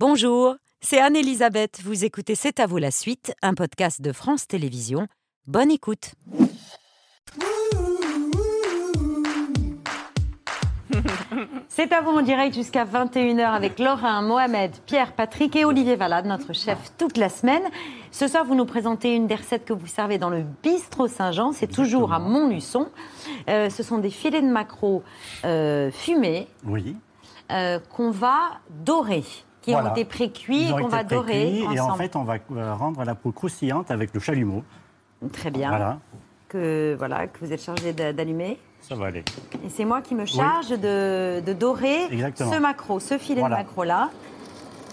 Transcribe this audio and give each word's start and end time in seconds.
Bonjour, 0.00 0.56
c'est 0.80 1.00
Anne-Elisabeth. 1.00 1.80
Vous 1.84 2.04
écoutez 2.04 2.34
C'est 2.34 2.58
à 2.60 2.66
vous 2.66 2.78
la 2.78 2.90
suite, 2.90 3.32
un 3.42 3.54
podcast 3.54 4.00
de 4.02 4.12
France 4.12 4.46
Télévisions. 4.46 5.06
Bonne 5.46 5.70
écoute. 5.70 6.12
C'est 11.68 11.92
à 11.92 12.00
vous 12.00 12.10
en 12.10 12.22
direct 12.22 12.54
jusqu'à 12.54 12.84
21h 12.84 13.44
avec 13.52 13.78
Laurent, 13.80 14.22
Mohamed, 14.22 14.70
Pierre, 14.86 15.12
Patrick 15.12 15.56
et 15.56 15.64
Olivier 15.64 15.96
Valade, 15.96 16.24
notre 16.26 16.52
chef 16.52 16.78
toute 16.98 17.16
la 17.16 17.28
semaine. 17.28 17.62
Ce 18.12 18.28
soir, 18.28 18.44
vous 18.44 18.54
nous 18.54 18.64
présentez 18.66 19.14
une 19.14 19.26
des 19.26 19.34
recettes 19.34 19.64
que 19.64 19.72
vous 19.72 19.86
servez 19.88 20.18
dans 20.18 20.30
le 20.30 20.44
bistrot 20.62 21.08
Saint-Jean. 21.08 21.52
C'est 21.52 21.66
toujours 21.66 22.12
à 22.12 22.20
Montluçon. 22.20 22.88
Euh, 23.48 23.70
ce 23.70 23.82
sont 23.82 23.98
des 23.98 24.10
filets 24.10 24.42
de 24.42 24.46
maquereau 24.48 25.02
euh, 25.44 25.90
fumés 25.90 26.46
Oui. 26.64 26.94
euh, 27.50 27.80
qu'on 27.96 28.10
va 28.12 28.60
dorer, 28.70 29.24
qui 29.64 29.72
Voilà. 29.72 29.88
ont 29.88 29.92
été 29.92 30.04
pré-cuits 30.04 30.68
et 30.68 30.70
qu'on 30.72 30.88
va 30.88 31.04
dorer 31.04 31.60
Et 31.72 31.80
en 31.80 31.94
fait, 31.96 32.16
on 32.16 32.22
va 32.24 32.34
euh, 32.54 32.74
rendre 32.74 33.02
la 33.02 33.14
peau 33.14 33.32
croustillante 33.32 33.90
avec 33.90 34.12
le 34.12 34.20
chalumeau. 34.20 34.62
Très 35.32 35.50
bien. 35.50 35.70
Voilà, 35.70 35.98
Que, 36.48 36.94
voilà, 36.98 37.26
que 37.28 37.38
vous 37.40 37.50
êtes 37.50 37.62
chargé 37.62 37.94
d'a- 37.94 38.12
d'allumer. 38.12 38.58
ça 38.82 38.94
va 38.94 39.06
aller. 39.06 39.24
Et 39.64 39.70
c'est 39.70 39.86
moi 39.86 40.02
qui 40.02 40.14
me 40.14 40.26
charge 40.26 40.68
de, 40.68 41.40
de 41.40 41.52
dorer 41.54 42.04
Exactement. 42.12 42.52
ce 42.52 42.58
maquereau, 42.58 43.00
ce 43.00 43.16
filet 43.16 43.40
Voilà. 43.40 43.56
de 43.56 43.62
maquereau-là. 43.62 44.10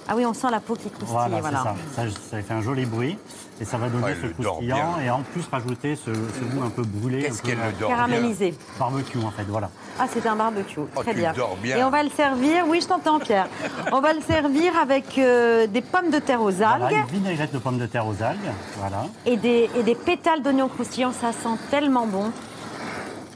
Ah 0.08 0.14
oui, 0.18 0.26
on 0.26 0.34
sent 0.34 0.48
la 0.52 0.60
peau 0.60 0.74
qui 0.76 0.90
croustille. 0.90 1.08
Voilà, 1.16 1.40
Voilà, 1.40 1.64
ça. 1.64 1.76
ça. 1.96 2.02
Ça 2.32 2.42
fait 2.42 2.54
un 2.54 2.62
joli 2.62 2.86
bruit 2.86 3.18
et 3.62 3.66
ça 3.66 3.78
va 3.78 3.88
donner 3.88 4.04
Ouais, 4.04 4.18
ce 4.22 4.28
croustillant 4.28 5.00
et 5.04 5.10
en 5.10 5.22
plus 5.22 5.44
rajouter 5.50 5.96
ce, 5.96 6.12
ce 6.14 6.44
goût 6.44 6.64
un 6.66 6.70
peu 6.70 6.82
brûlé, 6.84 7.22
Qu'est-ce 7.24 7.42
un 7.42 7.56
peu 7.56 7.62
euh, 7.62 7.72
le 7.80 7.88
Caramélisé. 7.88 8.54
barbecue 8.80 9.20
en 9.20 9.32
fait, 9.32 9.44
voilà. 9.48 9.70
Ah, 10.00 10.06
c'est 10.12 10.26
un 10.28 10.36
barbecue. 10.36 10.80
Oh, 10.80 11.02
Très 11.02 11.12
tu 11.14 11.20
bien. 11.20 11.34
dors 11.34 11.56
bien. 11.58 11.78
Et 11.78 11.84
on 11.84 11.90
va 11.92 12.04
le 12.04 12.10
servir, 12.10 12.66
oui, 12.68 12.82
je 12.82 12.88
t'entends, 12.88 13.20
Pierre. 13.20 13.48
on 13.92 14.02
va 14.02 14.14
le 14.14 14.22
servir 14.22 14.74
avec 14.82 15.18
euh, 15.18 15.68
des 15.68 15.82
pommes 15.82 16.10
de 16.10 16.20
terre 16.20 16.42
aux 16.42 16.52
Voilà, 16.52 16.86
algues 16.88 16.98
une 17.14 17.20
vinaigrette 17.20 17.54
de 17.54 17.60
pommes 17.60 17.78
de 17.78 17.86
terre 17.86 18.08
aux 18.08 18.22
algues, 18.24 18.40
voilà. 18.80 19.06
et, 19.26 19.38
des, 19.38 19.70
et 19.78 19.84
des 19.84 19.96
pétales 19.96 20.42
d'oignons 20.42 20.68
croustillants. 20.68 21.14
Ça 21.14 21.32
sent 21.32 21.58
tellement 21.70 22.08
bon. 22.08 22.32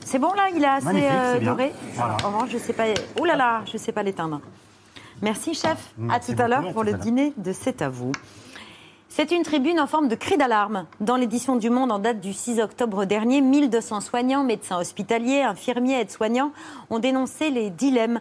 C'est 0.04 0.20
bon 0.20 0.34
là, 0.34 0.48
il 0.54 0.64
est 0.64 0.68
assez 0.68 0.88
euh, 1.10 1.40
doré. 1.40 1.74
Voilà. 1.94 2.18
En 2.24 2.28
revanche, 2.28 2.50
je 2.52 2.58
sais 2.58 2.74
pas. 2.74 2.84
Ouh 3.20 3.26
là 3.26 3.36
là, 3.36 3.62
je 3.72 3.78
sais 3.78 3.92
pas 3.92 4.04
l'éteindre. 4.04 4.40
Merci, 5.22 5.54
chef. 5.54 5.94
Merci 5.98 6.32
à 6.32 6.36
tout 6.36 6.42
à 6.42 6.48
l'heure 6.48 6.72
pour 6.74 6.84
le 6.84 6.94
dîner 6.94 7.34
de 7.38 7.52
C'est 7.52 7.82
à 7.82 7.90
vous. 7.90 8.12
C'est 9.08 9.32
une 9.32 9.44
tribune 9.44 9.80
en 9.80 9.88
forme 9.88 10.10
de 10.10 10.16
cri 10.16 10.36
d'alarme. 10.36 10.88
Dans 11.00 11.16
l'édition 11.16 11.56
du 11.56 11.70
Monde 11.70 11.92
en 11.92 12.00
date 12.00 12.20
du 12.20 12.34
6 12.34 12.60
octobre 12.60 13.06
dernier, 13.06 13.40
1200 13.40 14.02
soignants, 14.02 14.44
médecins 14.44 14.78
hospitaliers, 14.78 15.42
infirmiers, 15.42 16.02
aides-soignants 16.02 16.52
ont 16.90 17.00
dénoncé 17.00 17.50
les 17.50 17.70
dilemmes 17.70 18.20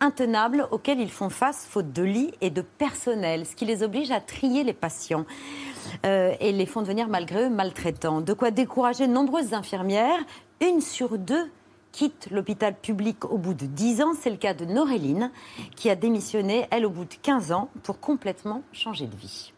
intenables 0.00 0.68
auxquels 0.72 1.00
ils 1.00 1.10
font 1.10 1.30
face 1.30 1.66
faute 1.66 1.90
de 1.90 2.02
lits 2.02 2.32
et 2.42 2.50
de 2.50 2.60
personnel, 2.60 3.46
ce 3.46 3.56
qui 3.56 3.64
les 3.64 3.82
oblige 3.82 4.10
à 4.10 4.20
trier 4.20 4.62
les 4.62 4.74
patients 4.74 5.24
euh, 6.04 6.34
et 6.38 6.52
les 6.52 6.66
font 6.66 6.82
devenir 6.82 7.08
malgré 7.08 7.44
eux 7.44 7.48
maltraitants. 7.48 8.20
De 8.20 8.34
quoi 8.34 8.50
décourager 8.50 9.06
de 9.06 9.12
nombreuses 9.12 9.54
infirmières. 9.54 10.18
Une 10.60 10.82
sur 10.82 11.16
deux 11.16 11.50
quitte 11.96 12.28
l'hôpital 12.30 12.74
public 12.74 13.24
au 13.24 13.38
bout 13.38 13.54
de 13.54 13.64
10 13.64 14.02
ans. 14.02 14.12
C'est 14.20 14.28
le 14.28 14.36
cas 14.36 14.52
de 14.52 14.66
Noréline, 14.66 15.30
qui 15.76 15.88
a 15.88 15.96
démissionné, 15.96 16.66
elle, 16.70 16.84
au 16.84 16.90
bout 16.90 17.06
de 17.06 17.14
15 17.22 17.52
ans, 17.52 17.70
pour 17.82 18.00
complètement 18.00 18.62
changer 18.70 19.06
de 19.06 19.16
vie. 19.16 19.54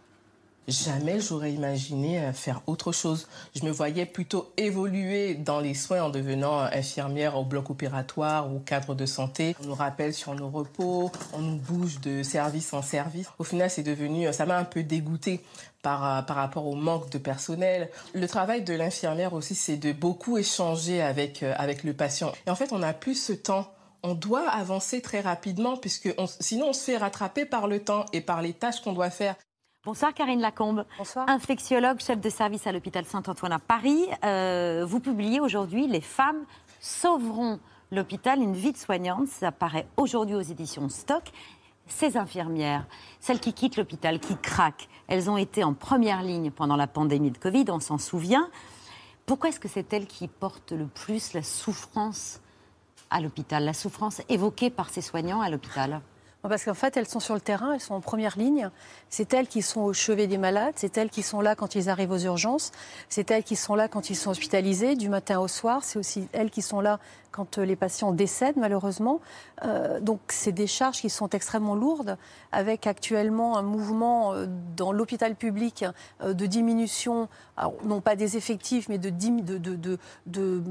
Jamais 0.68 1.18
j'aurais 1.18 1.52
imaginé 1.54 2.18
euh, 2.20 2.32
faire 2.34 2.60
autre 2.66 2.92
chose. 2.92 3.26
Je 3.58 3.64
me 3.64 3.70
voyais 3.70 4.04
plutôt 4.04 4.52
évoluer 4.58 5.34
dans 5.34 5.60
les 5.60 5.72
soins 5.72 6.02
en 6.02 6.10
devenant 6.10 6.58
infirmière 6.58 7.38
au 7.38 7.44
bloc 7.44 7.70
opératoire 7.70 8.52
ou 8.52 8.58
cadre 8.58 8.94
de 8.94 9.06
santé. 9.06 9.56
On 9.62 9.68
nous 9.68 9.74
rappelle 9.74 10.12
sur 10.12 10.34
nos 10.34 10.50
repos, 10.50 11.10
on 11.32 11.38
nous 11.38 11.56
bouge 11.56 12.00
de 12.00 12.22
service 12.22 12.74
en 12.74 12.82
service. 12.82 13.28
Au 13.38 13.44
final, 13.44 13.70
c'est 13.70 13.82
devenu, 13.82 14.26
euh, 14.28 14.32
ça 14.32 14.44
m'a 14.44 14.58
un 14.58 14.64
peu 14.64 14.82
dégoûté 14.82 15.40
par, 15.80 16.04
euh, 16.18 16.20
par 16.22 16.36
rapport 16.36 16.66
au 16.66 16.74
manque 16.74 17.08
de 17.08 17.16
personnel. 17.18 17.88
Le 18.12 18.28
travail 18.28 18.62
de 18.62 18.74
l'infirmière 18.74 19.32
aussi, 19.32 19.54
c'est 19.54 19.78
de 19.78 19.92
beaucoup 19.92 20.36
échanger 20.36 21.00
avec, 21.00 21.42
avec 21.42 21.82
le 21.82 21.94
patient. 21.94 22.30
Et 22.46 22.50
en 22.50 22.54
fait, 22.54 22.72
on 22.74 22.80
n'a 22.80 22.92
plus 22.92 23.14
ce 23.14 23.32
temps. 23.32 23.72
On 24.02 24.14
doit 24.14 24.48
avancer 24.50 25.00
très 25.00 25.20
rapidement 25.20 25.76
puisque 25.78 26.14
on- 26.18 26.26
sinon 26.40 26.68
on 26.68 26.72
se 26.74 26.84
fait 26.84 26.98
rattraper 26.98 27.46
par 27.46 27.66
le 27.68 27.80
temps 27.82 28.04
et 28.12 28.20
par 28.20 28.42
les 28.42 28.52
tâches 28.52 28.80
qu'on 28.82 28.92
doit 28.92 29.10
faire. 29.10 29.34
Bonsoir 29.88 30.12
Karine 30.12 30.42
Lacombe. 30.42 30.84
Bonsoir. 30.98 31.26
Infectiologue, 31.30 31.98
chef 32.00 32.20
de 32.20 32.28
service 32.28 32.66
à 32.66 32.72
l'hôpital 32.72 33.06
Saint-Antoine 33.06 33.52
à 33.52 33.58
Paris. 33.58 34.04
Euh, 34.22 34.84
vous 34.86 35.00
publiez 35.00 35.40
aujourd'hui 35.40 35.86
Les 35.86 36.02
femmes 36.02 36.44
sauveront 36.78 37.58
l'hôpital, 37.90 38.42
une 38.42 38.52
vie 38.52 38.72
de 38.72 38.76
soignante. 38.76 39.28
Ça 39.28 39.50
paraît 39.50 39.86
aujourd'hui 39.96 40.34
aux 40.34 40.42
éditions 40.42 40.90
Stock. 40.90 41.22
Ces 41.86 42.18
infirmières, 42.18 42.84
celles 43.18 43.40
qui 43.40 43.54
quittent 43.54 43.78
l'hôpital, 43.78 44.20
qui 44.20 44.36
craquent, 44.36 44.90
elles 45.06 45.30
ont 45.30 45.38
été 45.38 45.64
en 45.64 45.72
première 45.72 46.22
ligne 46.22 46.50
pendant 46.50 46.76
la 46.76 46.86
pandémie 46.86 47.30
de 47.30 47.38
Covid, 47.38 47.64
on 47.68 47.80
s'en 47.80 47.96
souvient. 47.96 48.50
Pourquoi 49.24 49.48
est-ce 49.48 49.58
que 49.58 49.68
c'est 49.68 49.90
elles 49.94 50.06
qui 50.06 50.28
portent 50.28 50.72
le 50.72 50.86
plus 50.86 51.32
la 51.32 51.42
souffrance 51.42 52.42
à 53.08 53.22
l'hôpital, 53.22 53.64
la 53.64 53.72
souffrance 53.72 54.20
évoquée 54.28 54.68
par 54.68 54.90
ces 54.90 55.00
soignants 55.00 55.40
à 55.40 55.48
l'hôpital? 55.48 56.02
Parce 56.42 56.64
qu'en 56.64 56.74
fait, 56.74 56.96
elles 56.96 57.08
sont 57.08 57.20
sur 57.20 57.34
le 57.34 57.40
terrain, 57.40 57.74
elles 57.74 57.80
sont 57.80 57.94
en 57.94 58.00
première 58.00 58.38
ligne. 58.38 58.70
C'est 59.10 59.34
elles 59.34 59.48
qui 59.48 59.60
sont 59.60 59.80
au 59.80 59.92
chevet 59.92 60.26
des 60.28 60.38
malades, 60.38 60.74
c'est 60.76 60.96
elles 60.96 61.10
qui 61.10 61.22
sont 61.22 61.40
là 61.40 61.56
quand 61.56 61.74
ils 61.74 61.90
arrivent 61.90 62.12
aux 62.12 62.18
urgences, 62.18 62.70
c'est 63.08 63.30
elles 63.30 63.42
qui 63.42 63.56
sont 63.56 63.74
là 63.74 63.88
quand 63.88 64.08
ils 64.10 64.14
sont 64.14 64.30
hospitalisés 64.30 64.94
du 64.94 65.08
matin 65.08 65.40
au 65.40 65.48
soir, 65.48 65.82
c'est 65.82 65.98
aussi 65.98 66.28
elles 66.32 66.50
qui 66.50 66.62
sont 66.62 66.80
là 66.80 67.00
quand 67.32 67.58
euh, 67.58 67.64
les 67.64 67.76
patients 67.76 68.12
décèdent 68.12 68.56
malheureusement. 68.56 69.20
Euh, 69.64 70.00
donc 70.00 70.20
c'est 70.28 70.52
des 70.52 70.66
charges 70.66 71.00
qui 71.00 71.10
sont 71.10 71.28
extrêmement 71.30 71.74
lourdes, 71.74 72.16
avec 72.52 72.86
actuellement 72.86 73.58
un 73.58 73.62
mouvement 73.62 74.32
euh, 74.32 74.46
dans 74.76 74.92
l'hôpital 74.92 75.34
public 75.34 75.84
de 76.24 76.46
diminution, 76.46 77.28
non 77.84 78.00
pas 78.00 78.16
des 78.16 78.36
effectifs, 78.36 78.88
mais 78.88 78.98
de, 78.98 79.10
de, 79.10 79.98
de, 80.26 80.62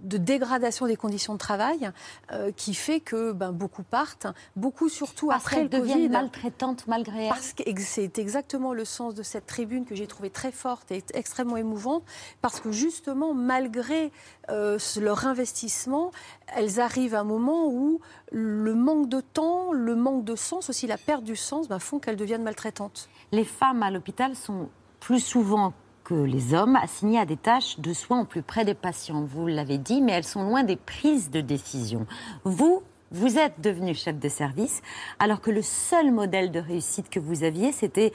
de- 0.00 0.18
dégradation 0.18 0.86
des 0.86 0.96
conditions 0.96 1.32
de 1.34 1.38
travail, 1.38 1.90
euh, 2.32 2.50
qui 2.52 2.74
fait 2.74 3.00
que 3.00 3.32
ben, 3.32 3.52
beaucoup 3.52 3.82
partent, 3.82 4.26
beaucoup 4.56 4.88
surtout 4.88 5.28
Parce 5.28 5.44
après 5.44 5.56
qu'elles 5.56 5.64
le 5.64 5.68
deviennent 5.70 5.96
Covid. 5.98 6.08
maltraitantes 6.08 6.86
malgré 6.86 7.24
elles 7.24 7.28
Parce 7.28 7.52
que 7.52 7.62
c'est 7.78 8.18
exactement 8.18 8.72
le 8.74 8.84
sens 8.84 9.14
de 9.14 9.22
cette 9.22 9.46
tribune 9.46 9.84
que 9.84 9.94
j'ai 9.94 10.06
trouvée 10.06 10.30
très 10.30 10.52
forte 10.52 10.90
et 10.90 11.02
extrêmement 11.14 11.56
émouvante, 11.56 12.02
parce 12.42 12.60
que 12.60 12.70
justement, 12.72 13.34
malgré 13.34 14.12
euh, 14.50 14.78
leur 15.00 15.26
investissement, 15.26 16.10
elles 16.54 16.80
arrivent 16.80 17.14
à 17.14 17.20
un 17.20 17.24
moment 17.24 17.66
où 17.68 18.00
le 18.32 18.74
manque 18.74 19.08
de 19.08 19.20
temps, 19.20 19.72
le 19.72 19.94
manque 19.94 20.24
de 20.24 20.36
sens, 20.36 20.68
aussi 20.70 20.86
la 20.86 20.98
perte 20.98 21.24
du 21.24 21.36
sens, 21.36 21.68
ben, 21.68 21.78
font 21.78 21.98
qu'elles 21.98 22.16
deviennent 22.16 22.42
maltraitantes. 22.42 23.08
les 23.32 23.44
femmes 23.44 23.82
à 23.82 23.90
l'hôpital 23.90 24.34
sont 24.36 24.68
plus 25.00 25.20
souvent 25.20 25.72
que 26.04 26.14
les 26.14 26.54
hommes 26.54 26.76
assignées 26.76 27.18
à 27.18 27.24
des 27.24 27.36
tâches 27.36 27.80
de 27.80 27.92
soins 27.92 28.20
au 28.20 28.24
plus 28.24 28.42
près 28.42 28.64
des 28.64 28.74
patients. 28.74 29.22
Vous 29.22 29.46
l'avez 29.46 29.78
dit, 29.78 30.02
mais 30.02 30.12
elles 30.12 30.24
sont 30.24 30.44
loin 30.44 30.62
des 30.62 30.76
prises 30.76 31.30
de 31.30 31.40
décision. 31.40 32.06
Vous, 32.44 32.82
vous 33.10 33.38
êtes 33.38 33.60
devenu 33.60 33.94
chef 33.94 34.18
de 34.18 34.28
service, 34.28 34.82
alors 35.18 35.40
que 35.40 35.50
le 35.50 35.62
seul 35.62 36.12
modèle 36.12 36.52
de 36.52 36.60
réussite 36.60 37.08
que 37.08 37.20
vous 37.20 37.42
aviez, 37.42 37.72
c'était 37.72 38.12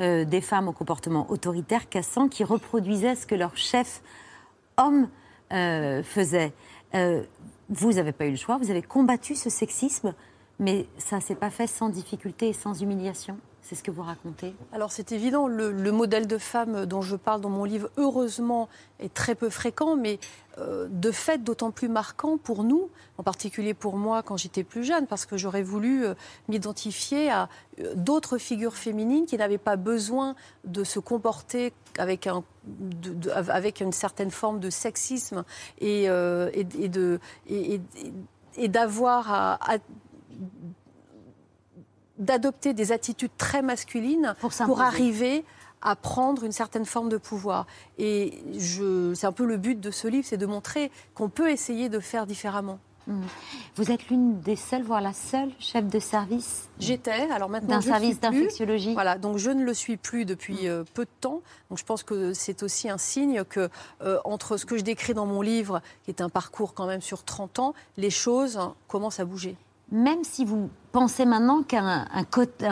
euh, 0.00 0.24
des 0.24 0.40
femmes 0.40 0.68
au 0.68 0.72
comportement 0.72 1.30
autoritaire, 1.30 1.88
cassant, 1.88 2.28
qui 2.28 2.44
reproduisaient 2.44 3.14
ce 3.14 3.26
que 3.26 3.34
leur 3.34 3.56
chef 3.56 4.02
homme 4.76 5.08
euh, 5.52 6.02
faisait. 6.02 6.52
Euh, 6.94 7.22
vous 7.68 7.92
n'avez 7.92 8.12
pas 8.12 8.26
eu 8.26 8.30
le 8.30 8.36
choix, 8.36 8.56
vous 8.56 8.70
avez 8.70 8.82
combattu 8.82 9.34
ce 9.34 9.50
sexisme, 9.50 10.14
mais 10.58 10.86
ça 10.96 11.16
ne 11.16 11.22
s'est 11.22 11.34
pas 11.34 11.50
fait 11.50 11.66
sans 11.66 11.88
difficulté 11.88 12.48
et 12.48 12.52
sans 12.52 12.80
humiliation. 12.80 13.38
C'est 13.68 13.74
ce 13.74 13.82
que 13.82 13.90
vous 13.90 14.02
racontez. 14.02 14.54
Alors 14.72 14.92
c'est 14.92 15.12
évident, 15.12 15.46
le, 15.46 15.70
le 15.70 15.92
modèle 15.92 16.26
de 16.26 16.38
femme 16.38 16.86
dont 16.86 17.02
je 17.02 17.16
parle 17.16 17.42
dans 17.42 17.50
mon 17.50 17.64
livre, 17.64 17.90
heureusement, 17.98 18.70
est 18.98 19.12
très 19.12 19.34
peu 19.34 19.50
fréquent, 19.50 19.94
mais 19.94 20.18
euh, 20.58 20.88
de 20.90 21.10
fait 21.10 21.38
d'autant 21.44 21.70
plus 21.70 21.88
marquant 21.88 22.36
pour 22.38 22.64
nous, 22.64 22.88
en 23.18 23.22
particulier 23.22 23.74
pour 23.74 23.96
moi 23.96 24.22
quand 24.22 24.36
j'étais 24.36 24.64
plus 24.64 24.84
jeune, 24.84 25.06
parce 25.06 25.26
que 25.26 25.36
j'aurais 25.36 25.62
voulu 25.62 26.04
euh, 26.04 26.14
m'identifier 26.48 27.30
à 27.30 27.48
euh, 27.80 27.92
d'autres 27.94 28.38
figures 28.38 28.74
féminines 28.74 29.26
qui 29.26 29.36
n'avaient 29.36 29.58
pas 29.58 29.76
besoin 29.76 30.34
de 30.64 30.82
se 30.82 30.98
comporter 30.98 31.72
avec, 31.98 32.26
un, 32.26 32.42
avec 33.48 33.80
une 33.80 33.92
certaine 33.92 34.30
forme 34.30 34.58
de 34.60 34.70
sexisme 34.70 35.44
et, 35.80 36.08
d'avoir 38.68 39.32
à 39.32 39.78
d'adopter 42.18 42.74
des 42.74 42.92
attitudes 42.92 43.30
très 43.36 43.62
masculines 43.62 44.34
Pour 44.40 44.80
arriver 44.80 45.44
à 45.80 45.94
prendre 45.96 46.44
une 46.44 46.52
certaine 46.52 46.84
forme 46.84 47.08
de 47.08 47.16
pouvoir. 47.16 47.66
Et 47.98 48.42
c'est 48.58 49.26
un 49.26 49.32
peu 49.32 49.46
le 49.46 49.56
but 49.56 49.78
de 49.80 49.90
ce 49.90 50.08
livre, 50.08 50.26
c'est 50.28 50.36
de 50.36 50.46
montrer 50.46 50.90
qu'on 51.14 51.28
peut 51.28 51.50
essayer 51.50 51.88
de 51.88 52.00
faire 52.00 52.26
différemment. 52.26 52.78
Vous 53.76 53.90
êtes 53.90 54.08
l'une 54.08 54.40
des 54.40 54.56
seules, 54.56 54.82
voire 54.82 55.00
la 55.00 55.12
seule 55.14 55.50
chef 55.58 55.86
de 55.86 55.98
service 55.98 56.68
J'étais, 56.78 57.30
alors 57.30 57.48
maintenant 57.48 57.76
d'un 57.76 57.80
service 57.80 58.20
d'infectiologie. 58.20 58.92
Voilà, 58.92 59.16
donc 59.16 59.38
je 59.38 59.50
ne 59.50 59.64
le 59.64 59.72
suis 59.72 59.96
plus 59.96 60.26
depuis 60.26 60.68
euh, 60.68 60.84
peu 60.94 61.04
de 61.04 61.10
temps. 61.20 61.40
Donc 61.70 61.78
je 61.78 61.84
pense 61.84 62.02
que 62.02 62.34
c'est 62.34 62.62
aussi 62.62 62.90
un 62.90 62.98
signe 62.98 63.44
que 63.44 63.70
euh, 64.02 64.18
entre 64.24 64.56
ce 64.58 64.66
que 64.66 64.76
je 64.76 64.82
décris 64.82 65.14
dans 65.14 65.26
mon 65.26 65.40
livre, 65.40 65.80
qui 66.04 66.10
est 66.10 66.20
un 66.20 66.28
parcours 66.28 66.74
quand 66.74 66.86
même 66.86 67.00
sur 67.00 67.24
30 67.24 67.58
ans, 67.60 67.74
les 67.96 68.10
choses 68.10 68.60
commencent 68.88 69.20
à 69.20 69.24
bouger. 69.24 69.56
Même 69.90 70.24
si 70.24 70.44
vous 70.44 70.70
pensez 70.92 71.24
maintenant 71.24 71.62
qu'un 71.62 72.06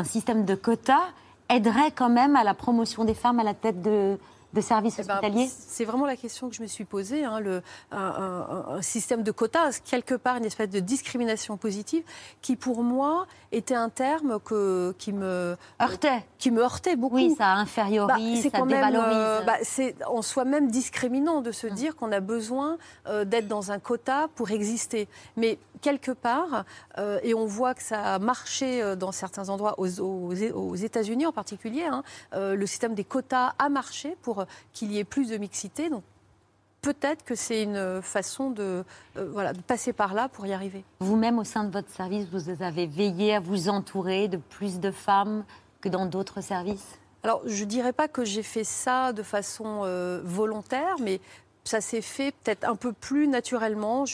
système 0.04 0.44
de 0.44 0.54
quotas 0.54 1.04
aiderait 1.48 1.92
quand 1.92 2.08
même 2.08 2.36
à 2.36 2.44
la 2.44 2.54
promotion 2.54 3.04
des 3.04 3.14
femmes 3.14 3.40
à 3.40 3.44
la 3.44 3.54
tête 3.54 3.82
de, 3.82 4.18
de 4.52 4.60
services 4.60 4.96
Eh 4.98 5.02
ben, 5.04 5.14
hospitaliers 5.14 5.50
c'est 5.50 5.84
vraiment 5.84 6.06
la 6.06 6.16
question 6.16 6.48
que 6.48 6.54
je 6.54 6.62
me 6.62 6.66
suis 6.66 6.84
posée. 6.84 7.24
hein, 7.24 7.40
le, 7.40 7.62
un, 7.92 7.98
un- 7.98 8.76
un 8.76 8.82
système 8.82 9.22
de 9.22 9.30
quotas, 9.30 9.80
quelque 9.84 10.14
part 10.14 10.36
une 10.36 10.44
espèce 10.44 10.70
de 10.70 10.80
discrimination 10.80 11.56
positive, 11.56 12.04
qui 12.42 12.56
pour 12.56 12.82
moi 12.82 13.26
était 13.52 13.74
un 13.74 13.88
terme 13.90 14.38
que, 14.40 14.94
qui, 14.98 15.12
me, 15.12 15.56
Heurtait. 15.80 16.24
qui 16.38 16.50
me 16.50 16.62
heurtait 16.62 16.96
beaucoup. 16.96 17.16
Oui, 17.16 17.30
ça 17.36 17.54
Bah, 17.54 17.60
infériorise, 17.60 18.42
c'est 18.42 18.50
ça 18.50 18.58
quand 18.58 18.66
même, 18.66 18.76
dévalorise. 18.76 19.16
euh, 19.16 19.42
bah, 19.42 19.56
c'est 19.62 19.94
en 20.06 20.22
soi-même 20.22 20.70
discriminant 20.70 21.40
de 21.42 21.48
Hum. 21.48 21.52
se 21.52 21.66
dire 21.66 21.96
qu'on 21.96 22.12
a 22.12 22.20
besoin 22.20 22.76
euh, 23.06 23.24
d'être 23.24 23.48
dans 23.48 23.72
un 23.72 23.78
quota 23.78 24.28
pour 24.34 24.50
exister. 24.50 25.08
Mais 25.36 25.58
quelque 25.82 26.10
part, 26.12 26.64
euh, 26.98 27.18
et 27.22 27.34
on 27.34 27.46
voit 27.46 27.74
que 27.74 27.82
ça 27.82 28.14
a 28.14 28.18
marché 28.18 28.82
euh, 28.82 28.96
dans 28.96 29.12
certains 29.12 29.48
endroits, 29.48 29.74
aux, 29.78 30.00
aux- 30.00 30.32
aux 30.54 30.74
États-Unis 30.74 31.26
en 31.26 31.32
particulier, 31.32 31.84
hein, 31.84 32.02
le 32.32 32.66
système 32.66 32.94
des 32.94 33.04
quotas 33.04 33.52
a 33.58 33.68
marché 33.68 34.16
pour 34.22 34.35
euh, 34.40 34.44
qu'il 34.72 34.92
y 34.92 34.98
ait 34.98 35.04
plus 35.04 35.30
de 35.30 35.36
mixité. 35.36 35.90
Donc 35.90 36.02
peut-être 36.82 37.24
que 37.24 37.34
c'est 37.34 37.62
une 37.62 38.00
façon 38.00 38.50
de, 38.50 38.84
euh, 39.16 39.28
voilà, 39.32 39.52
de 39.52 39.60
passer 39.60 39.92
par 39.92 40.14
là 40.14 40.28
pour 40.28 40.46
y 40.46 40.52
arriver. 40.52 40.84
Vous-même, 41.00 41.38
au 41.38 41.44
sein 41.44 41.64
de 41.64 41.72
votre 41.72 41.90
service, 41.90 42.26
vous 42.30 42.62
avez 42.62 42.86
veillé 42.86 43.34
à 43.34 43.40
vous 43.40 43.68
entourer 43.68 44.28
de 44.28 44.36
plus 44.36 44.78
de 44.78 44.90
femmes 44.90 45.44
que 45.80 45.88
dans 45.88 46.06
d'autres 46.06 46.40
services? 46.40 46.98
Alors, 47.22 47.42
je 47.44 47.64
ne 47.64 47.68
dirais 47.68 47.92
pas 47.92 48.06
que 48.06 48.24
j'ai 48.24 48.44
fait 48.44 48.62
ça 48.62 49.12
de 49.12 49.24
façon 49.24 49.80
euh, 49.82 50.20
volontaire, 50.22 50.94
mais 51.00 51.20
ça 51.68 51.80
s'est 51.80 52.02
fait 52.02 52.32
peut-être 52.32 52.68
un 52.68 52.76
peu 52.76 52.92
plus 52.92 53.28
naturellement. 53.28 54.04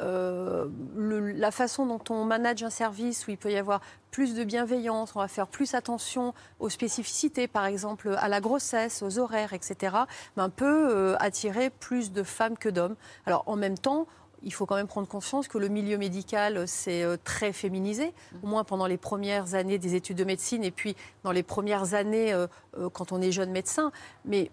Euh, 0.00 0.66
la 0.96 1.50
façon 1.50 1.86
dont 1.86 2.00
on 2.10 2.24
manage 2.24 2.62
un 2.62 2.70
service 2.70 3.26
où 3.26 3.30
il 3.30 3.38
peut 3.38 3.52
y 3.52 3.56
avoir 3.56 3.80
plus 4.10 4.34
de 4.34 4.44
bienveillance, 4.44 5.14
on 5.14 5.20
va 5.20 5.28
faire 5.28 5.46
plus 5.46 5.74
attention 5.74 6.34
aux 6.60 6.68
spécificités, 6.68 7.46
par 7.46 7.66
exemple 7.66 8.16
à 8.18 8.28
la 8.28 8.40
grossesse, 8.40 9.02
aux 9.02 9.18
horaires, 9.18 9.52
etc., 9.52 9.96
ben, 10.36 10.48
peut 10.48 10.88
euh, 10.90 11.16
attirer 11.20 11.70
plus 11.70 12.12
de 12.12 12.22
femmes 12.22 12.56
que 12.56 12.68
d'hommes. 12.68 12.96
Alors, 13.26 13.44
en 13.46 13.56
même 13.56 13.78
temps, 13.78 14.06
il 14.42 14.52
faut 14.52 14.66
quand 14.66 14.76
même 14.76 14.86
prendre 14.86 15.08
conscience 15.08 15.48
que 15.48 15.58
le 15.58 15.68
milieu 15.68 15.98
médical, 15.98 16.66
c'est 16.66 17.02
euh, 17.02 17.16
très 17.22 17.52
féminisé, 17.52 18.12
au 18.42 18.46
moins 18.46 18.64
pendant 18.64 18.86
les 18.86 18.96
premières 18.96 19.54
années 19.54 19.78
des 19.78 19.94
études 19.94 20.16
de 20.16 20.24
médecine 20.24 20.64
et 20.64 20.70
puis 20.70 20.96
dans 21.24 21.32
les 21.32 21.42
premières 21.42 21.94
années 21.94 22.32
euh, 22.32 22.46
quand 22.92 23.12
on 23.12 23.20
est 23.20 23.32
jeune 23.32 23.50
médecin. 23.50 23.92
Mais 24.24 24.50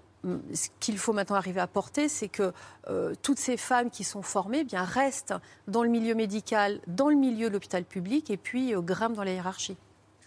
ce 0.54 0.70
qu'il 0.80 0.98
faut 0.98 1.14
maintenant 1.14 1.36
arriver 1.36 1.60
à 1.60 1.68
porter, 1.68 2.10
c'est 2.10 2.28
que 2.28 2.54
euh, 2.88 3.14
toutes 3.22 3.40
ces 3.40 3.58
femmes 3.58 3.90
qui 3.90 4.04
sont 4.04 4.22
formées 4.22 4.60
eh 4.62 4.64
bien, 4.64 4.84
restent 4.84 5.34
dans 5.68 5.84
le 5.84 5.90
milieu 5.90 6.16
médical, 6.16 6.80
dans 6.88 7.10
le 7.10 7.16
milieu 7.16 7.50
de 7.50 7.54
l'hôpital 7.54 7.84
public 7.84 8.30
et 8.30 8.38
puis 8.38 8.74
euh, 8.74 8.82
grimpent 8.82 9.16
dans 9.16 9.24
la 9.24 9.34
hiérarchie. 9.34 9.78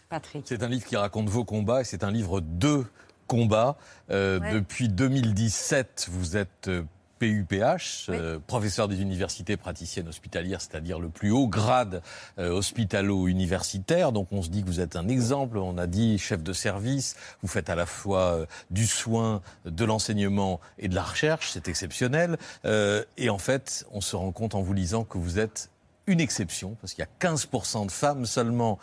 Patrick. 0.09 0.45
C'est 0.49 0.63
un 0.63 0.69
livre 0.69 0.87
qui 0.87 0.97
raconte 0.97 1.29
vos 1.29 1.45
combats 1.45 1.83
et 1.83 1.85
c'est 1.85 2.03
un 2.03 2.11
livre 2.11 2.41
de 2.41 2.85
combats. 3.27 3.77
Euh, 4.11 4.41
Ouais. 4.41 4.53
Depuis 4.53 4.89
2017, 4.89 6.09
vous 6.11 6.37
êtes 6.37 6.71
PUPH, 7.19 8.07
euh, 8.09 8.39
professeur 8.47 8.89
des 8.89 9.03
universités 9.03 9.57
praticiennes 9.57 10.09
hospitalières, 10.09 10.61
c'est-à-dire 10.61 10.99
le 10.99 11.09
plus 11.09 11.31
haut 11.31 11.49
grade 11.49 12.03
euh, 12.39 12.51
hospitalo-universitaire. 12.51 14.13
Donc 14.13 14.29
on 14.31 14.43
se 14.43 14.49
dit 14.49 14.63
que 14.63 14.69
vous 14.69 14.81
êtes 14.81 14.97
un 14.97 15.09
exemple. 15.09 15.59
On 15.59 15.79
a 15.79 15.87
dit 15.87 16.19
chef 16.19 16.43
de 16.43 16.53
service. 16.53 17.17
Vous 17.43 17.49
faites 17.49 17.71
à 17.71 17.75
la 17.75 17.87
fois 17.87 18.35
euh, 18.35 18.47
du 18.71 18.87
soin, 18.87 19.43
de 19.65 19.85
l'enseignement 19.85 20.61
et 20.79 20.89
de 20.89 20.95
la 20.95 21.03
recherche. 21.03 21.51
C'est 21.53 21.69
exceptionnel. 21.69 22.37
Et 23.17 23.31
en 23.31 23.39
fait, 23.39 23.87
on 23.91 24.01
se 24.01 24.17
rend 24.17 24.33
compte 24.33 24.55
en 24.55 24.63
vous 24.63 24.73
lisant 24.73 25.05
que 25.05 25.19
vous 25.19 25.39
êtes 25.39 25.71
une 26.07 26.21
exception, 26.21 26.77
parce 26.81 26.95
qu'il 26.95 27.05
y 27.05 27.27
a 27.27 27.29
15% 27.29 27.87
de 27.87 27.91
femmes 27.91 28.25
seulement 28.25 28.79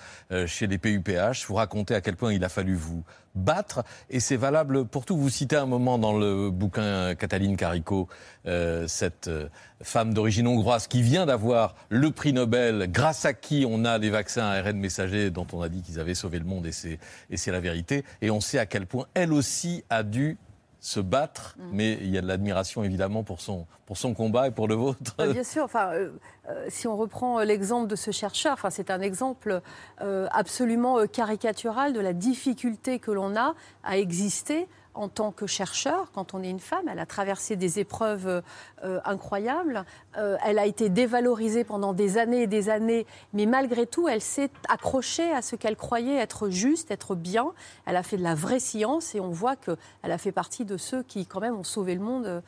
chez 0.45 0.67
les 0.67 0.77
PUPH. 0.77 1.45
Vous 1.47 1.55
racontez 1.55 1.95
à 1.95 2.01
quel 2.01 2.15
point 2.15 2.33
il 2.33 2.43
a 2.43 2.49
fallu 2.49 2.75
vous 2.75 3.03
battre, 3.35 3.83
et 4.09 4.19
c'est 4.19 4.37
valable 4.37 4.85
pour 4.85 5.05
tout. 5.05 5.17
Vous 5.17 5.29
citez 5.29 5.55
un 5.55 5.65
moment 5.65 5.97
dans 5.97 6.17
le 6.17 6.49
bouquin 6.49 7.15
Cataline 7.15 7.57
Carico, 7.57 8.07
euh, 8.47 8.87
cette 8.87 9.27
euh, 9.27 9.49
femme 9.81 10.13
d'origine 10.13 10.47
hongroise 10.47 10.87
qui 10.87 11.01
vient 11.01 11.25
d'avoir 11.25 11.75
le 11.89 12.11
prix 12.11 12.33
Nobel, 12.33 12.89
grâce 12.91 13.25
à 13.25 13.33
qui 13.33 13.65
on 13.67 13.85
a 13.85 13.97
les 13.97 14.09
vaccins 14.09 14.45
ARN 14.45 14.77
messagers 14.77 15.31
dont 15.31 15.47
on 15.53 15.61
a 15.61 15.69
dit 15.69 15.81
qu'ils 15.81 15.99
avaient 15.99 16.15
sauvé 16.15 16.39
le 16.39 16.45
monde, 16.45 16.65
et 16.65 16.71
c'est, 16.71 16.99
et 17.29 17.37
c'est 17.37 17.51
la 17.51 17.59
vérité. 17.59 18.03
Et 18.21 18.31
on 18.31 18.41
sait 18.41 18.59
à 18.59 18.65
quel 18.65 18.87
point 18.87 19.05
elle 19.13 19.33
aussi 19.33 19.83
a 19.89 20.03
dû 20.03 20.37
se 20.85 20.99
battre, 20.99 21.57
mais 21.71 21.93
il 21.93 22.11
y 22.11 22.17
a 22.17 22.21
de 22.21 22.27
l'admiration 22.27 22.83
évidemment 22.83 23.23
pour 23.23 23.41
son, 23.41 23.65
pour 23.87 23.97
son 23.97 24.13
combat 24.13 24.49
et 24.49 24.51
pour 24.51 24.67
le 24.67 24.75
vôtre. 24.75 25.15
Bah, 25.17 25.25
Bien 25.25 25.43
sûr. 25.43 25.63
Enfin, 25.63 25.89
euh, 25.93 26.11
euh, 26.47 26.67
si 26.69 26.87
on 26.87 26.95
reprend 26.95 27.39
euh, 27.39 27.43
l'exemple 27.43 27.87
de 27.87 27.95
ce 27.95 28.11
chercheur, 28.11 28.53
enfin, 28.53 28.69
c'est 28.69 28.91
un 28.91 29.01
exemple 29.01 29.61
euh, 30.01 30.27
absolument 30.31 31.07
caricatural 31.07 31.91
de 31.91 31.99
la 31.99 32.13
difficulté 32.13 32.99
que 32.99 33.09
l'on 33.09 33.35
a 33.35 33.55
à 33.83 33.97
exister 33.97 34.67
en 34.95 35.09
tant 35.09 35.31
que 35.31 35.45
chercheur, 35.45 36.11
quand 36.13 36.33
on 36.33 36.41
est 36.41 36.49
une 36.49 36.59
femme, 36.59 36.87
elle 36.89 36.99
a 36.99 37.05
traversé 37.05 37.55
des 37.55 37.79
épreuves 37.79 38.41
euh, 38.83 38.99
incroyables. 39.05 39.85
Euh, 40.17 40.37
elle 40.45 40.57
a 40.57 40.65
été 40.65 40.89
dévalorisée 40.89 41.63
pendant 41.63 41.93
des 41.93 42.17
années 42.17 42.43
et 42.43 42.47
des 42.47 42.69
années, 42.69 43.05
mais 43.33 43.45
malgré 43.45 43.85
tout, 43.85 44.07
elle 44.07 44.21
s'est 44.21 44.49
accrochée 44.69 45.31
à 45.31 45.41
ce 45.41 45.55
qu'elle 45.55 45.75
croyait 45.75 46.15
être 46.15 46.49
juste, 46.49 46.91
être 46.91 47.15
bien. 47.15 47.51
Elle 47.85 47.97
a 47.97 48.03
fait 48.03 48.17
de 48.17 48.23
la 48.23 48.35
vraie 48.35 48.59
science 48.59 49.15
et 49.15 49.19
on 49.19 49.29
voit 49.31 49.55
qu'elle 49.55 49.77
a 50.03 50.17
fait 50.17 50.31
partie 50.31 50.65
de 50.65 50.77
ceux 50.77 51.03
qui, 51.03 51.25
quand 51.25 51.41
même, 51.41 51.55
ont 51.57 51.63
sauvé 51.63 51.93
le 51.93 52.01
monde 52.01 52.25
euh, 52.25 52.41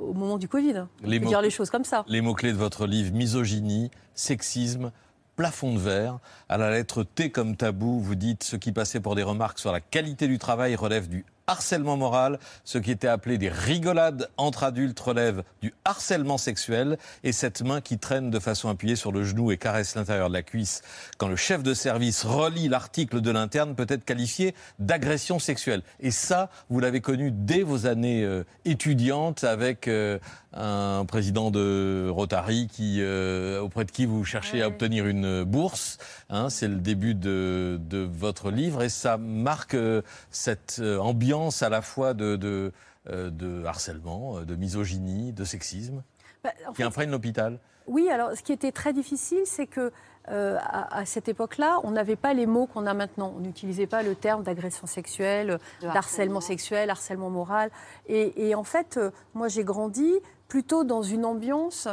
au 0.00 0.12
moment 0.12 0.38
du 0.38 0.48
Covid. 0.48 0.84
Les 1.02 1.18
mots- 1.20 1.28
dire 1.28 1.40
les 1.42 1.50
choses 1.50 1.70
comme 1.70 1.84
ça. 1.84 2.04
Les 2.06 2.20
mots-clés 2.20 2.52
de 2.52 2.58
votre 2.58 2.86
livre, 2.86 3.12
misogynie, 3.14 3.90
sexisme, 4.14 4.92
plafond 5.36 5.72
de 5.74 5.78
verre. 5.78 6.18
À 6.48 6.58
la 6.58 6.70
lettre 6.70 7.02
T 7.04 7.30
comme 7.30 7.56
tabou, 7.56 8.00
vous 8.00 8.14
dites 8.14 8.42
ce 8.44 8.56
qui 8.56 8.72
passait 8.72 9.00
pour 9.00 9.14
des 9.14 9.22
remarques 9.22 9.58
sur 9.58 9.70
la 9.72 9.80
qualité 9.80 10.26
du 10.26 10.38
travail 10.38 10.74
relève 10.74 11.08
du 11.08 11.24
harcèlement 11.48 11.96
moral, 11.96 12.38
ce 12.64 12.78
qui 12.78 12.92
était 12.92 13.08
appelé 13.08 13.38
des 13.38 13.48
rigolades 13.48 14.30
entre 14.36 14.62
adultes 14.62 15.00
relève 15.00 15.42
du 15.60 15.74
harcèlement 15.84 16.38
sexuel, 16.38 16.98
et 17.24 17.32
cette 17.32 17.62
main 17.62 17.80
qui 17.80 17.98
traîne 17.98 18.30
de 18.30 18.38
façon 18.38 18.68
appuyée 18.68 18.94
sur 18.94 19.10
le 19.10 19.24
genou 19.24 19.50
et 19.50 19.56
caresse 19.56 19.96
l'intérieur 19.96 20.28
de 20.28 20.34
la 20.34 20.42
cuisse 20.42 20.82
quand 21.16 21.28
le 21.28 21.36
chef 21.36 21.62
de 21.62 21.74
service 21.74 22.24
relit 22.24 22.68
l'article 22.68 23.20
de 23.20 23.30
l'interne 23.30 23.74
peut 23.74 23.86
être 23.88 24.04
qualifié 24.04 24.54
d'agression 24.78 25.38
sexuelle. 25.38 25.82
Et 26.00 26.10
ça, 26.10 26.50
vous 26.68 26.80
l'avez 26.80 27.00
connu 27.00 27.30
dès 27.32 27.62
vos 27.62 27.86
années 27.86 28.22
euh, 28.22 28.44
étudiantes 28.64 29.44
avec 29.44 29.88
euh, 29.88 30.18
un 30.52 31.04
président 31.04 31.50
de 31.50 32.08
Rotary 32.10 32.68
qui, 32.68 32.98
euh, 33.00 33.60
auprès 33.60 33.84
de 33.84 33.90
qui 33.90 34.06
vous 34.06 34.24
cherchez 34.24 34.62
à 34.62 34.68
obtenir 34.68 35.06
une 35.06 35.44
bourse. 35.44 35.98
Hein, 36.30 36.48
c'est 36.48 36.68
le 36.68 36.76
début 36.76 37.14
de, 37.14 37.78
de 37.80 37.98
votre 37.98 38.50
livre 38.50 38.82
et 38.82 38.88
ça 38.88 39.18
marque 39.18 39.74
euh, 39.74 40.02
cette 40.30 40.78
euh, 40.80 40.98
ambiance 40.98 41.62
à 41.62 41.68
la 41.68 41.82
fois 41.82 42.14
de, 42.14 42.36
de, 42.36 42.72
euh, 43.10 43.30
de 43.30 43.64
harcèlement, 43.66 44.40
de 44.40 44.54
misogynie, 44.56 45.32
de 45.32 45.44
sexisme 45.44 46.02
Bah, 46.42 46.50
en 46.66 46.72
qui 46.72 46.78
fait, 46.78 46.84
imprègne 46.84 47.10
l'hôpital. 47.10 47.58
Oui, 47.86 48.08
alors 48.10 48.32
ce 48.34 48.42
qui 48.42 48.52
était 48.52 48.72
très 48.72 48.92
difficile, 48.92 49.42
c'est 49.44 49.66
que 49.66 49.92
euh, 50.30 50.58
à, 50.60 50.98
à 50.98 51.04
cette 51.06 51.28
époque-là, 51.28 51.78
on 51.84 51.90
n'avait 51.90 52.16
pas 52.16 52.34
les 52.34 52.44
mots 52.44 52.66
qu'on 52.66 52.86
a 52.86 52.92
maintenant. 52.92 53.32
On 53.36 53.40
n'utilisait 53.40 53.86
pas 53.86 54.02
le 54.02 54.14
terme 54.14 54.42
d'agression 54.42 54.86
sexuelle, 54.86 55.58
d'harcèlement 55.80 55.96
harcèlement. 55.98 56.40
sexuel, 56.42 56.90
harcèlement 56.90 57.30
moral. 57.30 57.70
Et, 58.08 58.48
et 58.48 58.54
en 58.54 58.64
fait, 58.64 58.98
euh, 58.98 59.10
moi, 59.32 59.48
j'ai 59.48 59.64
grandi 59.64 60.12
plutôt 60.48 60.84
dans 60.84 61.02
une 61.02 61.24
ambiance. 61.24 61.88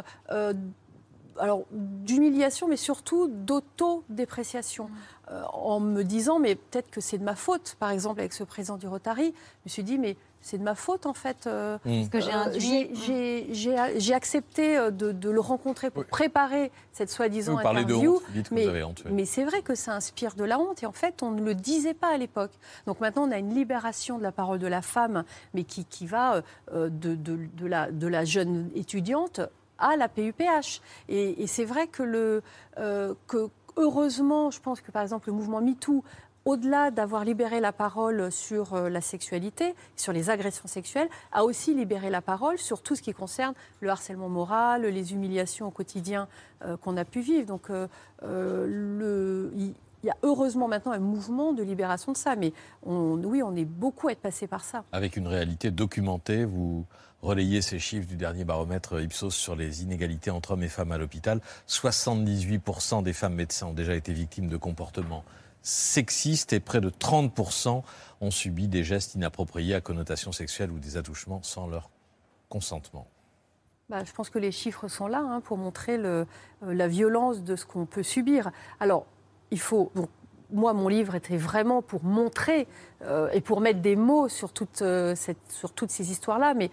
Euh, 1.38 1.42
alors, 1.42 1.64
d'humiliation, 1.72 2.68
mais 2.68 2.78
surtout 2.78 3.28
d'autodépréciation. 3.30 4.90
Euh, 5.32 5.42
en 5.54 5.80
me 5.80 6.04
disant, 6.04 6.38
mais 6.38 6.54
peut-être 6.54 6.92
que 6.92 7.02
c'est 7.02 7.18
de 7.18 7.24
ma 7.24 7.36
faute. 7.36 7.76
Par 7.80 7.90
exemple, 7.90 8.20
avec 8.20 8.32
ce 8.34 8.44
président 8.44 8.78
du 8.78 8.88
Rotary, 8.88 9.34
je 9.34 9.62
me 9.66 9.70
suis 9.70 9.84
dit, 9.84 9.98
mais 9.98 10.18
c'est 10.40 10.60
de 10.60 10.64
ma 10.64 10.76
faute, 10.76 11.08
en 11.08 11.16
fait. 11.16 11.48
euh, 11.48 11.80
que 12.12 12.20
j'ai 12.20 12.32
euh, 12.32 14.16
accepté 14.16 14.78
euh, 14.78 14.92
de, 14.92 15.12
de 15.12 15.30
le 15.32 15.40
rencontrer 15.40 15.90
pour 15.90 16.02
Oui. 16.04 16.08
préparer 16.12 16.72
cette 16.92 17.10
soi-disant 17.10 17.56
Vous 17.56 17.64
parlez 17.64 17.86
de 17.86 17.94
interview. 17.94 18.16
honte, 18.18 18.22
dites 18.34 18.52
mais, 18.52 18.68
vous 18.68 18.86
honte. 18.86 19.02
oui. 19.06 19.12
mais 19.14 19.26
c'est 19.26 19.44
vrai 19.46 19.64
que 19.64 19.74
ça 19.74 19.94
inspire 19.94 20.36
de 20.36 20.44
la 20.44 20.60
honte 20.60 20.84
et 20.84 20.86
en 20.86 20.92
fait 20.92 21.24
on 21.24 21.32
ne 21.32 21.42
le 21.42 21.56
disait 21.56 21.96
pas 21.96 22.10
à 22.14 22.18
l'époque. 22.18 22.52
Donc 22.86 23.00
maintenant 23.02 23.28
on 23.28 23.32
a 23.32 23.40
une 23.40 23.54
libération 23.56 24.20
de 24.20 24.24
la 24.24 24.32
parole 24.32 24.60
de 24.60 24.68
la 24.68 24.84
femme, 24.84 25.24
mais 25.56 25.64
qui, 25.64 25.86
qui 25.86 26.06
va 26.06 26.44
euh, 26.74 26.90
de, 26.90 27.16
de- 27.16 27.48
de 27.58 27.66
la, 27.66 27.92
de 27.92 28.08
la 28.08 28.26
jeune 28.26 28.70
étudiante 28.76 29.42
à 29.80 29.96
la 29.98 30.08
PUPH. 30.08 30.82
Et, 31.10 31.48
c'est 31.48 31.66
vrai 31.66 31.88
que, 31.88 32.04
le, 32.04 32.42
euh, 32.78 33.14
que 33.28 33.50
heureusement, 33.78 34.52
je 34.52 34.60
pense 34.60 34.82
que 34.82 34.92
par 34.92 35.02
exemple 35.02 35.30
le 35.30 35.34
mouvement 35.34 35.62
MeToo 35.62 36.04
au-delà 36.46 36.92
d'avoir 36.92 37.26
libéré 37.26 37.60
la 37.60 37.72
parole 37.72 38.32
sur 38.32 38.76
euh, 38.76 38.88
la 38.88 39.02
sexualité, 39.02 39.74
sur 39.96 40.14
les 40.14 40.30
agressions 40.30 40.68
sexuelles, 40.68 41.10
a 41.32 41.44
aussi 41.44 41.74
libéré 41.74 42.12
la 42.12 42.22
parole 42.22 42.60
sur 42.60 42.84
tout 42.84 42.96
ce 42.96 43.02
qui 43.02 43.14
concerne 43.14 43.56
le 43.82 43.90
harcèlement 43.90 44.30
moral, 44.30 44.84
les 44.84 45.12
humiliations 45.14 45.68
au 45.68 45.72
quotidien 45.72 46.28
euh, 46.64 46.78
qu'on 46.78 46.98
a 46.98 47.04
pu 47.06 47.22
vivre. 47.22 47.48
Donc, 47.48 47.70
le- 48.22 49.52
il 50.04 50.10
y 50.10 50.12
a 50.12 50.18
heureusement 50.22 50.68
maintenant 50.68 50.92
un 50.92 51.00
mouvement 51.00 51.52
de 51.52 51.64
libération 51.64 52.12
de 52.12 52.18
ça. 52.18 52.36
Mais 52.36 52.54
on, 52.86 53.20
oui, 53.24 53.42
on 53.42 53.56
est 53.56 53.66
beaucoup 53.66 54.08
à 54.08 54.12
être 54.12 54.22
passé 54.22 54.46
par 54.46 54.64
ça. 54.64 54.84
Avec 54.92 55.18
une 55.18 55.28
réalité 55.28 55.72
documentée, 55.72 56.46
vous 56.46 56.86
relayez 57.26 57.62
ces 57.62 57.80
chiffres 57.80 58.08
du 58.08 58.16
dernier 58.16 58.46
baromètre 58.46 59.02
Ipsos 59.02 59.32
sur 59.32 59.56
les 59.56 59.84
inégalités 59.84 60.32
entre 60.32 60.52
hommes 60.52 60.64
et 60.64 60.70
femmes 60.70 60.92
à 60.92 60.98
l'hôpital. 60.98 61.42
78% 61.68 63.04
des 63.04 63.14
femmes 63.14 63.34
médecins 63.34 63.68
ont 63.68 63.74
déjà 63.74 63.96
été 63.96 64.14
victimes 64.14 64.48
de 64.48 64.58
comportements 64.58 65.26
sexistes 65.62 66.54
et 66.54 66.60
près 66.60 66.80
de 66.80 66.90
30% 66.90 67.84
ont 68.22 68.32
subi 68.32 68.68
des 68.68 68.84
gestes 68.84 69.16
inappropriés 69.16 69.74
à 69.74 69.82
connotation 69.82 70.32
sexuelle 70.32 70.72
ou 70.72 70.78
des 70.78 70.96
attouchements 70.96 71.42
sans 71.42 71.68
leur 71.68 71.90
consentement. 72.50 73.08
Bah, 73.90 74.04
je 74.04 74.12
pense 74.12 74.30
que 74.30 74.40
les 74.40 74.52
chiffres 74.52 74.88
sont 74.88 75.08
là 75.08 75.20
hein, 75.20 75.42
pour 75.42 75.58
montrer 75.58 75.98
euh, 75.98 76.26
la 76.62 76.88
violence 76.88 77.44
de 77.44 77.56
ce 77.56 77.66
qu'on 77.66 77.86
peut 77.86 78.04
subir. 78.04 78.52
Alors, 78.80 79.06
il 79.52 79.60
faut. 79.60 79.92
Moi, 80.56 80.74
mon 80.74 80.88
livre 80.88 81.16
était 81.16 81.38
vraiment 81.38 81.82
pour 81.82 82.04
montrer 82.04 82.68
euh, 83.04 83.30
et 83.32 83.42
pour 83.42 83.62
mettre 83.62 83.82
des 83.82 83.96
mots 83.96 84.30
sur, 84.30 84.52
toute, 84.52 84.82
euh, 84.82 85.16
sur 85.50 85.72
toutes 85.74 85.92
ces 85.92 86.12
histoires-là. 86.12 86.54
Mais 86.54 86.72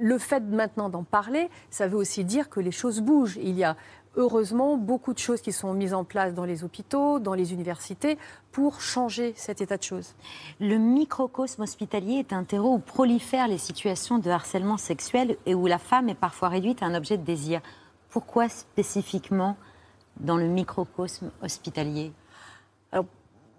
le 0.00 0.18
fait 0.18 0.40
maintenant 0.40 0.88
d'en 0.88 1.04
parler, 1.04 1.48
ça 1.70 1.86
veut 1.86 1.96
aussi 1.96 2.24
dire 2.24 2.48
que 2.48 2.60
les 2.60 2.72
choses 2.72 3.00
bougent. 3.00 3.38
Il 3.42 3.56
y 3.56 3.64
a 3.64 3.76
heureusement 4.16 4.76
beaucoup 4.76 5.12
de 5.12 5.18
choses 5.18 5.40
qui 5.40 5.52
sont 5.52 5.72
mises 5.72 5.94
en 5.94 6.04
place 6.04 6.34
dans 6.34 6.44
les 6.44 6.64
hôpitaux, 6.64 7.18
dans 7.20 7.34
les 7.34 7.52
universités, 7.52 8.18
pour 8.50 8.80
changer 8.80 9.32
cet 9.36 9.60
état 9.60 9.76
de 9.76 9.82
choses. 9.82 10.14
Le 10.58 10.76
microcosme 10.78 11.62
hospitalier 11.62 12.14
est 12.14 12.32
un 12.32 12.44
terreau 12.44 12.74
où 12.74 12.78
prolifèrent 12.78 13.48
les 13.48 13.58
situations 13.58 14.18
de 14.18 14.30
harcèlement 14.30 14.78
sexuel 14.78 15.36
et 15.46 15.54
où 15.54 15.66
la 15.66 15.78
femme 15.78 16.08
est 16.08 16.14
parfois 16.14 16.48
réduite 16.48 16.82
à 16.82 16.86
un 16.86 16.94
objet 16.94 17.16
de 17.16 17.24
désir. 17.24 17.60
Pourquoi 18.08 18.48
spécifiquement 18.48 19.56
dans 20.18 20.36
le 20.36 20.48
microcosme 20.48 21.30
hospitalier? 21.42 22.12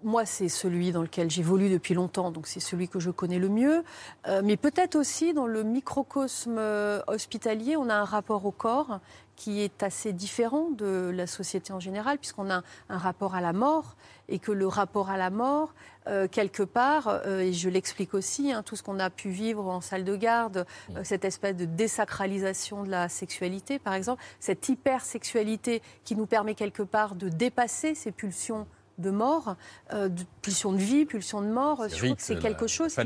Moi, 0.04 0.24
c'est 0.24 0.48
celui 0.48 0.92
dans 0.92 1.02
lequel 1.02 1.30
j'évolue 1.30 1.70
depuis 1.70 1.94
longtemps, 1.94 2.30
donc 2.30 2.46
c'est 2.46 2.60
celui 2.60 2.88
que 2.88 3.00
je 3.00 3.10
connais 3.10 3.38
le 3.38 3.48
mieux. 3.48 3.84
Euh, 4.26 4.42
mais 4.44 4.56
peut-être 4.56 4.96
aussi 4.96 5.32
dans 5.32 5.46
le 5.46 5.62
microcosme 5.62 6.56
euh, 6.58 7.00
hospitalier, 7.06 7.76
on 7.76 7.88
a 7.88 7.94
un 7.94 8.04
rapport 8.04 8.44
au 8.44 8.50
corps 8.50 9.00
qui 9.34 9.60
est 9.60 9.82
assez 9.82 10.12
différent 10.12 10.70
de 10.70 11.10
la 11.12 11.26
société 11.26 11.72
en 11.72 11.80
général, 11.80 12.18
puisqu'on 12.18 12.50
a 12.50 12.62
un 12.88 12.98
rapport 12.98 13.34
à 13.34 13.40
la 13.40 13.52
mort, 13.52 13.96
et 14.28 14.38
que 14.38 14.52
le 14.52 14.66
rapport 14.66 15.10
à 15.10 15.16
la 15.16 15.30
mort, 15.30 15.74
euh, 16.06 16.28
quelque 16.28 16.62
part, 16.62 17.26
et 17.26 17.52
je 17.52 17.68
l'explique 17.68 18.14
aussi, 18.14 18.52
hein, 18.52 18.62
tout 18.62 18.76
ce 18.76 18.82
qu'on 18.82 19.00
a 19.00 19.10
pu 19.10 19.30
vivre 19.30 19.66
en 19.68 19.80
salle 19.80 20.04
de 20.04 20.16
garde, 20.16 20.66
cette 21.02 21.24
espèce 21.24 21.56
de 21.56 21.64
désacralisation 21.64 22.84
de 22.84 22.90
la 22.90 23.08
sexualité, 23.08 23.78
par 23.78 23.94
exemple, 23.94 24.22
cette 24.38 24.68
hypersexualité 24.68 25.82
qui 26.04 26.14
nous 26.14 26.26
permet 26.26 26.54
quelque 26.54 26.82
part 26.82 27.14
de 27.14 27.28
dépasser 27.28 27.94
ces 27.94 28.12
pulsions 28.12 28.66
de 28.98 29.10
mort, 29.10 29.56
euh, 29.92 30.08
de 30.08 30.22
pulsion 30.40 30.72
de 30.72 30.78
vie, 30.78 31.04
pulsion 31.04 31.42
de 31.42 31.48
mort. 31.48 31.88
Je 31.88 31.96
trouve 31.96 32.16
que 32.16 32.22
c'est 32.22 32.38
quelque 32.38 32.66
chose. 32.66 32.96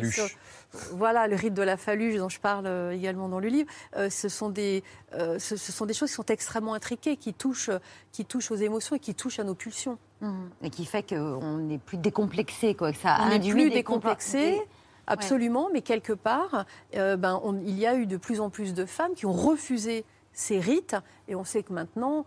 voilà, 0.92 1.26
le 1.26 1.36
rite 1.36 1.54
de 1.54 1.62
la 1.62 1.76
phaluche 1.76 2.16
dont 2.16 2.28
je 2.28 2.40
parle 2.40 2.66
euh, 2.66 2.92
également 2.92 3.28
dans 3.28 3.40
le 3.40 3.48
livre. 3.48 3.70
Euh, 3.96 4.10
ce, 4.10 4.28
sont 4.28 4.50
des, 4.50 4.82
ce, 5.12 5.56
sont 5.56 5.86
des 5.86 5.94
choses 5.94 6.10
qui 6.10 6.14
sont 6.14 6.26
extrêmement 6.26 6.74
intriquées, 6.74 7.16
qui 7.16 7.34
touchent, 7.34 7.70
qui 8.12 8.24
touchent 8.24 8.50
aux 8.50 8.56
émotions 8.56 8.96
et 8.96 9.00
qui 9.00 9.14
touchent 9.14 9.38
à 9.38 9.44
nos 9.44 9.54
pulsions. 9.54 9.98
Mmh. 10.20 10.34
Et 10.62 10.70
qui 10.70 10.86
fait 10.86 11.06
qu'on 11.08 11.58
n'est 11.58 11.78
plus 11.78 11.98
décomplexé. 11.98 12.74
Quoi, 12.74 12.92
ça 12.92 13.18
on 13.20 13.28
n'est 13.28 13.50
plus 13.50 13.70
décomplexé. 13.70 14.60
Absolument, 15.08 15.68
mais 15.72 15.82
quelque 15.82 16.12
part, 16.12 16.66
ben, 16.92 17.40
il 17.64 17.78
y 17.78 17.86
a 17.86 17.94
eu 17.94 18.06
de 18.06 18.16
plus 18.16 18.40
en 18.40 18.50
plus 18.50 18.74
de 18.74 18.84
femmes 18.84 19.14
qui 19.14 19.24
ont 19.24 19.32
refusé 19.32 20.04
ces 20.32 20.58
rites, 20.58 20.96
et 21.28 21.36
on 21.36 21.44
sait 21.44 21.62
que 21.62 21.72
maintenant, 21.72 22.26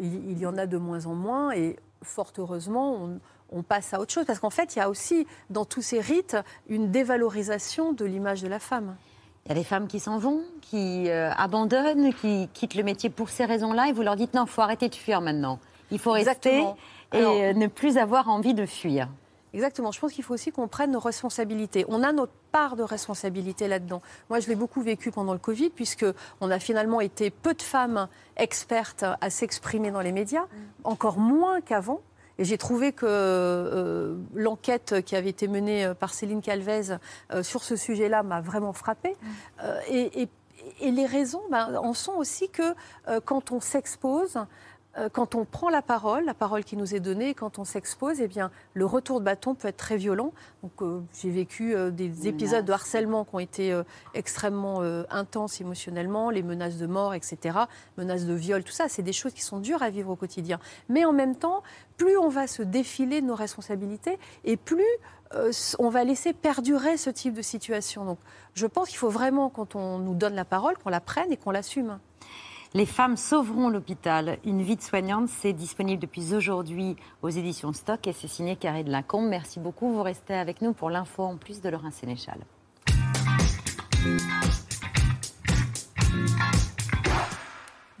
il, 0.00 0.30
il, 0.30 0.38
y 0.38 0.46
en 0.46 0.56
a 0.56 0.66
de 0.66 0.76
moins 0.76 1.06
en 1.06 1.14
moins, 1.14 1.52
et 1.52 1.76
fort 2.06 2.32
heureusement, 2.38 3.08
on, 3.50 3.62
passe 3.62 3.94
à 3.94 4.00
autre 4.00 4.12
chose. 4.12 4.24
Parce 4.24 4.38
qu'en 4.38 4.50
fait, 4.50 4.74
il 4.74 4.78
y 4.78 4.82
a 4.82 4.88
aussi, 4.88 5.26
dans 5.50 5.64
tous 5.64 5.82
ces 5.82 6.00
rites, 6.00 6.36
une 6.68 6.90
dévalorisation 6.90 7.92
de 7.92 8.04
l'image 8.04 8.42
de 8.42 8.48
la 8.48 8.58
femme. 8.58 8.96
Il 9.44 9.50
y 9.50 9.52
a 9.52 9.54
des 9.54 9.64
femmes 9.64 9.86
qui 9.86 10.00
s'en 10.00 10.18
vont, 10.18 10.42
qui 10.60 11.08
euh, 11.08 11.30
abandonnent, 11.36 12.12
qui 12.14 12.48
quittent 12.52 12.74
le 12.74 12.82
métier 12.82 13.10
pour 13.10 13.28
ces 13.28 13.44
raisons-là, 13.44 13.88
et 13.88 13.92
vous 13.92 14.02
leur 14.02 14.16
dites 14.16 14.34
non, 14.34 14.44
il 14.44 14.50
faut 14.50 14.62
arrêter 14.62 14.88
de 14.88 14.94
fuir 14.94 15.20
maintenant. 15.20 15.60
Il 15.90 16.00
faut 16.00 16.10
rester 16.12 16.64
et 17.12 17.54
ne 17.54 17.66
plus 17.68 17.98
avoir 17.98 18.28
envie 18.28 18.54
de 18.54 18.66
fuir. 18.66 19.08
Exactement. 19.56 19.90
Je 19.90 19.98
pense 19.98 20.12
qu'il 20.12 20.22
faut 20.22 20.34
aussi 20.34 20.52
qu'on 20.52 20.68
prenne 20.68 20.90
nos 20.90 21.00
responsabilités. 21.00 21.86
On 21.88 22.02
a 22.02 22.12
notre 22.12 22.34
part 22.52 22.76
de 22.76 22.82
responsabilité 22.82 23.68
là-dedans. 23.68 24.02
Moi, 24.28 24.38
je 24.38 24.48
l'ai 24.48 24.54
beaucoup 24.54 24.82
vécu 24.82 25.10
pendant 25.10 25.32
le 25.32 25.38
Covid, 25.38 25.70
puisque 25.70 26.04
on 26.42 26.50
a 26.50 26.58
finalement 26.58 27.00
été 27.00 27.30
peu 27.30 27.54
de 27.54 27.62
femmes 27.62 28.06
expertes 28.36 29.06
à 29.18 29.30
s'exprimer 29.30 29.90
dans 29.90 30.02
les 30.02 30.12
médias, 30.12 30.44
encore 30.84 31.18
moins 31.18 31.62
qu'avant. 31.62 32.02
Et 32.38 32.44
j'ai 32.44 32.58
trouvé 32.58 32.92
que 32.92 33.06
euh, 33.08 34.14
l'enquête 34.34 35.00
qui 35.06 35.16
avait 35.16 35.30
été 35.30 35.48
menée 35.48 35.86
euh, 35.86 35.94
par 35.94 36.12
Céline 36.12 36.42
Calvez 36.42 36.98
euh, 37.32 37.42
sur 37.42 37.64
ce 37.64 37.76
sujet-là 37.76 38.22
m'a 38.22 38.42
vraiment 38.42 38.74
frappée. 38.74 39.16
et, 39.88 40.28
les 40.82 41.06
raisons 41.06 41.42
ben, 41.50 41.76
en 41.76 41.94
sont 41.94 42.14
aussi 42.14 42.50
que 42.50 42.74
quand 43.24 43.52
on 43.52 43.60
s'expose, 43.60 44.36
euh, 44.36 44.42
quand 45.12 45.34
on 45.34 45.44
prend 45.44 45.68
la 45.68 45.82
parole, 45.82 46.24
la 46.24 46.34
parole 46.34 46.64
qui 46.64 46.76
nous 46.76 46.94
est 46.94 47.00
donnée, 47.00 47.34
quand 47.34 47.58
on 47.58 47.64
s'expose, 47.64 48.20
eh 48.20 48.28
bien, 48.28 48.50
le 48.74 48.86
retour 48.86 49.20
de 49.20 49.24
bâton 49.24 49.54
peut 49.54 49.68
être 49.68 49.76
très 49.76 49.96
violent. 49.96 50.32
Donc, 50.62 50.80
euh, 50.80 51.02
j'ai 51.20 51.30
vécu 51.30 51.74
euh, 51.74 51.90
des 51.90 52.28
épisodes 52.28 52.64
de 52.64 52.72
harcèlement 52.72 53.24
qui 53.24 53.34
ont 53.34 53.38
été 53.38 53.82
extrêmement 54.14 54.80
intenses 55.10 55.60
émotionnellement, 55.60 56.30
les 56.30 56.42
menaces 56.42 56.78
de 56.78 56.86
mort, 56.86 57.14
etc., 57.14 57.58
menaces 57.98 58.26
de 58.26 58.34
viol, 58.34 58.62
tout 58.62 58.72
ça, 58.72 58.88
c'est 58.88 59.02
des 59.02 59.12
choses 59.12 59.32
qui 59.32 59.42
sont 59.42 59.58
dures 59.58 59.82
à 59.82 59.90
vivre 59.90 60.10
au 60.10 60.16
quotidien. 60.16 60.58
Mais 60.88 61.04
en 61.04 61.12
même 61.12 61.36
temps, 61.36 61.62
plus 61.96 62.16
on 62.16 62.28
va 62.28 62.46
se 62.46 62.62
défiler 62.62 63.20
de 63.20 63.26
nos 63.26 63.34
responsabilités 63.34 64.18
et 64.44 64.56
plus 64.56 64.84
on 65.78 65.88
va 65.88 66.04
laisser 66.04 66.32
perdurer 66.32 66.96
ce 66.96 67.10
type 67.10 67.34
de 67.34 67.42
situation. 67.42 68.04
Donc, 68.04 68.18
je 68.54 68.66
pense 68.66 68.88
qu'il 68.88 68.98
faut 68.98 69.10
vraiment, 69.10 69.50
quand 69.50 69.74
on 69.74 69.98
nous 69.98 70.14
donne 70.14 70.34
la 70.34 70.44
parole, 70.44 70.76
qu'on 70.78 70.90
la 70.90 71.00
prenne 71.00 71.32
et 71.32 71.36
qu'on 71.36 71.50
l'assume. 71.50 71.98
Les 72.74 72.86
femmes 72.86 73.16
sauveront 73.16 73.68
l'hôpital. 73.68 74.38
Une 74.44 74.62
vie 74.62 74.76
de 74.76 74.82
soignante, 74.82 75.28
c'est 75.28 75.52
disponible 75.52 76.00
depuis 76.00 76.34
aujourd'hui 76.34 76.96
aux 77.22 77.28
éditions 77.28 77.72
Stock 77.72 78.06
et 78.06 78.12
c'est 78.12 78.28
signé 78.28 78.56
Carré 78.56 78.84
de 78.84 78.90
Lincombe. 78.90 79.28
Merci 79.28 79.60
beaucoup. 79.60 79.92
Vous 79.92 80.02
restez 80.02 80.34
avec 80.34 80.62
nous 80.62 80.72
pour 80.72 80.90
l'info 80.90 81.22
en 81.22 81.36
plus 81.36 81.60
de 81.60 81.68
Laurent 81.68 81.90
Sénéchal. 81.90 82.38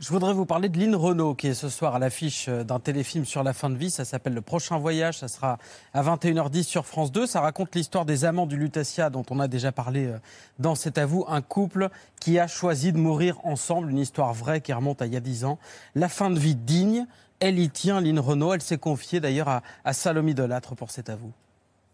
Je 0.06 0.12
voudrais 0.12 0.34
vous 0.34 0.46
parler 0.46 0.68
de 0.68 0.78
Lynn 0.78 0.94
Renault, 0.94 1.34
qui 1.34 1.48
est 1.48 1.54
ce 1.54 1.68
soir 1.68 1.96
à 1.96 1.98
l'affiche 1.98 2.48
d'un 2.48 2.78
téléfilm 2.78 3.24
sur 3.24 3.42
la 3.42 3.52
fin 3.52 3.68
de 3.70 3.74
vie. 3.74 3.90
Ça 3.90 4.04
s'appelle 4.04 4.34
Le 4.34 4.40
Prochain 4.40 4.78
Voyage. 4.78 5.18
Ça 5.18 5.26
sera 5.26 5.58
à 5.92 6.02
21h10 6.04 6.62
sur 6.62 6.86
France 6.86 7.10
2. 7.10 7.26
Ça 7.26 7.40
raconte 7.40 7.74
l'histoire 7.74 8.04
des 8.04 8.24
amants 8.24 8.46
du 8.46 8.56
Lutetia, 8.56 9.10
dont 9.10 9.24
on 9.30 9.40
a 9.40 9.48
déjà 9.48 9.72
parlé 9.72 10.06
euh, 10.06 10.18
dans 10.60 10.76
cet 10.76 10.96
avou. 10.96 11.24
Un 11.26 11.42
couple 11.42 11.88
qui 12.20 12.38
a 12.38 12.46
choisi 12.46 12.92
de 12.92 12.98
mourir 12.98 13.40
ensemble. 13.42 13.90
Une 13.90 13.98
histoire 13.98 14.32
vraie 14.32 14.60
qui 14.60 14.72
remonte 14.72 15.02
à 15.02 15.06
il 15.06 15.12
y 15.12 15.16
a 15.16 15.20
10 15.20 15.44
ans. 15.44 15.58
La 15.96 16.08
fin 16.08 16.30
de 16.30 16.38
vie 16.38 16.54
digne. 16.54 17.08
Elle 17.40 17.58
y 17.58 17.68
tient, 17.68 18.00
Lynn 18.00 18.20
Renault. 18.20 18.54
Elle 18.54 18.62
s'est 18.62 18.78
confiée 18.78 19.18
d'ailleurs 19.18 19.48
à, 19.48 19.62
à 19.84 19.92
Salomé 19.92 20.36
pour 20.76 20.92
cet 20.92 21.10
avou. 21.10 21.32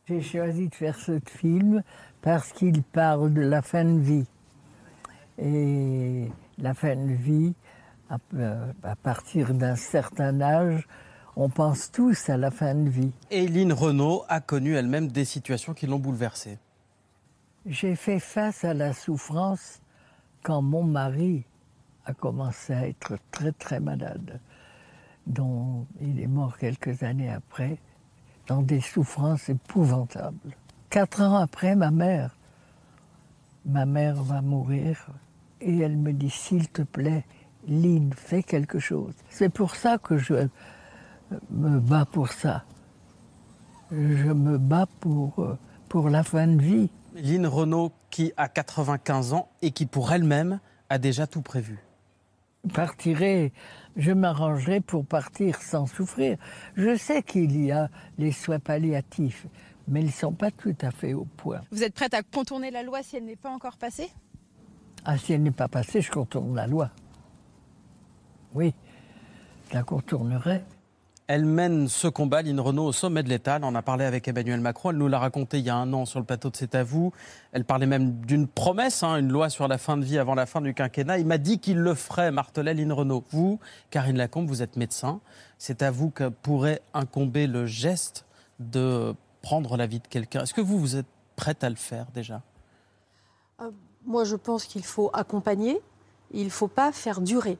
J'ai 0.06 0.20
choisi 0.20 0.68
de 0.68 0.74
faire 0.74 0.98
ce 0.98 1.18
film 1.38 1.82
parce 2.20 2.52
qu'il 2.52 2.82
parle 2.82 3.32
de 3.32 3.40
la 3.40 3.62
fin 3.62 3.86
de 3.86 4.00
vie. 4.00 4.26
Et 5.38 6.28
la 6.58 6.74
fin 6.74 6.94
de 6.94 7.14
vie, 7.14 7.54
euh, 8.34 8.72
à, 8.82 8.96
partir 8.96 9.54
d'un 9.54 9.76
certain 9.76 10.40
âge, 10.40 10.86
on 11.36 11.48
pense 11.48 11.90
tous 11.90 12.28
à 12.28 12.36
la 12.36 12.50
fin 12.50 12.74
de 12.74 12.88
vie. 12.88 13.12
Eileen 13.30 13.72
Renault 13.72 14.24
a 14.28 14.40
connu 14.40 14.74
elle-même 14.74 15.08
des 15.08 15.24
situations 15.24 15.74
qui 15.74 15.86
l'ont 15.86 15.98
bouleversée. 15.98 16.58
J'ai 17.64 17.94
fait 17.94 18.18
face 18.18 18.64
à 18.64 18.74
la 18.74 18.92
souffrance 18.92 19.80
quand 20.42 20.62
mon 20.62 20.82
mari 20.82 21.44
a 22.04 22.12
commencé 22.12 22.72
à 22.72 22.88
être 22.88 23.16
très 23.30 23.52
très 23.52 23.80
malade, 23.80 24.40
dont 25.26 25.86
il 26.00 26.20
est 26.20 26.26
mort 26.26 26.58
quelques 26.58 27.02
années 27.02 27.30
après, 27.30 27.78
dans 28.48 28.62
des 28.62 28.80
souffrances 28.80 29.48
épouvantables. 29.48 30.56
Quatre 30.90 31.22
ans 31.22 31.36
après, 31.36 31.76
ma 31.76 31.90
mère, 31.90 32.36
ma 33.64 33.86
mère 33.86 34.22
va 34.22 34.42
mourir, 34.42 35.06
et 35.60 35.78
elle 35.78 35.96
me 35.96 36.12
dit, 36.12 36.30
s'il 36.30 36.68
te 36.68 36.82
plaît, 36.82 37.24
Lynn, 37.68 38.12
fais 38.14 38.42
quelque 38.42 38.78
chose. 38.78 39.14
C'est 39.30 39.48
pour 39.48 39.76
ça 39.76 39.98
que 39.98 40.18
je 40.18 40.48
me 41.50 41.78
bats 41.80 42.06
pour 42.06 42.28
ça. 42.28 42.64
Je 43.90 44.32
me 44.32 44.58
bats 44.58 44.88
pour, 45.00 45.38
euh, 45.38 45.58
pour 45.88 46.08
la 46.08 46.22
fin 46.22 46.46
de 46.46 46.60
vie. 46.60 46.90
Lynn 47.14 47.46
Renault, 47.46 47.92
qui 48.10 48.32
a 48.36 48.48
95 48.48 49.34
ans 49.34 49.48
et 49.60 49.70
qui, 49.70 49.86
pour 49.86 50.12
elle-même, 50.12 50.60
a 50.88 50.98
déjà 50.98 51.26
tout 51.26 51.42
prévu. 51.42 51.78
Partirai, 52.72 53.52
je 53.96 54.12
m'arrangerai 54.12 54.80
pour 54.80 55.04
partir 55.04 55.60
sans 55.60 55.86
souffrir. 55.86 56.38
Je 56.76 56.96
sais 56.96 57.22
qu'il 57.22 57.62
y 57.64 57.72
a 57.72 57.90
les 58.18 58.32
soins 58.32 58.60
palliatifs, 58.60 59.46
mais 59.88 60.00
ils 60.00 60.06
ne 60.06 60.12
sont 60.12 60.32
pas 60.32 60.50
tout 60.50 60.76
à 60.80 60.90
fait 60.90 61.12
au 61.12 61.24
point. 61.24 61.60
Vous 61.70 61.82
êtes 61.82 61.94
prête 61.94 62.14
à 62.14 62.22
contourner 62.22 62.70
la 62.70 62.82
loi 62.82 63.02
si 63.02 63.16
elle 63.16 63.24
n'est 63.24 63.36
pas 63.36 63.50
encore 63.50 63.76
passée? 63.76 64.10
Ah, 65.04 65.18
si 65.18 65.32
elle 65.32 65.42
n'est 65.42 65.50
pas 65.50 65.68
passée, 65.68 66.00
je 66.00 66.10
contourne 66.10 66.54
la 66.54 66.66
loi. 66.66 66.90
Oui, 68.54 68.74
je 69.70 69.74
la 69.74 69.82
contournerai. 69.82 70.62
Elle 71.28 71.46
mène 71.46 71.88
ce 71.88 72.08
combat, 72.08 72.42
Lynn 72.42 72.60
Renault, 72.60 72.84
au 72.84 72.92
sommet 72.92 73.22
de 73.22 73.28
l'État. 73.28 73.56
Elle 73.56 73.64
en 73.64 73.74
a 73.74 73.80
parlé 73.80 74.04
avec 74.04 74.28
Emmanuel 74.28 74.60
Macron. 74.60 74.90
Elle 74.90 74.96
nous 74.96 75.08
l'a 75.08 75.18
raconté 75.18 75.60
il 75.60 75.64
y 75.64 75.70
a 75.70 75.76
un 75.76 75.90
an 75.94 76.04
sur 76.04 76.18
le 76.18 76.26
plateau 76.26 76.50
de 76.50 76.56
C'est 76.56 76.74
à 76.74 76.84
vous. 76.84 77.12
Elle 77.52 77.64
parlait 77.64 77.86
même 77.86 78.20
d'une 78.20 78.46
promesse, 78.46 79.02
hein, 79.02 79.16
une 79.16 79.30
loi 79.32 79.48
sur 79.48 79.66
la 79.68 79.78
fin 79.78 79.96
de 79.96 80.04
vie 80.04 80.18
avant 80.18 80.34
la 80.34 80.46
fin 80.46 80.60
du 80.60 80.74
quinquennat. 80.74 81.18
Il 81.18 81.26
m'a 81.26 81.38
dit 81.38 81.58
qu'il 81.58 81.78
le 81.78 81.94
ferait, 81.94 82.32
martelait 82.32 82.74
Lynn 82.74 82.92
Renault. 82.92 83.24
Vous, 83.30 83.60
Karine 83.90 84.16
Lacombe, 84.16 84.46
vous 84.46 84.62
êtes 84.62 84.76
médecin. 84.76 85.20
C'est 85.58 85.80
à 85.82 85.90
vous 85.90 86.10
que 86.10 86.28
pourrait 86.28 86.82
incomber 86.92 87.46
le 87.46 87.66
geste 87.66 88.26
de 88.58 89.14
prendre 89.40 89.76
la 89.76 89.86
vie 89.86 90.00
de 90.00 90.08
quelqu'un. 90.08 90.42
Est-ce 90.42 90.54
que 90.54 90.60
vous, 90.60 90.78
vous 90.78 90.96
êtes 90.96 91.06
prête 91.36 91.64
à 91.64 91.70
le 91.70 91.76
faire 91.76 92.06
déjà? 92.12 92.42
Euh, 93.60 93.70
Moi, 94.04 94.24
je 94.24 94.36
pense 94.36 94.64
qu'il 94.64 94.84
faut 94.84 95.10
accompagner, 95.14 95.80
il 96.32 96.44
ne 96.44 96.50
faut 96.50 96.68
pas 96.68 96.92
faire 96.92 97.20
durer. 97.20 97.58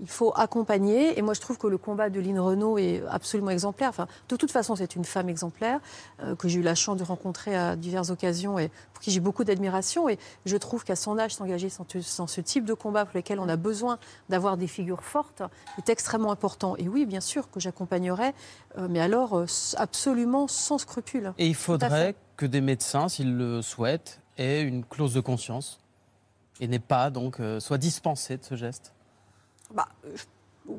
Il 0.00 0.08
faut 0.08 0.32
accompagner. 0.36 1.18
Et 1.18 1.22
moi, 1.22 1.34
je 1.34 1.40
trouve 1.40 1.58
que 1.58 1.66
le 1.66 1.76
combat 1.76 2.08
de 2.08 2.20
Lynn 2.20 2.38
Renault 2.38 2.78
est 2.78 3.02
absolument 3.10 3.50
exemplaire. 3.50 3.88
Enfin, 3.88 4.06
de 4.28 4.36
toute 4.36 4.52
façon, 4.52 4.76
c'est 4.76 4.94
une 4.94 5.04
femme 5.04 5.28
exemplaire 5.28 5.80
euh, 6.22 6.36
que 6.36 6.46
j'ai 6.46 6.60
eu 6.60 6.62
la 6.62 6.76
chance 6.76 6.96
de 6.96 7.02
rencontrer 7.02 7.56
à 7.56 7.74
diverses 7.74 8.10
occasions 8.10 8.58
et 8.60 8.70
pour 8.92 9.02
qui 9.02 9.10
j'ai 9.10 9.18
beaucoup 9.20 9.42
d'admiration. 9.42 10.08
Et 10.08 10.18
je 10.46 10.56
trouve 10.56 10.84
qu'à 10.84 10.94
son 10.94 11.18
âge, 11.18 11.34
s'engager 11.34 11.68
dans, 12.16 12.26
ce- 12.28 12.40
type 12.40 12.64
de 12.64 12.74
combat 12.74 13.04
pour 13.06 13.16
lequel 13.16 13.40
on 13.40 13.48
a 13.48 13.56
besoin 13.56 13.98
d'avoir 14.28 14.56
des 14.56 14.68
figures 14.68 15.02
fortes 15.02 15.42
est 15.78 15.88
extrêmement 15.88 16.30
important. 16.30 16.76
Et 16.76 16.88
oui, 16.88 17.04
bien 17.04 17.20
sûr 17.20 17.50
que 17.50 17.58
j'accompagnerai, 17.58 18.34
euh, 18.78 18.86
mais 18.88 19.00
alors 19.00 19.36
euh, 19.36 19.46
absolument 19.76 20.46
sans 20.46 20.78
scrupule. 20.78 21.32
Et 21.38 21.48
il 21.48 21.54
faudrait 21.56 22.14
que 22.36 22.46
des 22.46 22.60
médecins, 22.60 23.08
s'ils 23.08 23.36
le 23.36 23.62
souhaitent, 23.62 24.20
aient 24.36 24.62
une 24.62 24.84
clause 24.84 25.12
de 25.14 25.20
conscience 25.20 25.80
et 26.60 26.68
n'aient 26.68 26.78
pas, 26.78 27.10
donc, 27.10 27.38
soient 27.58 27.78
dispensés 27.78 28.36
de 28.36 28.44
ce 28.44 28.54
geste. 28.54 28.92
Bah, 29.74 29.88
je- 30.14 30.72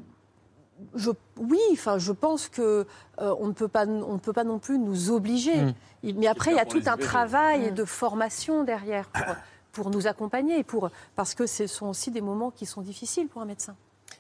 je- 0.96 1.12
oui, 1.38 1.60
enfin, 1.74 1.98
je 1.98 2.12
pense 2.12 2.48
que 2.48 2.86
euh, 3.22 3.36
on 3.40 3.48
ne 3.48 3.54
peut 3.54 3.68
pas, 3.68 3.86
on 3.86 4.14
ne 4.14 4.18
peut 4.20 4.34
pas 4.34 4.44
non 4.44 4.60
plus 4.60 4.80
nous 4.80 5.12
obliger. 5.12 5.62
Mm. 5.64 5.74
Il- 6.04 6.16
Mais 6.18 6.28
après, 6.28 6.52
il 6.52 6.56
y 6.56 6.60
a 6.60 6.66
tout 6.66 6.82
un 6.86 6.98
travail 6.98 7.72
de 7.74 7.86
formation 7.86 8.64
derrière 8.64 9.08
pour, 9.10 9.24
pour 9.74 9.90
nous 9.90 10.08
accompagner, 10.08 10.64
pour 10.64 10.90
parce 11.16 11.36
que 11.36 11.46
ce 11.46 11.68
sont 11.68 11.88
aussi 11.88 12.12
des 12.12 12.22
moments 12.22 12.52
qui 12.52 12.66
sont 12.66 12.82
difficiles 12.82 13.28
pour 13.28 13.42
un 13.42 13.46
médecin. 13.46 13.76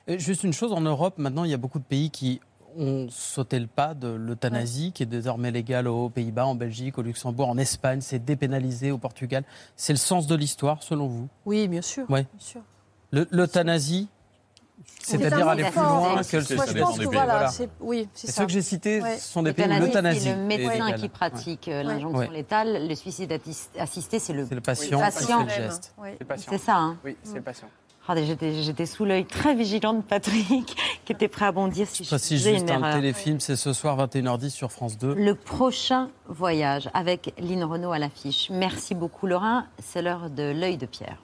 Et 0.07 0.19
juste 0.19 0.43
une 0.43 0.53
chose, 0.53 0.73
en 0.73 0.81
Europe, 0.81 1.17
maintenant, 1.17 1.43
il 1.45 1.51
y 1.51 1.53
a 1.53 1.57
beaucoup 1.57 1.79
de 1.79 1.83
pays 1.83 2.09
qui 2.09 2.41
ont 2.77 3.07
sauté 3.09 3.59
le 3.59 3.65
pas 3.67 3.93
de 3.95 4.07
l'euthanasie, 4.09 4.91
qui 4.91 5.01
est 5.03 5.07
désormais 5.07 5.49
légale 5.49 5.87
aux 5.87 6.09
Pays-Bas, 6.09 6.45
en 6.45 6.53
Belgique, 6.55 6.97
au 6.99 7.01
Luxembourg, 7.01 7.49
en 7.49 7.57
Espagne, 7.57 7.99
c'est 8.01 8.19
dépénalisé 8.23 8.91
au 8.91 8.97
Portugal. 8.99 9.43
C'est 9.75 9.93
le 9.93 9.97
sens 9.97 10.27
de 10.27 10.35
l'histoire, 10.35 10.83
selon 10.83 11.07
vous? 11.07 11.27
Oui, 11.45 11.67
bien 11.67 11.81
sûr. 11.81 12.09
Ouais. 12.09 12.27
sûr. 12.37 12.61
Le- 13.11 13.27
L'euthanasie, 13.31 14.07
c'est-à-dire 15.01 15.47
aller 15.47 15.63
plus 15.63 15.79
loin 15.79 16.23
C'est- 16.23 16.37
que 16.37 16.43
c'est- 16.43 16.53
le 16.53 16.59
ça 16.59 16.65
je 16.67 16.73
dépend 16.73 16.85
pense 16.87 16.97
des 16.97 17.05
que 17.05 17.09
pays. 17.09 17.17
voilà, 17.17 17.33
Voilà. 17.33 17.47
c'est 17.49 17.69
oui, 17.79 18.07
c'est 18.13 18.27
ça. 18.27 18.33
ceux 18.33 18.45
que 18.45 18.51
j'ai 18.51 18.61
cités 18.61 19.01
Ouais. 19.01 19.17
sont 19.17 19.43
des 19.43 19.53
pays 19.53 19.65
où 19.65 19.79
L'euthanasie, 19.79 20.19
c'est 20.21 20.35
le 20.35 20.41
médecin 20.43 20.91
qui 20.93 21.09
pratique 21.09 21.67
euh, 21.67 21.79
Ouais. 21.79 21.83
l'injonction 21.83 22.19
Ouais. 22.19 22.29
létale. 22.31 22.87
Le 22.87 22.95
suicide 22.95 23.37
assisté, 23.77 24.19
c'est 24.19 24.33
le. 24.33 24.45
C'est 24.47 24.55
le 24.55 24.61
patient 24.61 24.99
Oui, 24.99 25.05
qui 25.05 25.11
fait 25.11 25.19
patient. 25.19 25.43
le 25.43 25.49
geste. 25.49 25.93
C'est 26.03 26.19
le 26.19 26.25
patient. 26.25 26.51
C'est 26.51 26.57
ça, 26.57 26.75
hein 26.77 26.97
Oui, 27.05 27.15
c'est 27.23 27.35
le 27.35 27.41
patient. 27.41 27.67
Regardez, 28.07 28.63
J'étais 28.63 28.85
sous 28.87 29.05
l'œil 29.05 29.25
très 29.25 29.53
vigilant 29.53 29.93
de 29.93 30.01
Patrick, 30.01 30.75
qui 31.05 31.11
était 31.13 31.27
prêt 31.27 31.45
à 31.45 31.51
bondir 31.51 31.87
si 31.87 32.03
Je 32.03 32.09
je 32.09 32.15
précise 32.15 32.39
faisais 32.39 32.53
juste 32.53 32.63
une 32.63 32.71
un 32.71 32.79
erreur. 32.79 32.95
téléfilm, 32.95 33.39
c'est 33.39 33.55
ce 33.55 33.71
soir 33.71 33.97
21h10 33.97 34.49
sur 34.49 34.71
France 34.71 34.97
2. 34.97 35.13
Le 35.13 35.35
prochain 35.35 36.09
voyage 36.27 36.89
avec 36.95 37.35
Lynn 37.39 37.63
Renault 37.63 37.91
à 37.91 37.99
l'affiche. 37.99 38.49
Merci 38.49 38.95
beaucoup, 38.95 39.27
Laurent. 39.27 39.63
C'est 39.77 40.01
l'heure 40.01 40.31
de 40.31 40.41
l'œil 40.51 40.77
de 40.77 40.87
Pierre. 40.87 41.17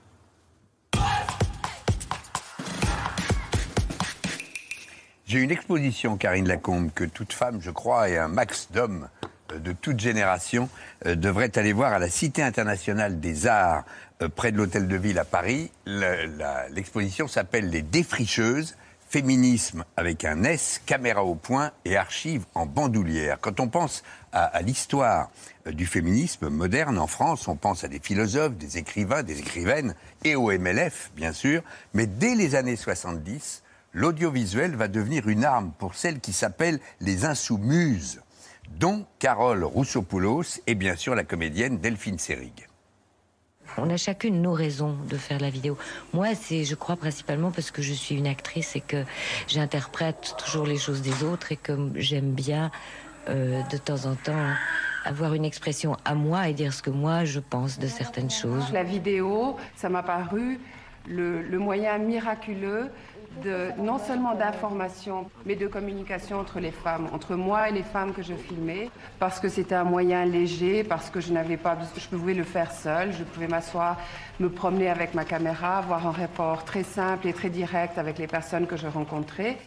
J'ai 5.28 5.40
une 5.40 5.50
exposition, 5.50 6.18
Karine 6.18 6.48
Lacombe, 6.48 6.92
que 6.94 7.04
toute 7.04 7.34
femme, 7.34 7.60
je 7.60 7.72
crois, 7.72 8.10
et 8.10 8.18
un 8.18 8.28
max 8.28 8.68
d'hommes 8.72 9.10
euh, 9.52 9.58
de 9.58 9.72
toute 9.72 10.00
génération 10.00 10.70
euh, 11.08 11.16
devraient 11.16 11.58
aller 11.58 11.74
voir 11.74 11.94
à 11.94 12.00
la 12.00 12.10
Cité 12.10 12.44
internationale 12.44 13.20
des 13.20 13.48
arts, 13.48 13.86
euh, 14.22 14.30
près 14.30 14.52
de 14.52 14.58
l'Hôtel 14.58 14.88
de 14.88 14.96
Ville 14.96 15.18
à 15.18 15.26
Paris. 15.26 15.72
L'exposition 15.88 17.28
s'appelle 17.28 17.72
Les 17.72 17.82
Défricheuses, 17.82 18.76
féminisme 19.10 19.84
avec 19.98 20.26
un 20.26 20.44
S, 20.44 20.82
caméra 20.86 21.24
au 21.24 21.36
point 21.36 21.72
et 21.86 21.98
archives 21.98 22.46
en 22.54 22.68
bandoulière. 22.68 23.38
Quand 23.42 23.60
on 23.60 23.68
pense 23.68 24.04
à, 24.32 24.44
à 24.44 24.62
l'histoire 24.62 25.30
euh, 25.66 25.72
du 25.72 25.88
féminisme 25.88 26.50
moderne 26.50 27.00
en 27.00 27.08
France, 27.08 27.48
on 27.48 27.56
pense 27.56 27.84
à 27.84 27.88
des 27.88 28.00
philosophes, 28.00 28.58
des 28.58 28.78
écrivains, 28.78 29.24
des 29.24 29.40
écrivaines 29.40 29.96
et 30.24 30.36
au 30.36 30.52
MLF, 30.52 31.12
bien 31.16 31.34
sûr. 31.34 31.64
Mais 31.96 32.06
dès 32.06 32.36
les 32.36 32.54
années 32.54 32.76
70, 32.76 33.64
l'audiovisuel 33.96 34.76
va 34.76 34.88
devenir 34.88 35.28
une 35.28 35.46
arme 35.46 35.72
pour 35.80 35.96
celles 35.96 36.20
qui 36.20 36.34
s'appellent 36.34 36.80
les 37.00 37.26
insoumises, 37.26 38.22
dont 38.78 39.06
Carole 39.20 39.64
Roussopoulos 39.64 40.60
et 40.68 40.76
bien 40.76 40.96
sûr 40.96 41.16
la 41.16 41.24
comédienne 41.24 41.80
Delphine 41.80 42.20
Seyrig. 42.20 42.68
On 43.78 43.90
a 43.90 43.98
chacune 43.98 44.42
nos 44.42 44.54
raisons 44.54 44.96
de 45.10 45.18
faire 45.18 45.40
la 45.40 45.50
vidéo. 45.50 45.78
Moi, 46.14 46.36
c'est, 46.36 46.64
je 46.64 46.76
crois, 46.76 46.96
principalement 46.96 47.52
parce 47.52 47.72
que 47.72 47.82
je 47.82 47.94
suis 47.94 48.16
une 48.16 48.28
actrice 48.28 48.76
et 48.76 48.82
que 48.82 49.04
j'interprète 49.48 50.36
toujours 50.38 50.66
les 50.66 50.78
choses 50.78 51.02
des 51.02 51.24
autres 51.24 51.52
et 51.52 51.58
que 51.58 51.74
j'aime 51.96 52.32
bien, 52.32 52.72
euh, 53.28 53.62
de 53.72 53.78
temps 53.78 54.06
en 54.06 54.16
temps, 54.16 54.54
avoir 55.04 55.34
une 55.34 55.46
expression 55.46 55.98
à 56.06 56.16
moi 56.16 56.48
et 56.48 56.54
dire 56.54 56.74
ce 56.74 56.82
que 56.82 56.90
moi 56.90 57.26
je 57.26 57.40
pense 57.40 57.80
de 57.80 57.88
certaines 57.88 58.32
choses. 58.32 58.72
La 58.72 58.84
vidéo, 58.84 59.58
ça 59.76 59.90
m'a 59.90 60.04
paru 60.04 60.60
le, 61.08 61.42
le 61.42 61.60
moyen 61.60 61.98
miraculeux 61.98 62.90
de, 63.44 63.72
non 63.82 63.98
seulement 63.98 64.36
d'information, 64.36 65.30
mais 65.46 65.56
de 65.56 65.68
communication 65.68 66.40
entre 66.40 66.60
les 66.60 66.72
femmes, 66.72 67.08
entre 67.14 67.36
moi 67.36 67.70
et 67.70 67.72
les 67.72 67.84
femmes 67.84 68.14
que 68.14 68.22
je 68.22 68.34
filmais, 68.34 68.90
parce 69.20 69.40
que 69.40 69.50
c'était 69.50 69.76
un 69.76 69.84
moyen 69.84 70.26
léger, 70.26 70.84
parce 70.84 71.10
que 71.10 71.20
je 71.20 71.32
n'avais 71.34 71.58
pas, 71.58 71.78
je 71.98 72.08
pouvais 72.08 72.34
le 72.34 72.44
faire 72.44 72.72
seule, 72.72 73.12
je 73.14 73.24
pouvais 73.24 73.48
m'asseoir, 73.48 73.98
me 74.40 74.50
promener 74.50 74.90
avec 74.90 75.14
ma 75.14 75.26
caméra, 75.26 75.78
avoir 75.78 76.08
un 76.08 76.12
rapport 76.12 76.64
très 76.66 76.84
simple 76.84 77.28
et 77.28 77.34
très 77.34 77.50
direct 77.50 77.98
avec 77.98 78.18
les 78.18 78.28
personnes 78.28 78.68
que 78.68 78.78
je 78.78 78.88
rencontrais. 78.88 79.58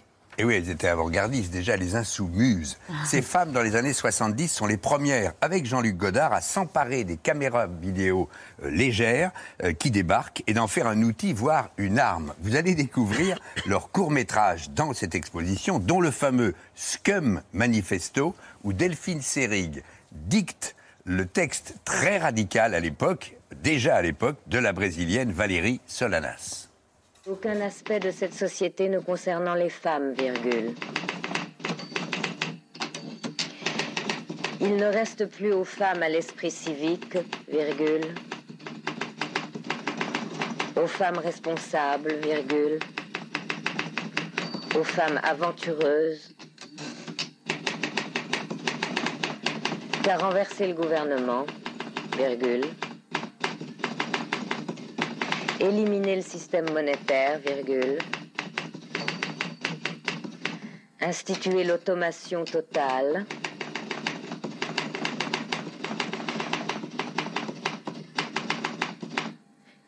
Et 0.41 0.45
oui, 0.45 0.55
elles 0.55 0.71
étaient 0.71 0.87
avant-gardistes, 0.87 1.51
déjà 1.51 1.77
les 1.77 1.97
insoumises. 1.97 2.79
Ces 3.05 3.23
femmes, 3.23 3.51
dans 3.51 3.61
les 3.61 3.75
années 3.75 3.93
70, 3.93 4.47
sont 4.47 4.67
les 4.67 4.77
premières, 4.77 5.33
avec 5.41 5.67
Jean-Luc 5.67 5.97
Godard, 5.97 6.33
à 6.33 6.41
s'emparer 6.41 7.03
des 7.03 7.17
caméras 7.17 7.67
vidéo 7.67 8.29
euh, 8.63 8.71
légères 8.71 9.33
euh, 9.65 9.73
qui 9.73 9.91
débarquent 9.91 10.45
et 10.47 10.55
d'en 10.55 10.69
faire 10.69 10.87
un 10.87 11.03
outil, 11.03 11.33
voire 11.33 11.71
une 11.77 11.99
arme. 11.99 12.35
Vous 12.41 12.55
allez 12.55 12.77
découvrir 12.77 13.41
leur 13.67 13.91
court-métrage 13.91 14.71
dans 14.71 14.95
cette 14.95 15.17
exposition, 15.17 15.81
dont 15.81 16.01
le 16.01 16.13
fameux 16.13 16.55
Scum 16.77 17.43
Manifesto, 17.53 18.37
où 18.63 18.73
Delphine 18.73 19.23
Seyrig 19.23 19.83
dicte 20.13 20.77
le 21.05 21.27
texte 21.27 21.75
très 21.85 22.19
radical 22.19 22.75
à 22.75 22.81
l'époque, 22.81 23.35
déjà 23.61 23.97
à 23.97 24.03
l'époque, 24.03 24.37
de 24.47 24.59
la 24.59 24.73
brésilienne 24.73 25.33
Valérie 25.33 25.81
Solanas. 25.89 26.68
Aucun 27.31 27.61
aspect 27.61 28.01
de 28.01 28.11
cette 28.11 28.33
société 28.33 28.89
ne 28.89 29.01
concernant 29.01 29.55
les 29.55 29.69
femmes, 29.69 30.15
virgule. 30.15 30.75
Il 34.63 34.77
ne 34.77 34.87
reste 34.87 35.27
plus 35.27 35.53
aux 35.53 35.65
femmes 35.65 36.03
à 36.03 36.09
l'esprit 36.09 36.51
civique, 36.51 37.19
virgule. 37.47 38.15
Aux 40.75 40.87
femmes 40.87 41.19
responsables, 41.19 42.15
virgule. 42.15 42.79
Aux 44.75 44.85
femmes 44.85 45.21
aventureuses. 45.23 46.35
Qu'à 50.03 50.17
renverser 50.17 50.69
le 50.69 50.75
gouvernement, 50.75 51.45
virgule. 52.17 52.65
Éliminer 55.61 56.15
le 56.17 56.23
système 56.23 56.71
monétaire, 56.73 57.41
virgule. 57.41 57.99
Instituer 61.01 61.65
l'automation 61.65 62.45
totale. 62.45 63.27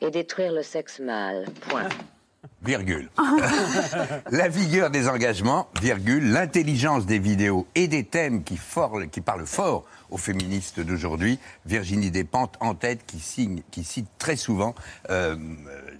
Et 0.01 0.11
détruire 0.11 0.53
le 0.53 0.65
sexe 0.65 0.99
mâle. 0.99 1.45
Point. 1.69 1.89
Virgule. 2.62 3.09
la 4.31 4.49
vigueur 4.49 4.90
des 4.90 5.09
engagements, 5.09 5.68
virgule, 5.81 6.31
l'intelligence 6.31 7.07
des 7.07 7.18
vidéos 7.18 7.66
et 7.75 7.88
des 7.88 8.05
thèmes 8.05 8.42
qui, 8.44 8.59
parlent 9.20 9.46
fort 9.46 9.85
aux 10.11 10.16
féministes 10.16 10.81
d'aujourd'hui. 10.81 11.38
Virginie 11.66 12.11
Despentes 12.11 12.57
en 12.61 12.75
tête 12.75 13.01
qui, 13.07 13.20
signe, 13.20 13.62
qui 13.70 13.85
cite 13.85 14.09
très 14.18 14.37
souvent 14.37 14.75
euh, 15.11 15.37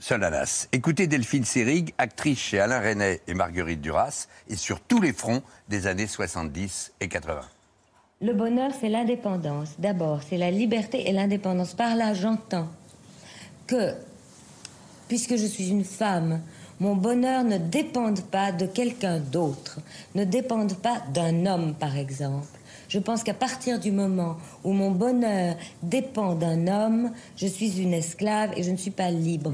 Solanas. 0.01 0.69
Écoutez 0.73 1.07
Delphine 1.07 1.45
Seyrig, 1.45 1.95
actrice 1.99 2.39
chez 2.39 2.61
Alain 2.61 2.81
Resnais 2.81 3.21
et 3.27 3.35
Marguerite 3.35 3.81
Duras, 3.81 4.27
et 4.49 4.57
sur 4.57 4.81
tous 4.81 5.01
les 5.01 5.13
fronts 5.13 5.43
des 5.69 5.87
années 5.87 6.07
70 6.07 6.93
et 7.01 7.09
80. 7.09 7.41
Le 8.23 8.35
bonheur, 8.35 8.71
c'est 8.79 8.91
l'indépendance. 8.91 9.77
D'abord, 9.79 10.21
c'est 10.29 10.37
la 10.37 10.51
liberté 10.51 11.09
et 11.09 11.13
l'indépendance. 11.13 11.73
Par 11.73 11.97
là, 11.97 12.13
j'entends 12.13 12.69
que, 13.67 13.95
puisque 15.11 15.35
je 15.35 15.45
suis 15.45 15.71
une 15.71 15.83
femme, 15.83 16.41
mon 16.79 16.95
bonheur 16.95 17.43
ne 17.43 17.59
dépende 17.59 18.21
pas 18.21 18.53
de 18.53 18.65
quelqu'un 18.65 19.19
d'autre, 19.19 19.81
ne 20.15 20.23
dépende 20.23 20.75
pas 20.75 21.03
d'un 21.13 21.47
homme, 21.47 21.75
par 21.75 21.97
exemple. 21.97 22.47
Je 22.89 23.01
pense 23.01 23.25
qu'à 23.25 23.35
partir 23.35 23.81
du 23.81 23.91
moment 23.91 24.37
où 24.63 24.73
mon 24.73 24.93
bonheur 24.93 25.57
dépend 25.83 26.37
d'un 26.37 26.69
homme, 26.69 27.11
je 27.37 27.49
suis 27.49 27.81
une 27.81 27.93
esclave 27.93 28.53
et 28.57 28.63
je 28.63 28.71
ne 28.71 28.77
suis 28.77 28.93
pas 28.93 29.11
libre. 29.11 29.53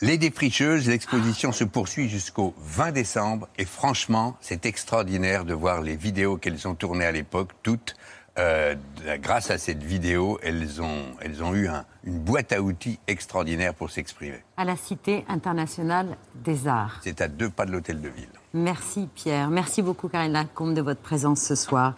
Les 0.00 0.16
défricheuses, 0.16 0.88
l'exposition 0.88 1.50
se 1.50 1.64
poursuit 1.64 2.08
jusqu'au 2.08 2.54
20 2.60 2.92
décembre 2.92 3.48
et 3.58 3.64
franchement, 3.64 4.36
c'est 4.40 4.64
extraordinaire 4.64 5.44
de 5.44 5.54
voir 5.54 5.82
les 5.82 5.96
vidéos 5.96 6.36
qu'elles 6.36 6.68
ont 6.68 6.76
tournées 6.76 7.04
à 7.04 7.12
l'époque, 7.12 7.50
toutes. 7.64 7.96
Euh, 8.38 8.74
grâce 9.18 9.50
à 9.50 9.58
cette 9.58 9.82
vidéo, 9.82 10.38
elles 10.42 10.80
ont, 10.80 11.02
elles 11.20 11.42
ont 11.42 11.52
eu 11.54 11.68
un- 11.68 11.84
une 12.04 12.18
boîte 12.20 12.52
à 12.52 12.62
outils 12.62 12.98
extraordinaire 13.08 13.74
pour 13.74 13.90
s'exprimer. 13.90 14.42
À 14.56 14.64
la 14.64 14.76
Cité 14.76 15.24
internationale 15.28 16.16
des 16.36 16.68
arts. 16.68 17.00
C'est 17.02 17.20
à 17.20 17.28
deux 17.28 17.50
pas 17.50 17.66
de 17.66 17.72
l'hôtel 17.72 18.00
de 18.00 18.08
ville. 18.08 18.28
Merci 18.54 19.08
Pierre. 19.14 19.50
Merci 19.50 19.82
beaucoup 19.82 20.08
Karine 20.08 20.32
Lacombe 20.32 20.74
de 20.74 20.80
votre 20.82 21.00
présence 21.00 21.40
ce 21.40 21.54
soir. 21.54 21.94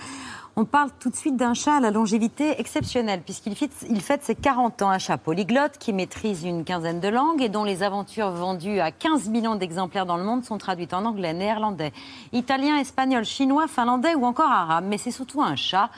On 0.55 0.66
parle 0.66 0.90
tout 1.01 1.09
de 1.09 1.16
suite 1.16 1.37
d'un 1.38 1.55
chat 1.55 1.77
à 1.77 1.81
la 1.81 1.90
longévité 1.90 2.61
exceptionnelle, 2.61 3.23
puisqu'il 3.23 3.57
fête, 3.57 3.71
il 3.88 4.03
fête 4.03 4.23
ses 4.23 4.35
40 4.35 4.83
ans, 4.83 4.90
un 4.90 4.99
chat 4.99 5.16
polyglotte 5.16 5.79
qui 5.79 5.95
maîtrise 5.95 6.45
une 6.45 6.64
quinzaine 6.64 7.01
de 7.01 7.09
langues 7.09 7.40
et 7.40 7.49
dont 7.49 7.64
les 7.64 7.83
aventures 7.83 8.31
vendues 8.33 8.79
à 8.79 8.90
15 8.90 9.31
millions 9.31 9.55
d'exemplaires 9.55 10.05
dans 10.05 10.18
le 10.18 10.25
monde 10.25 10.45
sont 10.45 10.59
traduites 10.59 10.92
en 10.92 11.07
anglais, 11.07 11.33
néerlandais, 11.33 11.90
italien, 12.35 12.77
espagnol, 12.77 13.25
chinois, 13.25 13.66
finlandais 13.66 14.14
ou 14.14 14.27
encore 14.27 14.51
arabe. 14.51 14.85
Mais 14.87 14.99
c'est 14.99 15.11
surtout 15.11 15.40
un 15.42 15.57
chat 15.57 15.88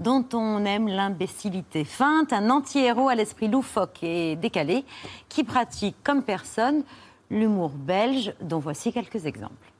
dont 0.00 0.24
on 0.32 0.64
aime 0.64 0.88
l'imbécilité 0.88 1.84
feinte, 1.84 2.32
un 2.32 2.50
anti-héros 2.50 3.08
à 3.08 3.14
l'esprit 3.14 3.48
loufoque 3.48 4.02
et 4.02 4.34
décalé, 4.36 4.84
qui 5.28 5.44
pratique 5.44 5.96
comme 6.02 6.22
personne 6.22 6.82
l'humour 7.30 7.70
belge, 7.70 8.34
dont 8.40 8.58
voici 8.58 8.92
quelques 8.92 9.26
exemples. 9.26 9.70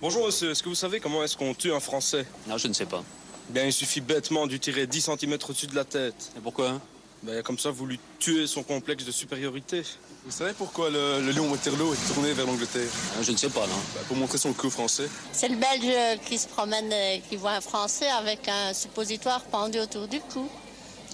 Bonjour 0.00 0.26
monsieur, 0.26 0.50
est-ce 0.50 0.62
que 0.62 0.70
vous 0.70 0.74
savez 0.74 0.98
comment 0.98 1.22
est-ce 1.22 1.36
qu'on 1.36 1.54
tue 1.54 1.72
un 1.72 1.80
Français? 1.80 2.26
Non, 2.48 2.56
je 2.56 2.68
ne 2.68 2.72
sais 2.72 2.86
pas. 2.86 3.04
Bien, 3.50 3.64
il 3.64 3.72
suffit 3.72 4.00
bêtement 4.00 4.46
de 4.46 4.52
lui 4.52 4.60
tirer 4.60 4.86
10 4.86 5.10
cm 5.18 5.34
au-dessus 5.48 5.66
de 5.66 5.76
la 5.76 5.84
tête. 5.84 6.32
Et 6.36 6.40
pourquoi? 6.40 6.80
Ben, 7.22 7.42
comme 7.42 7.58
ça, 7.58 7.70
vous 7.70 7.84
lui 7.86 8.00
tuez 8.18 8.46
son 8.46 8.62
complexe 8.62 9.04
de 9.04 9.10
supériorité. 9.12 9.82
Vous 10.24 10.30
savez 10.30 10.52
pourquoi 10.54 10.88
le, 10.88 11.20
le 11.20 11.32
lion 11.32 11.50
Waterloo 11.50 11.92
est 11.92 12.12
tourné 12.14 12.32
vers 12.32 12.46
l'Angleterre? 12.46 12.88
Ah, 13.18 13.22
Je 13.22 13.32
ne 13.32 13.36
sais 13.36 13.50
pas, 13.50 13.66
non. 13.66 13.74
Bah, 13.94 14.00
Pour 14.08 14.16
montrer 14.16 14.38
son 14.38 14.52
coup 14.54 14.70
français. 14.70 15.08
C'est 15.32 15.48
le 15.48 15.56
Belge 15.56 16.18
qui 16.26 16.38
se 16.38 16.48
promène, 16.48 16.90
euh, 16.90 17.18
qui 17.28 17.36
voit 17.36 17.52
un 17.52 17.60
Français 17.60 18.08
avec 18.08 18.48
un 18.48 18.72
suppositoire 18.72 19.42
pendu 19.44 19.78
autour 19.78 20.08
du 20.08 20.18
cou. 20.20 20.48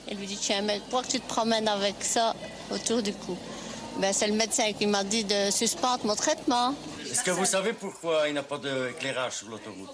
Il 0.09 0.17
lui 0.19 0.27
dit 0.27 0.39
Tiens, 0.41 0.63
mais 0.63 0.81
pourquoi 0.91 1.09
tu 1.09 1.19
te 1.21 1.27
promènes 1.29 1.67
avec 1.67 1.97
ça 2.01 2.35
autour 2.71 3.03
du 3.03 3.13
cou? 3.13 3.37
Ben, 3.99 4.13
C'est 4.13 4.29
le 4.29 4.35
médecin 4.35 4.73
qui 4.75 4.87
m'a 4.87 5.03
dit 5.03 5.25
de 5.25 5.51
suspendre 5.51 6.05
mon 6.05 6.15
traitement. 6.15 6.73
Est-ce 7.11 7.23
que 7.25 7.31
vous 7.33 7.47
savez 7.47 7.73
pourquoi 7.73 8.29
il 8.29 8.33
n'y 8.35 8.39
a 8.39 8.43
pas 8.45 8.59
d'éclairage 8.59 9.33
sur 9.39 9.49
l'autoroute? 9.49 9.91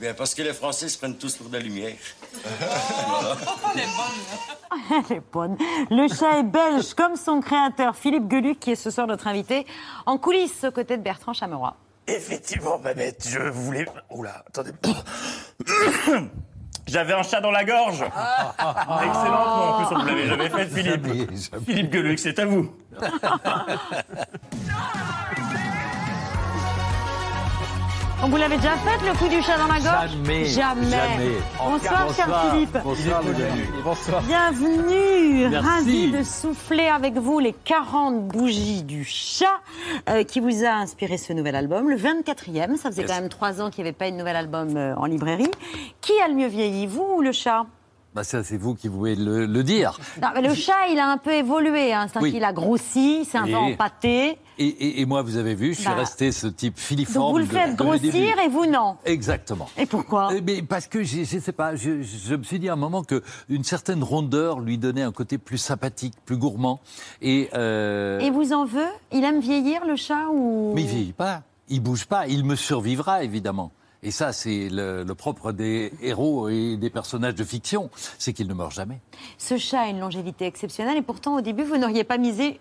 Bien, 0.00 0.14
parce 0.14 0.34
que 0.34 0.40
les 0.40 0.54
Français 0.54 0.88
se 0.88 0.96
prennent 0.96 1.18
tous 1.18 1.36
pour 1.36 1.50
de 1.50 1.58
la 1.58 1.62
lumière. 1.62 1.92
Elle 4.90 5.16
est 5.16 5.22
bonne. 5.30 5.58
Le 5.90 6.08
chat 6.08 6.38
est 6.38 6.42
belge, 6.42 6.94
comme 6.94 7.16
son 7.16 7.42
créateur 7.42 7.94
Philippe 7.94 8.30
Geluc, 8.30 8.58
qui 8.58 8.70
est 8.70 8.76
ce 8.76 8.90
soir 8.90 9.06
notre 9.06 9.26
invité, 9.26 9.66
en 10.06 10.16
coulisses 10.16 10.64
aux 10.64 10.70
côtés 10.70 10.96
de 10.96 11.02
Bertrand 11.02 11.34
Chameroy. 11.34 11.76
Effectivement, 12.06 12.78
Babette, 12.78 13.28
je 13.28 13.40
voulais. 13.40 13.84
Oula, 14.08 14.42
attendez. 14.48 14.72
J'avais 16.86 17.12
un 17.12 17.22
chat 17.22 17.42
dans 17.42 17.50
la 17.50 17.64
gorge. 17.64 18.02
Excellent, 18.02 19.44
en 19.44 19.84
plus, 19.84 19.94
on 19.94 19.98
ne 20.02 20.08
l'avait 20.08 20.28
jamais 20.28 20.48
fait, 20.48 20.66
Philippe. 20.66 21.06
Philippe 21.66 21.92
Geluc, 21.92 22.18
c'est 22.18 22.38
à 22.38 22.46
vous. 22.46 22.74
On 28.22 28.28
vous 28.28 28.36
l'avez 28.36 28.56
déjà 28.56 28.76
fait, 28.76 29.06
le 29.06 29.16
coup 29.16 29.28
du 29.28 29.40
chat 29.42 29.56
dans 29.56 29.66
la 29.66 29.80
gorge 29.80 30.10
Jamais. 30.10 30.44
Jamais. 30.44 30.90
Jamais. 30.90 31.38
Bonsoir, 31.58 32.14
cher 32.14 32.50
Philippe. 32.52 32.76
Bonsoir, 32.84 33.20
amis. 33.20 33.62
Bonsoir. 33.82 34.22
Bienvenue, 34.22 35.48
Merci. 35.48 35.66
ravi 35.66 36.10
de 36.12 36.22
souffler 36.22 36.86
avec 36.88 37.14
vous 37.16 37.38
les 37.38 37.54
40 37.64 38.26
bougies 38.28 38.82
du 38.82 39.04
chat 39.04 39.46
euh, 40.10 40.22
qui 40.22 40.40
vous 40.40 40.64
a 40.64 40.68
inspiré 40.70 41.16
ce 41.16 41.32
nouvel 41.32 41.56
album, 41.56 41.88
le 41.88 41.96
24e. 41.96 42.76
Ça 42.76 42.90
faisait 42.90 43.02
Yes. 43.02 43.10
quand 43.10 43.20
même 43.20 43.30
trois 43.30 43.62
ans 43.62 43.70
qu'il 43.70 43.84
n'y 43.84 43.88
avait 43.88 43.96
pas 43.96 44.08
eu 44.08 44.12
de 44.12 44.16
nouvel 44.18 44.36
album 44.36 44.76
euh, 44.76 44.94
en 44.96 45.06
librairie. 45.06 45.50
Qui 46.02 46.12
a 46.22 46.28
le 46.28 46.34
mieux 46.34 46.48
vieilli, 46.48 46.86
vous 46.86 47.06
ou 47.16 47.22
le 47.22 47.32
chat? 47.32 47.64
Bah 48.12 48.24
ça, 48.24 48.42
c'est 48.42 48.56
vous 48.56 48.74
qui 48.74 48.88
pouvez 48.88 49.14
le, 49.14 49.46
le 49.46 49.62
dire. 49.62 49.96
Non, 50.20 50.28
mais 50.34 50.42
Le 50.42 50.52
chat, 50.52 50.88
il 50.90 50.98
a 50.98 51.06
un 51.08 51.16
peu 51.16 51.30
évolué. 51.32 51.92
Hein. 51.92 52.06
C'est-à-dire 52.08 52.22
Oui. 52.22 52.32
qu'il 52.32 52.42
a 52.42 52.52
grossi, 52.52 53.24
c'est 53.24 53.38
un 53.38 53.44
peu 53.44 53.50
Et- 53.50 53.54
empâté. 53.54 54.36
Et, 54.58 54.66
et- 54.66 55.00
et 55.00 55.06
moi, 55.06 55.22
vous 55.22 55.36
avez 55.36 55.54
vu, 55.54 55.74
je 55.74 55.78
suis 55.80 55.88
Bah. 55.88 55.94
resté 55.94 56.32
ce 56.32 56.48
type 56.48 56.76
filiforme. 56.76 57.26
Donc 57.26 57.32
vous 57.32 57.38
le 57.38 57.44
faites 57.58 57.76
de 57.76 57.76
grossir 57.76 58.36
et 58.44 58.48
vous 58.48 58.66
non. 58.66 58.96
Exactement. 59.04 59.68
Et 59.78 59.86
pourquoi 59.86 60.30
Eh 60.34 60.60
Parce 60.62 60.88
que 60.88 61.04
je 61.04 61.20
ne 61.20 61.24
sais 61.40 61.52
pas, 61.52 61.76
je, 61.76 62.02
je 62.02 62.34
me 62.34 62.42
suis 62.42 62.58
dit 62.58 62.68
à 62.68 62.72
un 62.72 62.76
moment 62.76 63.04
que 63.04 63.22
une 63.48 63.62
certaine 63.62 64.02
rondeur 64.02 64.58
lui 64.58 64.76
donnait 64.76 65.02
un 65.02 65.12
côté 65.12 65.38
plus 65.38 65.58
sympathique, 65.58 66.14
plus 66.26 66.36
gourmand. 66.36 66.80
Et, 67.22 67.48
euh, 67.54 68.18
Et 68.18 68.30
vous 68.30 68.52
en 68.52 68.64
veut? 68.64 68.90
Il 69.12 69.22
aime 69.22 69.38
vieillir, 69.40 69.86
le 69.86 69.94
chat 69.94 70.26
ou... 70.32 70.72
Mais 70.74 70.82
il 70.82 70.88
vieillit 70.88 71.12
pas, 71.12 71.42
il 71.68 71.80
bouge 71.80 72.06
pas, 72.06 72.26
il 72.26 72.44
me 72.44 72.56
survivra 72.56 73.22
évidemment. 73.22 73.70
Et 74.02 74.10
ça, 74.10 74.32
c'est 74.32 74.68
le, 74.70 75.04
propre 75.14 75.52
des 75.52 75.92
héros 76.00 76.48
et 76.48 76.76
des 76.76 76.90
personnages 76.90 77.34
de 77.34 77.44
fiction, 77.44 77.90
c'est 78.18 78.32
qu'ils 78.32 78.48
ne 78.48 78.54
meurent 78.54 78.70
jamais. 78.70 79.00
Ce 79.36 79.58
chat 79.58 79.80
a 79.80 79.88
une 79.88 80.00
longévité 80.00 80.46
exceptionnelle 80.46 80.96
et 80.96 81.02
pourtant, 81.02 81.36
au 81.36 81.40
début, 81.42 81.64
vous 81.64 81.76
n'auriez 81.76 82.04
pas 82.04 82.16
misé 82.16 82.60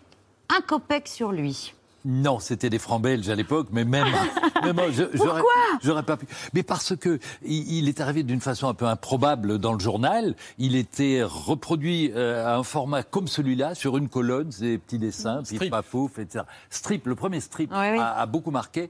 un 0.50 0.62
copec 0.62 1.08
sur 1.08 1.32
lui. 1.32 1.74
Non, 2.06 2.40
c'était 2.40 2.70
des 2.70 2.80
francs 2.80 3.02
belges 3.02 3.30
à 3.30 3.36
l'époque, 3.36 3.68
mais 3.72 3.84
même, 3.86 4.08
même 4.64 4.76
moi, 4.76 4.92
je- 4.92 5.04
j'aurais, 5.14 5.42
j'aurais 5.84 6.04
pas 6.04 6.18
pu. 6.18 6.26
Mais 6.54 6.64
parce 6.64 6.96
que 6.96 7.20
il, 7.44 7.72
il 7.80 7.90
est 7.90 8.00
arrivé 8.02 8.24
d'une 8.24 8.40
façon 8.42 8.68
un 8.68 8.74
peu 8.74 8.86
improbable 8.86 9.58
dans 9.58 9.74
le 9.74 9.80
journal. 9.80 10.36
Il 10.58 10.76
était 10.76 11.22
reproduit 11.24 12.12
euh, 12.16 12.46
à 12.46 12.56
un 12.58 12.64
format 12.64 13.04
comme 13.04 13.28
celui-là 13.28 13.76
sur 13.76 13.98
une 13.98 14.08
colonne, 14.10 14.50
des 14.60 14.78
petits 14.78 14.98
dessins, 15.00 15.44
pif 15.44 15.60
paf 15.70 15.86
pouf, 15.88 16.20
etc. 16.20 16.46
Strip, 16.70 17.06
le 17.08 17.16
premier 17.16 17.40
strip 17.42 17.72
A, 18.00 18.20
a 18.22 18.26
beaucoup 18.26 18.52
marqué. 18.52 18.90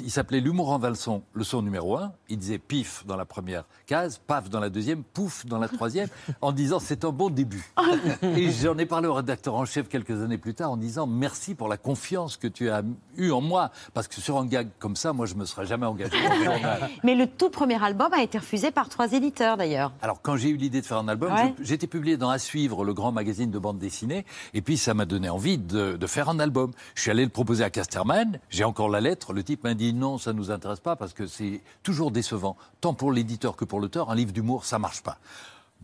Il 0.00 0.10
s'appelait 0.10 0.40
l'humour 0.40 0.70
en 0.70 0.78
valson, 0.78 1.22
leçon 1.34 1.62
numéro 1.62 1.96
un. 1.96 2.12
Il 2.28 2.38
disait 2.38 2.58
pif 2.58 3.04
dans 3.06 3.16
la 3.16 3.24
première 3.24 3.64
case, 3.86 4.20
paf 4.26 4.50
dans 4.50 4.60
la 4.60 4.68
deuxième, 4.70 5.02
pouf 5.02 5.46
dans 5.46 5.58
la 5.58 5.68
troisième, 5.68 6.08
en 6.40 6.52
disant 6.52 6.80
c'est 6.80 7.04
un 7.04 7.10
bon 7.12 7.30
début. 7.30 7.64
Et 8.22 8.50
j'en 8.50 8.76
ai 8.78 8.86
parlé 8.86 9.08
au 9.08 9.14
rédacteur 9.14 9.54
en 9.54 9.64
chef 9.64 9.88
quelques 9.88 10.22
années 10.22 10.38
plus 10.38 10.54
tard 10.54 10.70
en 10.70 10.76
disant 10.76 11.06
merci 11.06 11.54
pour 11.54 11.68
la 11.68 11.76
confiance 11.76 12.36
que 12.36 12.48
tu 12.52 12.70
as 12.70 12.82
eue 13.16 13.30
en 13.30 13.40
moi. 13.40 13.70
Parce 13.94 14.08
que 14.08 14.20
sur 14.20 14.38
un 14.38 14.46
gag 14.46 14.68
comme 14.78 14.96
ça, 14.96 15.12
moi, 15.12 15.26
je 15.26 15.34
me 15.34 15.44
serais 15.44 15.66
jamais 15.66 15.86
engagé 15.86 16.12
dans 16.22 16.34
le 16.34 16.44
journal. 16.44 16.90
Mais 17.04 17.14
le 17.14 17.26
tout 17.26 17.50
premier 17.50 17.82
album 17.82 18.12
a 18.12 18.22
été 18.22 18.38
refusé 18.38 18.70
par 18.70 18.88
trois 18.88 19.12
éditeurs, 19.12 19.56
d'ailleurs. 19.56 19.92
Alors, 20.02 20.20
quand 20.22 20.36
j'ai 20.36 20.48
eu 20.50 20.56
l'idée 20.56 20.80
de 20.80 20.86
faire 20.86 20.98
un 20.98 21.08
album, 21.08 21.32
Ouais. 21.32 21.54
été 21.72 21.86
publié 21.86 22.16
dans 22.16 22.30
À 22.30 22.38
Suivre, 22.38 22.84
le 22.84 22.92
grand 22.94 23.12
magazine 23.12 23.50
de 23.50 23.58
bande 23.58 23.78
dessinée, 23.78 24.24
et 24.54 24.60
puis 24.62 24.76
ça 24.76 24.92
m'a 24.94 25.04
donné 25.06 25.28
envie 25.28 25.58
de, 25.58 25.96
de 25.96 26.06
faire 26.06 26.28
un 26.28 26.38
album. 26.38 26.72
Je 26.94 27.02
suis 27.02 27.10
allé 27.10 27.24
le 27.24 27.30
proposer 27.30 27.64
à 27.64 27.70
Casterman, 27.70 28.38
j'ai 28.50 28.64
encore 28.64 28.88
la 28.90 29.00
lettre, 29.00 29.32
le 29.32 29.42
type 29.42 29.64
m'a 29.64 29.74
dit 29.74 29.92
non, 29.94 30.18
ça 30.18 30.32
ne 30.32 30.38
nous 30.38 30.50
intéresse 30.50 30.80
pas, 30.80 30.96
parce 30.96 31.12
que 31.14 31.26
c'est 31.26 31.60
toujours 31.82 32.10
décevant, 32.10 32.56
tant 32.80 32.92
pour 32.94 33.12
l'éditeur 33.12 33.56
que 33.56 33.64
pour 33.64 33.80
l'auteur, 33.80 34.10
un 34.10 34.14
livre 34.14 34.32
d'humour, 34.32 34.64
ça 34.64 34.78
marche 34.78 35.02
pas. 35.02 35.18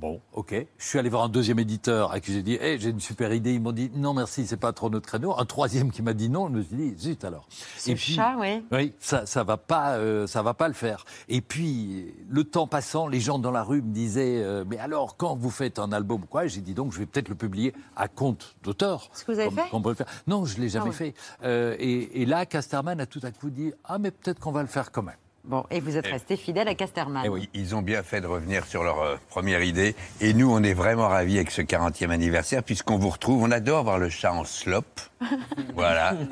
Bon, 0.01 0.21
ok. 0.33 0.55
Je 0.79 0.87
suis 0.87 0.97
allé 1.01 1.09
voir 1.09 1.25
un 1.25 1.29
deuxième 1.29 1.59
éditeur 1.59 2.13
à 2.13 2.21
qui 2.21 2.33
j'ai 2.33 2.45
dit, 2.45 2.55
hey, 2.55 2.79
j'ai 2.79 2.91
une 2.91 3.01
super 3.01 3.33
idée. 3.33 3.55
Ils 3.55 3.61
m'ont 3.61 3.73
dit, 3.73 3.91
non, 3.97 4.15
merci, 4.15 4.47
c'est 4.47 4.57
pas 4.57 4.73
trop 4.73 4.91
notre 4.91 5.09
créneau. 5.09 5.35
Un 5.37 5.45
troisième 5.45 5.91
qui 5.91 6.03
m'a 6.03 6.13
dit 6.13 6.29
non, 6.31 6.47
je 6.47 6.53
me 6.53 6.63
suis 6.63 6.77
dit, 6.77 6.95
zut 6.97 7.25
alors. 7.25 7.49
Ce 7.77 7.97
chat, 7.97 8.37
oui. 8.39 8.63
Oui, 8.71 8.95
ça, 9.01 9.27
ça 9.27 9.43
va 9.43 9.57
pas, 9.57 9.95
euh, 9.97 10.29
ça 10.29 10.43
va 10.43 10.55
pas 10.55 10.69
le 10.69 10.75
faire. 10.75 11.05
Et 11.29 11.41
puis, 11.41 12.15
le 12.29 12.45
temps 12.45 12.69
passant, 12.69 13.09
les 13.09 13.19
gens 13.19 13.41
dans 13.41 13.51
la 13.51 13.65
rue 13.65 13.83
me 13.83 13.93
disaient, 13.93 14.41
euh, 14.41 14.65
mais 14.69 14.79
alors, 14.79 15.17
quand 15.17 15.35
vous 15.35 15.51
faites 15.51 15.81
un 15.81 15.91
album, 15.91 16.27
quoi 16.27 16.47
J'ai 16.47 16.61
dit 16.61 16.75
donc, 16.75 16.93
je 16.93 17.01
vais 17.01 17.07
peut-être 17.07 17.29
le 17.29 17.35
publier 17.35 17.75
à 17.97 18.07
compte 18.07 18.55
d'auteur. 18.63 19.11
Ce 19.15 19.25
que 19.25 19.33
vous 19.33 19.39
avez 19.41 19.49
comme- 19.49 19.59
fait 19.59 19.71
comme 19.71 19.81
on 19.81 19.83
peut 19.83 19.89
le 19.91 19.95
faire. 19.97 20.07
Non, 20.29 20.45
je 20.45 20.61
l'ai 20.61 20.69
jamais 20.69 20.87
Ah 20.87 20.89
ouais. 20.91 20.95
fait. 20.95 21.15
Euh, 21.43 21.75
et, 21.81 22.23
et 22.23 22.25
là, 22.25 22.47
Casterman 22.47 23.01
a 23.01 23.07
tout 23.07 23.21
à 23.25 23.33
coup 23.33 23.51
dit, 23.51 23.73
ah, 23.83 23.99
mais 23.99 24.13
peut-être 24.13 24.39
qu'on 24.39 24.53
va 24.53 24.63
le 24.63 24.69
faire 24.69 24.93
quand 24.93 25.03
même. 25.03 25.17
Bon, 25.49 25.65
et 25.71 25.81
vous 25.81 25.97
êtes 25.97 26.07
resté 26.07 26.37
fidèle 26.37 26.69
à 26.69 26.75
Casterman. 26.75 27.23
Eh 27.25 27.31
oui, 27.31 27.49
ils 27.55 27.75
ont 27.75 27.81
bien 27.81 28.03
fait 28.03 28.21
de 28.21 28.27
revenir 28.27 28.67
sur 28.67 28.85
leur 28.85 29.01
euh, 29.01 29.17
première 29.31 29.63
idée. 29.63 29.97
Et 30.21 30.35
nous, 30.35 30.53
on 30.53 30.63
est 30.63 30.75
vraiment 30.75 31.09
ravis 31.09 31.37
avec 31.37 31.51
ce 31.51 31.63
40e 31.63 32.11
anniversaire, 32.11 32.63
puisqu'on 32.63 32.99
vous 32.99 33.09
retrouve. 33.09 33.43
On 33.43 33.51
adore 33.51 33.85
voir 33.85 33.99
le 33.99 34.11
chat 34.11 34.31
en 34.31 34.45
slop. 34.45 34.85
voilà. 35.75 36.15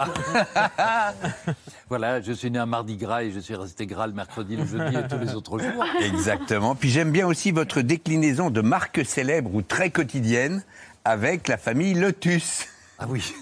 Voilà, 1.88 2.20
je 2.20 2.32
suis 2.32 2.50
né 2.50 2.58
un 2.58 2.66
mardi 2.66 2.96
gras 2.96 3.22
et 3.22 3.30
je 3.30 3.38
suis 3.38 3.54
resté 3.54 3.86
gras 3.86 4.08
le 4.08 4.12
mercredi, 4.12 4.56
le 4.56 4.66
jeudi 4.66 4.96
et 4.96 5.06
tous 5.06 5.18
les 5.18 5.36
autres 5.36 5.60
jours. 5.60 5.84
Exactement. 6.00 6.74
Puis 6.74 6.90
j'aime 6.90 7.12
bien 7.12 7.28
aussi 7.28 7.52
votre 7.52 7.80
déclinaison 7.80 8.50
de 8.50 8.60
marque 8.60 9.04
célèbre 9.04 9.54
ou 9.54 9.62
très 9.62 9.90
quotidienne 9.90 10.64
avec 11.04 11.46
la 11.46 11.56
famille 11.56 11.94
Lotus. 11.94 12.66
Ah 12.98 13.04
oui. 13.08 13.32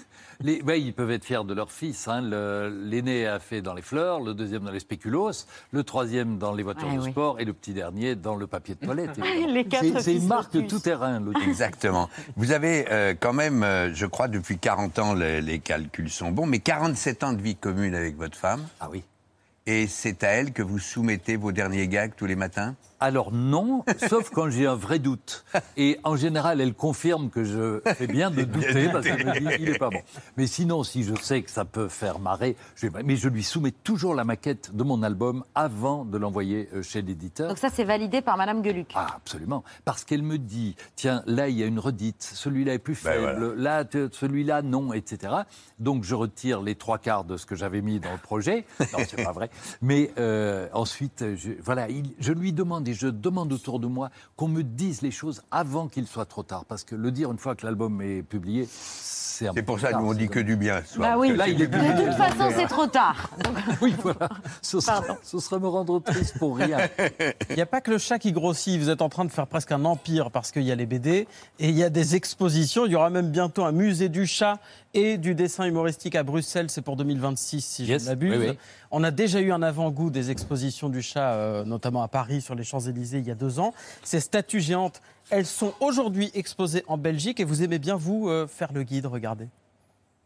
Les, 0.41 0.61
ouais, 0.63 0.81
ils 0.81 0.93
peuvent 0.93 1.11
être 1.11 1.23
fiers 1.25 1.43
de 1.45 1.53
leur 1.53 1.71
fils. 1.71 2.07
hein. 2.07 2.21
Le- 2.21 2.69
L'aîné 2.85 3.25
a 3.27 3.39
fait 3.39 3.61
dans 3.61 3.73
les 3.73 3.81
fleurs, 3.81 4.19
le 4.19 4.33
deuxième 4.33 4.63
dans 4.63 4.71
les 4.71 4.79
spéculoos, 4.79 5.31
le 5.71 5.83
troisième 5.83 6.37
dans 6.37 6.53
les 6.53 6.63
voitures 6.63 6.87
Ouais, 6.89 6.97
de 6.97 7.01
oui. 7.01 7.11
sport 7.11 7.39
et 7.39 7.45
le 7.45 7.53
petit 7.53 7.73
dernier 7.73 8.15
dans 8.15 8.35
le 8.35 8.47
papier 8.47 8.75
de 8.75 8.85
toilette. 8.85 9.11
quatre 9.69 10.01
C'est- 10.01 10.15
une 10.15 10.27
marque 10.27 10.53
de 10.53 10.61
tout 10.61 10.79
terrain, 10.79 11.19
l'autre. 11.19 11.39
Exactement. 11.47 12.09
Vous 12.35 12.51
avez 12.51 12.85
euh, 12.91 13.13
quand 13.19 13.33
même, 13.33 13.63
euh, 13.63 13.93
je 13.93 14.05
crois, 14.05 14.27
depuis 14.27 14.57
40 14.57 14.99
ans, 14.99 15.13
les, 15.13 15.41
les 15.41 15.59
calculs 15.59 16.09
sont 16.09 16.31
bons, 16.31 16.45
mais 16.45 16.59
47 16.59 17.23
ans 17.23 17.33
de 17.33 17.41
vie 17.41 17.55
commune 17.55 17.95
avec 17.95 18.17
votre 18.17 18.37
femme. 18.37 18.65
Ah 18.79 18.89
oui. 18.91 19.03
Et 19.67 19.87
c'est 19.87 20.23
à 20.23 20.27
elle 20.29 20.51
que 20.53 20.61
vous 20.61 20.77
soumettez 20.77 21.37
vos 21.37 21.51
derniers 21.51 21.87
gags 21.87 22.11
tous 22.15 22.27
les 22.27 22.35
matins? 22.35 22.75
Alors 22.99 23.31
non, 23.31 23.83
sauf 24.09 24.29
quand 24.29 24.49
j'ai 24.49 24.67
un 24.67 24.75
vrai 24.75 24.99
doute. 24.99 25.43
Et 25.77 25.99
en 26.03 26.15
général, 26.15 26.61
elle 26.61 26.73
confirme 26.73 27.29
que 27.29 27.43
je 27.43 27.81
fais 27.95 28.07
bien 28.07 28.31
de 28.31 28.43
douter 28.43 28.89
parce 28.89 29.05
qu'elle 29.05 29.25
me 29.25 29.39
dit 29.39 29.47
il 29.59 29.69
est 29.69 29.77
pas 29.77 29.89
bon. 29.89 29.99
Mais 30.37 30.47
sinon, 30.47 30.83
si 30.83 31.03
je 31.03 31.13
sais 31.21 31.41
que 31.41 31.51
ça 31.51 31.65
peut 31.65 31.87
faire 31.89 32.19
marrer, 32.19 32.55
je 32.75 32.87
vais- 32.87 33.03
mais 33.03 33.15
je 33.17 33.27
lui 33.29 33.43
soumets 33.43 33.71
toujours 33.71 34.15
la 34.15 34.23
maquette 34.23 34.75
de 34.75 34.83
mon 34.83 35.03
album 35.03 35.43
avant 35.55 36.05
de 36.05 36.17
l'envoyer 36.17 36.69
euh, 36.73 36.81
chez 36.81 37.01
l'éditeur. 37.01 37.49
Donc 37.49 37.57
ça, 37.57 37.69
c'est 37.69 37.83
validé 37.83 38.21
par 38.21 38.37
Madame 38.37 38.63
Geluc. 38.63 38.91
Ah, 38.95 39.07
absolument. 39.17 39.63
Parce 39.83 40.03
qu'elle 40.03 40.23
me 40.23 40.37
dit, 40.37 40.75
tiens, 40.95 41.21
là, 41.25 41.49
il 41.49 41.57
y 41.57 41.63
a 41.63 41.65
une 41.65 41.79
redite, 41.79 42.23
celui-là 42.33 42.73
est 42.75 42.79
plus 42.79 42.97
Ben 43.03 43.11
faible, 43.11 43.53
là, 43.55 43.83
celui-là, 44.11 44.61
non, 44.61 44.93
etc. 44.93 45.33
Donc, 45.79 46.03
je 46.03 46.15
retire 46.15 46.61
les 46.61 46.75
trois 46.75 46.97
quarts 46.97 47.25
de 47.25 47.37
ce 47.37 47.45
que 47.45 47.55
j'avais 47.55 47.81
mis 47.81 47.99
dans 47.99 48.11
le 48.13 48.17
projet. 48.19 48.65
Non, 48.79 48.99
c'est 49.07 49.21
pas 49.23 49.31
vrai. 49.33 49.49
Mais 49.81 50.11
euh, 50.17 50.67
ensuite, 50.73 51.23
je, 51.35 51.51
voilà, 51.61 51.89
il- 51.89 52.13
je 52.19 52.31
lui 52.31 52.53
demande 52.53 52.84
et 52.87 52.93
je 52.93 53.07
demande 53.07 53.51
autour 53.53 53.79
de 53.79 53.87
moi 53.87 54.09
qu'on 54.35 54.47
me 54.47 54.63
dise 54.63 55.01
les 55.01 55.11
choses 55.11 55.41
avant 55.51 55.87
qu'il 55.87 56.07
soit 56.07 56.25
trop 56.25 56.43
tard. 56.43 56.65
Parce 56.65 56.83
que 56.83 56.95
le 56.95 57.11
dire 57.11 57.31
une 57.31 57.37
fois 57.37 57.55
que 57.55 57.65
l'album 57.65 58.01
est 58.01 58.23
publié, 58.23 58.67
c'est 58.69 59.47
un 59.49 59.53
C'est 59.53 59.63
pour 59.63 59.79
ça 59.79 59.91
que 59.91 59.97
nous 59.97 60.09
on 60.09 60.13
dit 60.13 60.29
que 60.29 60.39
du 60.39 60.55
bien. 60.55 60.81
ce 60.85 60.93
soir. 60.95 61.11
Bah 61.11 61.17
oui. 61.19 61.35
Là, 61.35 61.47
il 61.49 61.61
est 61.61 61.67
De 61.67 61.77
toute 61.77 62.13
façon, 62.15 62.49
c'est 62.55 62.67
trop 62.67 62.87
tard. 62.87 63.29
Oui, 63.81 63.93
voilà. 64.01 64.29
Ce 64.61 64.79
serait, 64.79 65.01
ce 65.23 65.39
serait 65.39 65.59
me 65.59 65.67
rendre 65.67 65.99
triste 65.99 66.37
pour 66.39 66.55
rien. 66.57 66.77
Il 67.49 67.55
n'y 67.57 67.61
a 67.61 67.65
pas 67.65 67.81
que 67.81 67.91
le 67.91 67.97
chat 67.97 68.19
qui 68.19 68.31
grossit. 68.31 68.79
Vous 68.79 68.89
êtes 68.89 69.01
en 69.01 69.09
train 69.09 69.25
de 69.25 69.31
faire 69.31 69.47
presque 69.47 69.71
un 69.73 69.83
empire 69.83 70.31
parce 70.31 70.51
qu'il 70.51 70.63
y 70.63 70.71
a 70.71 70.75
les 70.75 70.85
BD 70.85 71.27
et 71.59 71.69
il 71.69 71.75
y 71.75 71.83
a 71.83 71.89
des 71.89 72.15
expositions. 72.15 72.85
Il 72.85 72.91
y 72.93 72.95
aura 72.95 73.09
même 73.09 73.29
bientôt 73.31 73.65
un 73.65 73.71
musée 73.73 74.07
du 74.07 74.25
chat 74.25 74.59
et 74.93 75.17
du 75.17 75.35
dessin 75.35 75.65
humoristique 75.65 76.15
à 76.15 76.23
Bruxelles. 76.23 76.69
C'est 76.69 76.81
pour 76.81 76.95
2026, 76.95 77.61
si 77.65 77.85
Yes, 77.85 78.03
je 78.03 78.05
ne 78.05 78.11
m'abuse. 78.11 78.37
oui, 78.39 78.47
oui. 78.51 78.57
On 78.91 79.03
a 79.03 79.11
déjà 79.11 79.41
eu 79.41 79.51
un 79.51 79.61
avant-goût 79.61 80.09
des 80.09 80.31
expositions 80.31 80.87
du 80.87 81.01
chat, 81.01 81.33
euh, 81.33 81.65
notamment 81.65 82.01
à 82.01 82.07
Paris, 82.07 82.39
sur 82.39 82.55
les 82.55 82.63
Champs-Élysées, 82.75 83.19
il 83.19 83.27
y 83.27 83.31
a 83.31 83.35
deux 83.35 83.59
ans. 83.59 83.73
Ces 84.03 84.19
statues 84.19 84.59
géantes, 84.59 85.01
elles 85.29 85.45
sont 85.45 85.73
aujourd'hui 85.79 86.29
exposées 86.33 86.83
en 86.87 86.97
Belgique 86.97 87.39
et 87.39 87.45
vous 87.45 87.63
aimez 87.63 87.79
bien, 87.79 87.95
vous, 87.95 88.29
euh, 88.29 88.47
faire 88.47 88.73
le 88.73 88.83
guide. 88.83 89.05
Regardez. 89.05 89.47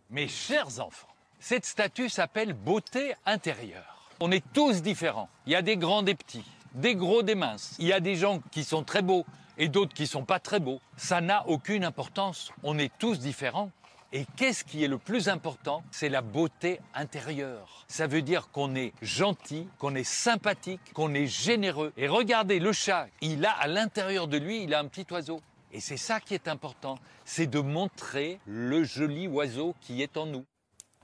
Mes 0.10 0.28
chers 0.28 0.80
enfants, 0.80 1.08
cette 1.40 1.66
statue 1.66 2.10
s'appelle 2.10 2.54
beauté 2.54 3.14
intérieure. 3.26 4.08
On 4.20 4.32
est 4.32 4.44
tous 4.54 4.82
différents. 4.82 5.30
Il 5.46 5.54
y 5.54 5.56
a 5.56 5.62
des 5.62 5.78
grands, 5.78 6.02
des 6.02 6.16
petits, 6.16 6.46
des 6.74 6.96
gros, 6.96 7.22
des 7.22 7.36
minces. 7.36 7.76
Il 7.78 7.86
y 7.86 7.94
a 7.94 8.00
des 8.00 8.16
gens 8.16 8.42
qui 8.52 8.64
sont 8.64 8.84
très 8.84 9.04
beaux 9.04 9.26
et 9.58 9.68
d'autres 9.68 9.94
qui 9.94 10.08
sont 10.08 10.26
pas 10.26 10.40
très 10.40 10.60
beaux. 10.60 10.80
Ça 10.98 11.22
n'a 11.22 11.48
aucune 11.48 11.84
importance. 11.84 12.52
On 12.64 12.80
est 12.80 12.92
tous 12.98 13.20
différents. 13.20 13.70
Et 14.12 14.26
qu'est-ce 14.38 14.64
qui 14.64 14.84
est 14.84 14.88
le 14.88 14.98
plus 14.98 15.30
important? 15.30 15.84
C'est 15.92 16.10
la 16.10 16.24
beauté 16.24 16.80
intérieure. 16.96 17.86
Ça 17.88 18.08
veut 18.08 18.24
dire 18.24 18.50
qu'on 18.50 18.74
est 18.74 18.92
gentil, 19.04 19.68
qu'on 19.78 19.94
est 19.94 20.04
sympathique, 20.04 20.82
qu'on 20.94 21.14
est 21.14 21.28
généreux. 21.28 21.94
Et 21.96 22.08
regardez, 22.08 22.60
le 22.60 22.72
chat, 22.72 23.06
il 23.22 23.46
a 23.46 23.52
à 23.52 23.68
l'intérieur 23.68 24.28
de 24.28 24.38
lui, 24.38 24.64
il 24.64 24.74
a 24.74 24.80
un 24.80 24.88
petit 24.88 25.06
oiseau. 25.12 25.42
Et 25.72 25.80
c'est 25.80 25.98
ça 25.98 26.20
qui 26.20 26.34
est 26.34 26.48
important, 26.48 26.98
c'est 27.24 27.46
de 27.46 27.60
montrer 27.60 28.40
le 28.48 28.84
joli 28.84 29.28
oiseau 29.28 29.76
qui 29.80 30.02
est 30.02 30.18
en 30.18 30.26
nous. 30.26 30.44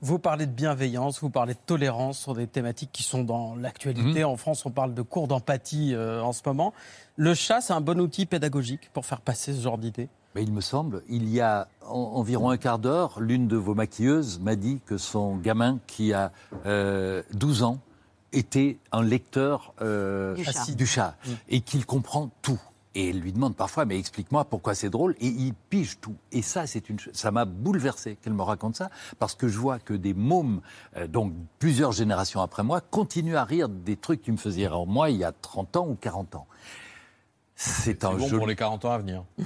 Vous 0.00 0.18
parlez 0.18 0.46
de 0.46 0.52
bienveillance, 0.52 1.20
vous 1.20 1.30
parlez 1.30 1.54
de 1.54 1.60
tolérance 1.64 2.18
sur 2.18 2.34
des 2.34 2.48
thématiques 2.48 2.90
qui 2.92 3.04
sont 3.04 3.22
dans 3.22 3.54
l'actualité. 3.54 4.24
En 4.24 4.36
France, 4.36 4.66
on 4.66 4.70
parle 4.72 4.94
de 4.94 5.02
cours 5.02 5.28
d'empathie 5.28 5.94
euh, 5.94 6.20
en 6.22 6.32
ce 6.32 6.42
moment. 6.44 6.74
Le 7.14 7.34
chat, 7.34 7.60
c'est 7.60 7.72
un 7.72 7.80
bon 7.80 8.00
outil 8.00 8.26
pédagogique 8.26 8.90
pour 8.92 9.06
faire 9.06 9.20
passer 9.20 9.54
ce 9.54 9.62
genre 9.62 9.78
d'idées? 9.78 10.08
Mais 10.36 10.42
il 10.42 10.52
me 10.52 10.60
semble, 10.60 11.02
il 11.08 11.30
y 11.30 11.40
a 11.40 11.66
en- 11.88 11.94
environ 11.94 12.50
un 12.50 12.58
quart 12.58 12.78
d'heure, 12.78 13.20
l'une 13.20 13.48
de 13.48 13.56
vos 13.56 13.74
maquilleuses 13.74 14.38
m'a 14.38 14.54
dit 14.54 14.80
que 14.84 14.98
son 14.98 15.36
gamin, 15.38 15.78
qui 15.86 16.12
a 16.12 16.30
euh, 16.66 17.22
12 17.32 17.62
ans, 17.62 17.78
était 18.34 18.76
un 18.92 19.02
lecteur 19.02 19.72
euh, 19.80 20.34
Du 20.34 20.44
chat. 20.44 20.50
assis 20.50 20.76
du 20.76 20.84
chat 20.86 21.16
et 21.48 21.62
qu'il 21.62 21.86
comprend 21.86 22.30
tout. 22.42 22.60
Et 22.94 23.08
elle 23.08 23.20
lui 23.20 23.32
demande 23.32 23.56
parfois, 23.56 23.86
mais 23.86 23.98
explique-moi 23.98 24.44
pourquoi 24.44 24.74
c'est 24.74 24.90
drôle. 24.90 25.14
Et 25.20 25.26
il 25.28 25.54
pige 25.70 26.00
tout. 26.02 26.16
Et 26.32 26.42
ça, 26.42 26.66
c'est 26.66 26.90
une, 26.90 26.98
ça 27.14 27.30
m'a 27.30 27.46
bouleversé 27.46 28.16
qu'elle 28.16 28.34
me 28.34 28.42
raconte 28.42 28.76
ça, 28.76 28.90
parce 29.18 29.34
que 29.34 29.48
je 29.48 29.58
vois 29.58 29.78
que 29.78 29.94
des 29.94 30.12
mômes, 30.12 30.60
euh, 30.98 31.06
donc 31.06 31.32
plusieurs 31.58 31.92
générations 31.92 32.42
après 32.42 32.62
moi, 32.62 32.82
continuent 32.82 33.36
à 33.36 33.44
rire 33.44 33.70
des 33.70 33.96
trucs 33.96 34.20
qui 34.20 34.32
me 34.32 34.36
faisaient 34.36 34.68
rire 34.68 34.84
moi 34.84 35.08
il 35.08 35.16
y 35.16 35.24
a 35.24 35.32
30 35.32 35.76
ans 35.78 35.88
ou 35.88 35.94
40 35.94 36.34
ans. 36.34 36.46
C'est 37.58 38.04
un 38.04 38.12
bon 38.12 38.28
jeu. 38.28 38.36
pour 38.36 38.46
les 38.46 38.54
40 38.54 38.84
ans 38.84 38.92
à 38.92 38.98
venir. 38.98 39.24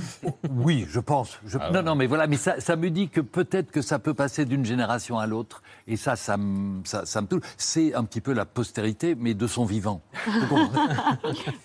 Oui, 0.51 0.85
je 0.91 0.99
pense. 0.99 1.39
Je- 1.47 1.59
Ah 1.61 1.71
non, 1.71 1.77
ouais. 1.79 1.83
non, 1.85 1.95
mais 1.95 2.07
voilà, 2.07 2.27
mais 2.27 2.37
ça, 2.37 2.61
ça 2.61 2.75
me 2.75 2.91
dit 2.91 3.09
que 3.09 3.21
peut-être 3.21 3.71
que 3.71 3.83
ça 3.83 4.01
peut 4.01 4.15
passer 4.15 4.45
d'une 4.45 4.65
génération 4.65 5.19
à 5.19 5.27
l'autre, 5.29 5.63
et 5.87 5.97
ça, 5.97 6.17
ça 6.17 6.37
me, 6.37 6.85
ça, 6.85 7.07
ça 7.07 7.21
me 7.23 7.29
touche. 7.29 7.43
C'est 7.57 7.95
un 7.95 8.03
petit 8.05 8.21
peu 8.21 8.33
la 8.33 8.45
postérité, 8.45 9.15
mais 9.15 9.35
de 9.35 9.47
son 9.47 9.65
vivant. 9.65 10.01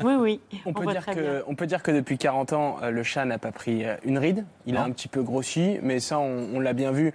Oui, 0.04 0.14
oui. 0.20 0.40
On 0.66 0.74
peut, 0.74 0.86
dire 0.86 1.06
que, 1.06 1.14
bien. 1.20 1.42
on 1.48 1.56
peut 1.56 1.66
dire 1.68 1.82
que 1.82 1.92
depuis 1.92 2.18
40 2.18 2.54
ans, 2.54 2.78
euh, 2.84 2.92
le 2.92 3.04
chat 3.04 3.26
n'a 3.26 3.40
pas 3.40 3.52
pris 3.52 3.84
euh, 3.86 3.96
une 4.04 4.18
ride. 4.20 4.46
Il 4.66 4.78
a 4.78 4.82
Non. 4.82 4.86
un 4.88 4.92
petit 4.92 5.08
peu 5.08 5.24
grossi, 5.24 5.78
mais 5.82 6.00
ça, 6.00 6.20
on, 6.20 6.50
on 6.56 6.60
l'a 6.60 6.74
bien 6.74 6.92
vu. 6.92 7.14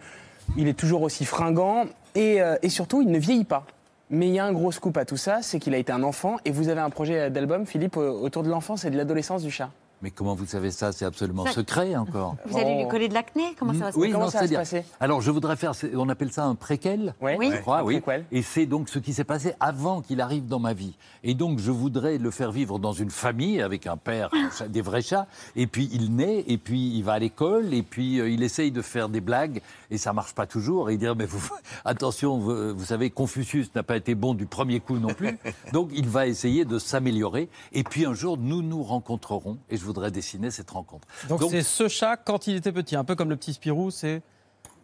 Il 0.57 0.67
est 0.67 0.75
toujours 0.79 1.03
aussi 1.03 1.25
fringant 1.25 1.85
et, 2.15 2.43
euh, 2.43 2.57
et 2.63 2.69
surtout, 2.69 3.03
il 3.03 3.11
ne 3.11 3.19
vieillit 3.19 3.45
pas. 3.45 3.65
Mais 4.11 4.27
il 4.27 4.35
y 4.35 4.41
a 4.41 4.45
un 4.45 4.53
gros 4.53 4.73
scoop 4.73 4.97
à 4.97 5.05
tout 5.05 5.17
ça, 5.17 5.41
c'est 5.41 5.61
qu'il 5.61 5.73
a 5.73 5.79
été 5.79 5.93
un 5.93 6.03
enfant 6.03 6.39
et 6.45 6.51
vous 6.51 6.69
avez 6.69 6.81
un 6.81 6.91
projet 6.91 7.31
d'album, 7.31 7.65
Philippe, 7.65 7.97
autour 7.97 8.43
de 8.43 8.49
l'enfance 8.49 8.85
et 8.85 8.91
de 8.91 8.97
l'adolescence 8.97 9.43
du 9.43 9.53
chat. 9.53 9.71
Mais 10.03 10.11
comment 10.11 10.35
vous 10.35 10.47
savez 10.47 10.71
ça? 10.71 10.93
C'est 10.93 11.05
absolument 11.05 11.45
Ça- 11.45 11.53
secret 11.53 11.95
encore. 11.95 12.37
Vous 12.47 12.57
allez 12.57 12.83
lui 12.83 12.89
coller 12.89 13.09
de 13.09 13.15
l'acné? 13.15 13.55
Comment 13.59 13.75
ça 13.75 13.79
va 13.87 13.93
se 13.93 13.99
Oui, 13.99 14.11
non, 14.11 14.31
ça 14.31 14.41
va 14.41 14.47
se 14.49 14.55
passer? 14.55 14.85
Alors, 14.99 15.21
je 15.21 15.31
voudrais 15.31 15.57
faire, 15.57 15.73
on 15.95 16.09
appelle 16.09 16.33
ça 16.33 16.45
un 16.47 16.55
préquel. 16.55 17.15
Ouais, 17.21 17.37
Oui. 17.39 17.51
je 17.53 17.59
crois, 17.61 17.85
oui. 17.85 18.01
préquel. 18.01 18.25
Et 18.33 18.41
c'est 18.43 18.65
donc 18.67 18.89
ce 18.89 18.99
qui 18.99 19.13
s'est 19.13 19.25
passé 19.25 19.53
avant 19.61 20.01
qu'il 20.01 20.21
arrive 20.23 20.47
dans 20.47 20.59
ma 20.59 20.73
vie. 20.73 20.95
Et 21.23 21.35
donc, 21.35 21.59
je 21.59 21.71
voudrais 21.71 22.17
le 22.17 22.31
faire 22.31 22.51
vivre 22.51 22.79
dans 22.79 22.93
une 22.95 23.11
famille 23.11 23.61
avec 23.61 23.87
un 23.87 23.99
père, 23.99 24.31
des 24.69 24.81
vrais 24.81 25.03
chats. 25.03 25.27
Et 25.55 25.67
puis, 25.67 25.91
il 25.93 26.15
naît, 26.17 26.45
et 26.49 26.57
puis 26.57 26.97
il 26.97 27.03
va 27.05 27.13
à 27.15 27.19
l'école, 27.19 27.75
et 27.75 27.83
puis 27.83 28.21
euh, 28.21 28.31
il 28.31 28.43
essaye 28.43 28.71
de 28.71 28.81
faire 28.81 29.11
des 29.11 29.21
blagues, 29.21 29.61
et 29.91 29.99
ça 29.99 30.13
marche 30.15 30.35
pas 30.35 30.47
toujours. 30.47 30.89
Et 30.89 30.95
il 30.95 30.99
dit, 30.99 31.07
mais 31.17 31.27
vous, 31.27 31.47
attention, 31.85 32.39
vous, 32.39 32.75
vous 32.75 32.85
savez, 32.87 33.11
Confucius 33.11 33.75
n'a 33.75 33.83
pas 33.83 33.97
été 33.97 34.15
bon 34.15 34.33
du 34.33 34.47
premier 34.47 34.81
coup 34.81 34.97
non 34.99 35.13
plus. 35.13 35.37
Donc, 35.75 35.91
il 35.95 36.09
va 36.09 36.27
essayer 36.27 36.65
de 36.65 36.79
s'améliorer. 36.79 37.51
Et 37.73 37.83
puis, 37.85 38.07
un 38.07 38.15
jour, 38.15 38.39
nous 38.39 38.63
nous 38.63 38.83
rencontrerons, 38.83 39.59
et 39.69 39.77
je 39.77 39.85
voudrais 39.91 40.11
dessiner 40.11 40.51
cette 40.51 40.71
rencontre. 40.71 41.07
Donc 41.29 41.43
c'est 41.51 41.63
ce 41.63 41.89
chat 41.89 42.17
quand 42.17 42.47
il 42.47 42.57
était 42.57 42.73
petit, 42.73 42.97
un 42.97 43.05
peu 43.05 43.15
comme 43.17 43.31
le 43.31 43.37
petit 43.37 43.53
Spirou, 43.53 43.91
c'est 43.91 44.23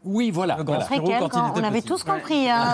Oui, 0.05 0.31
voilà. 0.31 0.57
le 0.57 0.65
grand 0.65 0.75
voilà. 0.75 0.87
Spirou 0.87 1.03
Préquel, 1.05 1.21
quand, 1.21 1.29
quand 1.31 1.47
il 1.47 1.51
était 1.51 1.61
on 1.61 1.65
avait 1.65 1.79
petit. 1.81 1.89
tous 1.89 2.05
compris, 2.05 2.49
hein, 2.49 2.65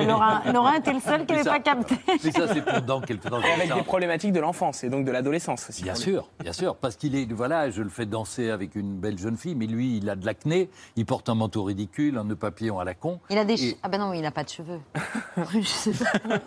euh, 0.00 0.04
Laurent. 0.06 0.38
Laurent 0.52 0.72
était 0.74 0.92
le 0.92 1.00
seul 1.00 1.24
qui 1.24 1.32
n'avait 1.32 1.44
pas 1.48 1.60
capté. 1.60 1.94
Mais 2.22 2.30
ça, 2.30 2.52
c'est 2.52 2.62
pour 2.62 2.82
dans 2.82 3.00
quelques 3.00 3.28
temps. 3.30 3.40
Et 3.40 3.52
avec 3.52 3.72
des 3.74 3.82
problématiques 3.82 4.32
de 4.32 4.40
l'enfance 4.40 4.84
et 4.84 4.90
donc 4.90 5.04
de 5.06 5.10
l'adolescence 5.10 5.68
aussi. 5.70 5.82
Bien 5.84 5.94
sûr, 5.94 6.28
bien 6.40 6.52
sûr, 6.52 6.76
parce 6.76 6.96
qu'il 6.96 7.14
est, 7.16 7.32
voilà, 7.32 7.70
je 7.70 7.82
le 7.82 7.88
fais 7.88 8.04
danser 8.06 8.50
avec 8.50 8.74
une 8.76 8.98
belle 8.98 9.18
jeune 9.18 9.36
fille, 9.36 9.54
mais 9.54 9.66
lui, 9.66 9.96
il 9.98 10.10
a 10.10 10.16
de 10.16 10.26
l'acné, 10.26 10.68
il 10.96 11.06
porte 11.06 11.28
un 11.28 11.34
manteau 11.34 11.62
ridicule, 11.64 12.18
un 12.18 12.24
nœud 12.24 12.36
papillon 12.36 12.78
à 12.78 12.84
la 12.84 12.94
con. 12.94 13.20
Il 13.30 13.38
a 13.38 13.44
des 13.44 13.64
Et- 13.70 13.78
Ah 13.82 13.88
ben 13.88 13.98
non, 13.98 14.12
il 14.12 14.20
n'a 14.22 14.30
pas 14.30 14.44
de 14.44 14.48
cheveux. 14.50 14.80
Je 15.54 15.62
sais 15.62 15.92
pas. 15.92 16.38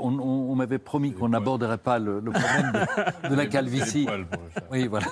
On 0.00 0.18
on- 0.18 0.50
on 0.50 0.54
m'avait 0.54 0.78
promis 0.78 1.12
qu'on 1.12 1.28
n'aborderait 1.28 1.78
pas 1.78 1.98
le, 1.98 2.20
le 2.20 2.30
problème 2.32 2.72
de, 3.24 3.28
de 3.28 3.34
la 3.34 3.46
calvitie. 3.46 4.04
poils. 4.06 4.26
Oui, 4.70 4.86
voilà. 4.88 5.06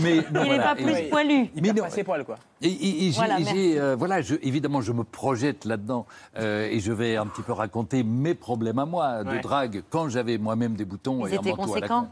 Mais 0.00 0.16
non, 0.16 0.22
Il 0.32 0.32
n'est 0.32 0.44
voilà. 0.46 0.62
pas 0.62 0.74
plus 0.76 1.08
poilu. 1.10 1.50
Il 1.54 1.62
Mais 1.62 1.72
non. 1.72 1.82
pas 1.84 1.90
ses 1.90 2.04
poils, 2.04 2.24
quoi. 2.24 2.36
Et, 2.62 2.68
et- 2.68 3.06
et 3.08 3.12
j'ai- 3.12 3.15
Voilà, 3.16 3.38
euh, 3.38 3.96
voilà, 3.96 4.20
je, 4.22 4.34
évidemment, 4.42 4.80
je 4.80 4.92
me 4.92 5.04
projette 5.04 5.64
là-dedans 5.64 6.06
euh, 6.38 6.68
et 6.70 6.80
je 6.80 6.92
vais 6.92 7.16
un 7.16 7.26
petit 7.26 7.42
peu 7.42 7.52
raconter 7.52 8.02
mes 8.02 8.34
problèmes 8.34 8.78
à 8.78 8.86
moi 8.86 9.24
de 9.24 9.30
Ouais. 9.30 9.40
drague 9.40 9.82
quand 9.90 10.08
j'avais 10.08 10.38
moi-même 10.38 10.74
des 10.74 10.84
boutons 10.84 11.26
Ils 11.26 11.34
et 11.34 11.38
un 11.38 11.42
manteau 11.42 11.74
à 11.74 11.80
la 11.80 11.88
con. 11.88 12.08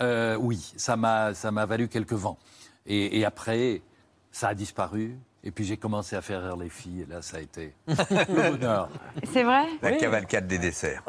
Euh, 0.00 0.36
oui, 0.40 0.72
ça 0.76 0.96
m'a, 0.96 1.32
ça 1.34 1.50
m'a 1.50 1.64
valu 1.66 1.88
quelques 1.88 2.12
vents. 2.12 2.38
Et, 2.86 3.18
et 3.18 3.24
après, 3.24 3.82
ça 4.30 4.48
a 4.48 4.54
disparu. 4.54 5.16
Et 5.46 5.52
puis 5.52 5.64
j'ai 5.64 5.76
commencé 5.76 6.16
à 6.16 6.22
faire 6.22 6.42
rire 6.42 6.56
les 6.56 6.68
filles. 6.68 7.02
Et 7.02 7.06
là, 7.06 7.22
ça 7.22 7.36
a 7.36 7.40
été 7.40 7.72
le 7.86 8.50
bonheur. 8.50 8.88
C'est 9.32 9.44
vrai 9.44 9.66
La 9.80 9.92
cavalcade 9.92 10.48
des 10.48 10.58
desserts. 10.58 11.04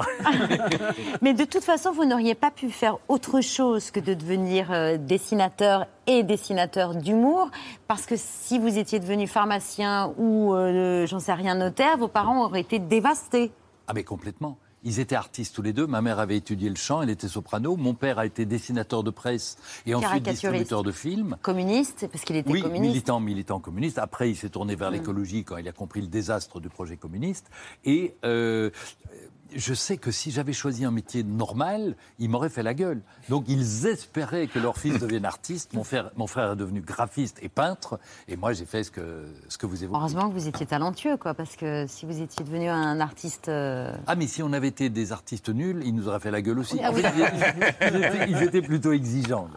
Mais 1.23 1.33
de 1.33 1.43
toute 1.43 1.63
façon, 1.63 1.91
vous 1.91 2.05
n'auriez 2.05 2.35
pas 2.35 2.51
pu 2.51 2.69
faire 2.69 2.99
autre 3.07 3.41
chose 3.41 3.89
que 3.89 3.99
de 3.99 4.13
devenir 4.13 4.71
euh, 4.71 4.97
dessinateur 4.97 5.87
et 6.05 6.21
dessinateur 6.21 6.93
d'humour, 6.93 7.49
parce 7.87 8.05
que 8.05 8.13
si 8.15 8.59
vous 8.59 8.77
étiez 8.77 8.99
devenu 8.99 9.25
pharmacien 9.25 10.13
ou, 10.19 10.53
euh, 10.53 11.07
j'en 11.07 11.19
sais 11.19 11.33
rien, 11.33 11.55
notaire, 11.55 11.97
vos 11.97 12.07
parents 12.07 12.45
auraient 12.45 12.61
été 12.61 12.77
dévastés. 12.77 13.51
Ah 13.87 13.93
mais 13.95 14.03
complètement. 14.03 14.59
Ils 14.87 15.01
étaient 15.01 15.15
artistes 15.15 15.53
tous 15.53 15.61
les 15.61 15.73
deux. 15.73 15.85
Ma 15.85 16.01
mère 16.01 16.17
avait 16.17 16.37
étudié 16.37 16.69
le 16.69 16.77
chant, 16.77 17.01
elle 17.01 17.09
était 17.09 17.27
soprano. 17.27 17.75
Mon 17.75 17.93
père 17.93 18.19
a 18.19 18.25
été 18.25 18.45
dessinateur 18.45 19.03
de 19.03 19.09
presse 19.11 19.57
et 19.85 19.93
ensuite 19.93 20.23
distributeur 20.23 20.81
de 20.81 20.93
films. 20.93 21.35
Communiste, 21.41 22.07
parce 22.09 22.23
qu'il 22.23 22.37
était 22.37 22.49
Oui, 22.49 22.61
communiste. 22.61 22.91
militant, 22.93 23.19
militant 23.19 23.59
communiste. 23.59 23.97
Après, 23.97 24.29
il 24.29 24.37
s'est 24.37 24.47
tourné 24.49 24.75
vers 24.77 24.89
Mm. 24.89 24.93
l'écologie 24.93 25.43
quand 25.43 25.57
il 25.57 25.67
a 25.67 25.73
compris 25.73 25.99
le 25.99 26.07
désastre 26.07 26.61
du 26.61 26.69
projet 26.69 26.95
communiste. 26.95 27.47
Et 27.83 28.15
euh, 28.23 28.69
je 29.55 29.73
sais 29.73 29.97
que 29.97 30.11
si 30.11 30.31
j'avais 30.31 30.53
choisi 30.53 30.85
un 30.85 30.91
métier 30.91 31.23
normal, 31.23 31.95
ils 32.19 32.29
m'auraient 32.29 32.49
fait 32.49 32.63
la 32.63 32.73
gueule. 32.73 33.01
Donc, 33.29 33.45
ils 33.47 33.85
espéraient 33.87 34.47
que 34.47 34.59
leur 34.59 34.77
fils 34.77 34.99
devienne 34.99 35.25
artiste. 35.25 35.73
Mon 35.73 35.83
frère, 35.83 36.11
mon 36.15 36.27
frère 36.27 36.51
est 36.53 36.55
devenu 36.55 36.81
graphiste 36.81 37.37
et 37.41 37.49
peintre. 37.49 37.99
Et 38.27 38.35
moi, 38.35 38.53
j'ai 38.53 38.65
fait 38.65 38.83
ce 38.83 38.91
que, 38.91 39.25
ce 39.49 39.57
que 39.57 39.65
vous 39.65 39.83
évoquez. 39.83 39.99
Heureusement 39.99 40.29
que 40.29 40.33
vous 40.33 40.47
étiez 40.47 40.65
talentueux, 40.65 41.17
quoi, 41.17 41.33
parce 41.33 41.55
que 41.55 41.85
si 41.87 42.05
vous 42.05 42.21
étiez 42.21 42.43
devenu 42.45 42.67
un 42.69 42.99
artiste. 42.99 43.49
euh, 43.49 43.95
Ah, 44.07 44.15
mais 44.15 44.27
si 44.27 44.41
on 44.43 44.53
avait 44.53 44.67
été 44.67 44.89
des 44.89 45.11
artistes 45.11 45.49
nuls, 45.49 45.81
ils 45.85 45.93
nous 45.95 46.07
auraient 46.07 46.19
fait 46.19 46.31
la 46.31 46.41
gueule 46.41 46.59
aussi. 46.59 46.79
Ah 46.83 46.91
En 46.91 46.93
oui. 46.93 47.01
fait, 47.01 47.13
ils, 47.17 47.87
ils 47.93 48.03
étaient, 48.03 48.29
ils 48.31 48.43
étaient 48.43 48.61
plutôt 48.61 48.91
exigeants. 48.91 49.47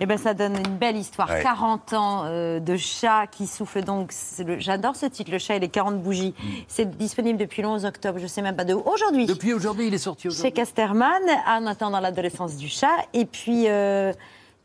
Eh 0.00 0.06
ben, 0.06 0.18
ça 0.18 0.34
donne 0.34 0.56
une 0.56 0.76
belle 0.78 0.96
histoire. 0.96 1.28
Ouais. 1.28 1.42
40 1.42 1.92
ans 1.92 2.22
euh, 2.24 2.60
de 2.60 2.76
chat 2.76 3.26
qui 3.26 3.46
souffle 3.46 3.82
donc. 3.84 4.12
J'adore 4.58 4.96
ce 4.96 5.06
titre, 5.06 5.30
Le 5.30 5.38
chat 5.38 5.56
et 5.56 5.60
les 5.60 5.68
40 5.68 6.02
bougies. 6.02 6.34
C'est 6.68 6.96
disponible 6.96 7.38
depuis 7.38 7.62
le 7.62 7.68
11 7.68 7.84
octobre, 7.84 8.18
je 8.20 8.26
sais 8.26 8.42
même 8.42 8.56
pas 8.56 8.64
de 8.64 8.74
aujourd'hui. 8.74 9.19
Depuis 9.26 9.52
aujourd'hui, 9.52 9.86
il 9.88 9.94
est 9.94 9.98
sorti 9.98 10.28
aujourd'hui. 10.28 10.48
Chez 10.48 10.52
Casterman, 10.52 11.22
en 11.46 11.66
attendant 11.66 12.00
l'adolescence 12.00 12.56
du 12.56 12.68
chat. 12.68 12.96
Et 13.12 13.24
puis, 13.24 13.64
euh, 13.68 14.12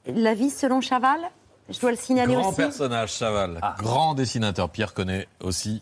La 0.08 0.34
vie 0.34 0.50
selon 0.52 0.82
Chaval, 0.82 1.20
je 1.70 1.80
dois 1.80 1.92
le 1.92 1.98
signaler 1.98 2.34
Grand 2.36 2.50
aussi. 2.50 2.58
personnage, 2.58 3.12
Chaval. 3.14 3.60
Grand 3.80 4.14
dessinateur. 4.14 4.70
Pierre 4.70 4.94
connaît 4.94 5.28
aussi, 5.42 5.82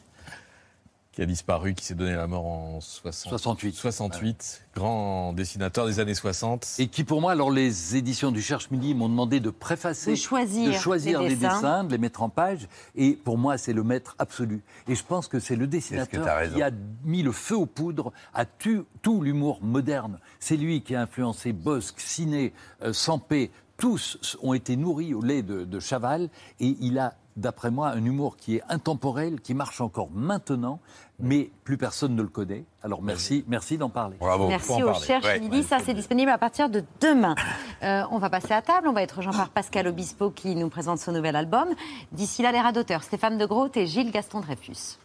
qui 1.13 1.21
a 1.21 1.26
disparu, 1.28 1.76
qui 1.76 1.86
s'est 1.86 1.93
donné 1.93 2.13
la 2.15 2.26
mort 2.26 2.45
en 2.47 2.82
60 2.82 3.30
68. 3.30 3.76
68. 3.76 4.65
Grand 4.76 5.32
dessinateur 5.34 5.86
des 5.86 5.99
années 5.99 6.15
60. 6.15 6.67
Et 6.80 6.88
qui, 6.88 7.04
pour 7.04 7.21
moi, 7.21 7.32
alors 7.34 7.52
les 7.52 7.95
éditions 7.95 8.32
du 8.32 8.41
Cherche 8.41 8.71
Midi 8.71 8.95
m'ont 8.95 9.10
demandé 9.10 9.39
de 9.39 9.52
préfacer, 9.52 10.12
De 10.12 10.15
choisir 10.15 10.71
de 10.71 10.76
choisir 10.76 11.21
les 11.21 11.30
les, 11.30 11.36
dessins. 11.36 11.56
dessins. 11.56 11.84
de 11.84 11.91
les 11.91 11.97
mettre 11.99 12.23
en 12.23 12.30
page. 12.30 12.67
Et 12.95 13.12
pour 13.12 13.38
moi, 13.38 13.60
c'est 13.60 13.73
le 13.73 13.84
maître 13.84 14.15
absolu. 14.17 14.63
Et 14.88 14.95
je 14.95 15.04
pense 15.04 15.28
que 15.28 15.39
c'est 15.39 15.56
le 15.56 15.67
dessinateur 15.67 16.26
qui 16.52 16.62
a 16.63 16.71
mis 17.04 17.21
le 17.21 17.32
feu 17.32 17.58
aux 17.58 17.67
poudres 17.67 18.12
à 18.34 18.45
tu- 18.45 18.82
tout 19.04 19.21
l'humour 19.21 19.60
moderne. 19.62 20.17
C'est 20.39 20.58
lui 20.58 20.82
qui 20.82 20.95
a 20.95 21.02
influencé 21.04 21.54
Bosque, 21.54 21.99
Ciné, 21.99 22.54
euh, 22.82 22.91
Sampé. 22.91 23.52
Tous 23.78 24.38
ont 24.41 24.54
été 24.54 24.76
nourris 24.78 25.13
au 25.13 25.21
lait 25.21 25.41
de, 25.43 25.63
de 25.63 25.80
Chaval. 25.80 26.30
Et 26.60 26.76
il 26.80 26.97
a, 26.97 27.13
d'après 27.35 27.71
moi, 27.71 27.89
un 27.89 28.03
humour 28.03 28.37
qui 28.37 28.57
est 28.57 28.63
intemporel, 28.69 29.41
qui 29.41 29.53
marche 29.53 29.81
encore 29.81 30.09
maintenant. 30.13 30.79
Mais 31.19 31.51
plus 31.63 31.77
personne 31.77 32.15
ne 32.15 32.21
le 32.21 32.27
connaît. 32.27 32.65
Alors 32.81 33.01
merci, 33.01 33.45
merci 33.47 33.77
d'en 33.77 33.89
parler. 33.89 34.17
Bravo. 34.19 34.47
Merci 34.47 34.83
au 34.83 34.93
Cherche 34.93 35.39
Midi. 35.39 35.63
Ça, 35.63 35.77
c'est 35.83 35.93
disponible 35.93 36.31
à 36.31 36.37
partir 36.37 36.69
de 36.69 36.83
demain. 37.01 37.35
Euh, 37.83 38.03
on 38.11 38.17
va 38.17 38.29
passer 38.29 38.53
à 38.53 38.61
table. 38.61 38.87
On 38.87 38.93
va 38.93 39.03
être 39.03 39.17
rejoint 39.17 39.33
par 39.33 39.49
Pascal 39.49 39.87
Obispo 39.87 40.29
qui 40.29 40.55
nous 40.55 40.69
présente 40.69 40.99
son 40.99 41.11
nouvel 41.11 41.35
album. 41.35 41.67
D'ici 42.13 42.41
là, 42.41 42.53
les 42.53 42.61
rats 42.61 42.71
d'auteur 42.71 43.03
Stéphane 43.03 43.37
de 43.37 43.45
Groot 43.45 43.75
et 43.75 43.87
Gilles 43.87 44.09
Gaston 44.09 44.39
Dreyfus. 44.39 44.97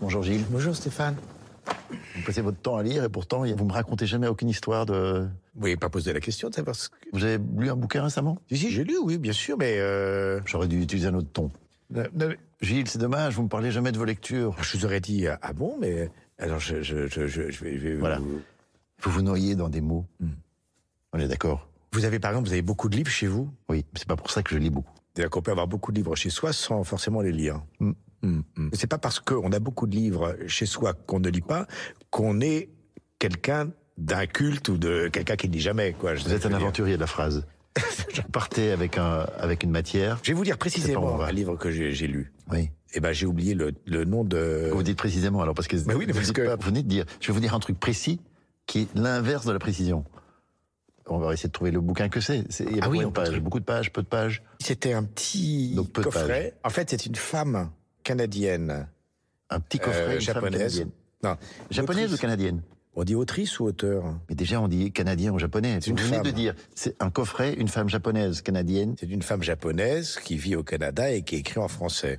Bonjour 0.00 0.22
Gilles. 0.22 0.46
Bonjour 0.48 0.74
Stéphane. 0.74 1.16
Vous 2.26 2.32
passez 2.32 2.42
votre 2.42 2.58
temps 2.58 2.76
à 2.76 2.82
lire 2.82 3.04
et 3.04 3.08
pourtant 3.08 3.44
vous 3.44 3.64
me 3.64 3.72
racontez 3.72 4.04
jamais 4.04 4.26
aucune 4.26 4.48
histoire 4.48 4.84
de. 4.84 5.28
Vous 5.54 5.62
n'avez 5.62 5.76
pas 5.76 5.88
posé 5.88 6.12
la 6.12 6.18
question, 6.18 6.50
c'est 6.52 6.64
parce 6.64 6.88
que. 6.88 6.96
Vous 7.12 7.22
avez 7.22 7.38
lu 7.56 7.70
un 7.70 7.76
bouquin 7.76 8.02
récemment? 8.02 8.38
Si, 8.48 8.56
si, 8.56 8.70
j'ai 8.72 8.82
lu, 8.82 8.96
oui, 9.00 9.16
bien 9.16 9.32
sûr, 9.32 9.56
mais. 9.56 9.76
euh, 9.78 10.40
J'aurais 10.44 10.66
dû 10.66 10.82
utiliser 10.82 11.06
un 11.06 11.14
autre 11.14 11.28
ton. 11.32 11.52
Gilles, 12.60 12.88
c'est 12.88 12.98
dommage, 12.98 13.34
vous 13.36 13.44
me 13.44 13.48
parlez 13.48 13.70
jamais 13.70 13.92
de 13.92 13.98
vos 13.98 14.04
lectures. 14.04 14.56
Je 14.60 14.76
vous 14.76 14.84
aurais 14.84 14.98
dit, 15.00 15.26
ah 15.28 15.52
bon, 15.52 15.76
mais. 15.80 16.10
Alors, 16.38 16.58
je, 16.58 16.82
je, 16.82 17.06
je, 17.06 17.28
je, 17.28 17.48
je 17.48 17.64
vais. 17.64 17.94
Voilà. 17.94 18.18
vous- 18.18 18.40
Vous 19.02 19.10
vous 19.12 19.22
noyez 19.22 19.54
dans 19.54 19.68
des 19.68 19.80
mots. 19.80 20.04
Hmm. 20.18 20.30
On 21.12 21.20
est 21.20 21.28
d'accord? 21.28 21.68
Vous 21.92 22.04
avez, 22.06 22.18
par 22.18 22.32
exemple, 22.32 22.48
vous 22.48 22.52
avez 22.54 22.62
beaucoup 22.62 22.88
de 22.88 22.96
livres 22.96 23.10
chez 23.10 23.28
vous? 23.28 23.48
Oui, 23.68 23.84
mais 23.92 24.00
c'est 24.00 24.08
pas 24.08 24.16
pour 24.16 24.32
ça 24.32 24.42
que 24.42 24.50
je 24.52 24.58
lis 24.58 24.70
beaucoup. 24.70 24.92
C'est-à-dire 25.14 25.30
qu'on 25.30 25.42
peut 25.42 25.52
avoir 25.52 25.68
beaucoup 25.68 25.92
de 25.92 25.96
livres 25.98 26.16
chez 26.16 26.28
soi 26.30 26.52
sans 26.52 26.82
forcément 26.82 27.20
les 27.20 27.30
lire. 27.32 27.62
Hmm, 27.78 27.92
hmm. 28.22 28.68
C'est 28.72 28.86
pas 28.88 28.98
parce 28.98 29.20
qu'on 29.20 29.52
a 29.52 29.58
beaucoup 29.60 29.86
de 29.86 29.94
livres 29.94 30.34
chez 30.48 30.66
soi 30.66 30.92
qu'on 30.92 31.20
ne 31.20 31.28
lit 31.30 31.40
pas 31.40 31.66
qu'on 32.16 32.40
est 32.40 32.70
quelqu'un 33.18 33.68
d'un 33.98 34.26
culte 34.26 34.70
ou 34.70 34.78
de 34.78 35.08
quelqu'un 35.08 35.36
qui 35.36 35.48
ne 35.48 35.52
lit 35.52 35.60
jamais. 35.60 35.92
Quoi, 35.92 36.14
Vous 36.14 36.32
êtes 36.32 36.46
un 36.46 36.52
aventurier 36.54 36.94
de 36.96 37.00
la 37.00 37.06
phrase. 37.06 37.44
Partez 38.32 38.70
avec, 38.70 38.96
un, 38.96 39.26
avec 39.38 39.62
une 39.62 39.70
matière. 39.70 40.18
Je 40.22 40.30
vais 40.30 40.34
vous 40.34 40.44
dire 40.44 40.56
précisément 40.56 41.20
un 41.20 41.30
livre 41.30 41.56
que 41.56 41.70
j'ai 41.70 42.06
lu. 42.06 42.32
Oui. 42.50 42.70
Eh 42.94 43.00
ben, 43.00 43.12
j'ai 43.12 43.26
oublié 43.26 43.52
le, 43.52 43.72
le 43.84 44.04
nom 44.06 44.24
de. 44.24 44.70
Vous 44.72 44.82
dites 44.82 44.96
précisément 44.96 45.42
alors 45.42 45.54
parce 45.54 45.68
que, 45.68 45.76
Mais 45.86 45.92
oui, 45.94 46.06
mais 46.06 46.12
vous, 46.12 46.18
parce 46.20 46.26
dites 46.28 46.36
que- 46.36 46.46
pas- 46.46 46.56
vous 46.56 46.62
venez 46.66 46.82
de 46.82 46.88
dire. 46.88 47.04
Je 47.20 47.26
vais 47.26 47.32
vous 47.34 47.40
dire 47.40 47.52
un 47.52 47.60
truc 47.60 47.78
précis 47.78 48.18
qui 48.64 48.80
est 48.82 48.88
l'inverse 48.94 49.44
de 49.44 49.52
la 49.52 49.58
précision. 49.58 50.06
On 51.06 51.18
va 51.18 51.34
essayer 51.34 51.48
de 51.48 51.52
trouver 51.52 51.70
le 51.70 51.80
bouquin 51.82 52.08
que 52.08 52.20
c'est. 52.22 52.44
Il 52.60 52.76
y 52.76 52.80
a 52.80 52.84
Ah 52.84 52.88
oui, 52.88 53.00
de 53.00 53.06
pages. 53.06 53.38
Beaucoup 53.40 53.60
de 53.60 53.64
pages, 53.66 53.92
peu 53.92 54.02
de 54.02 54.08
pages. 54.08 54.42
C'était 54.58 54.94
un 54.94 55.04
petit 55.04 55.74
Donc, 55.74 55.92
peu 55.92 56.00
de 56.00 56.06
coffret. 56.06 56.54
En 56.64 56.70
fait, 56.70 56.88
c'est 56.88 57.04
une 57.04 57.14
femme 57.14 57.70
canadienne. 58.04 58.88
Un 59.50 59.60
petit 59.60 59.78
coffret, 59.78 60.00
euh, 60.00 60.14
une 60.14 60.20
femme 60.22 60.34
japonaise. 60.34 60.58
canadienne. 60.60 60.90
Non, 61.22 61.36
Japonaise 61.70 62.12
ou 62.12 62.16
canadienne 62.18 62.62
On 62.94 63.04
dit 63.04 63.14
autrice 63.14 63.58
ou 63.58 63.64
auteur 63.64 64.04
Mais 64.28 64.34
déjà, 64.34 64.60
on 64.60 64.68
dit 64.68 64.92
canadien 64.92 65.32
ou 65.32 65.38
japonais. 65.38 65.78
C'est 65.80 65.90
une 65.90 65.96
Vous 65.96 66.04
venez 66.04 66.16
femme. 66.16 66.26
de 66.26 66.30
dire, 66.30 66.54
c'est 66.74 66.94
un 67.02 67.10
coffret, 67.10 67.54
une 67.54 67.68
femme 67.68 67.88
japonaise, 67.88 68.42
canadienne. 68.42 68.94
C'est 69.00 69.08
une 69.10 69.22
femme 69.22 69.42
japonaise 69.42 70.18
qui 70.22 70.36
vit 70.36 70.56
au 70.56 70.62
Canada 70.62 71.10
et 71.10 71.22
qui 71.22 71.36
écrit 71.36 71.58
en 71.60 71.68
français. 71.68 72.18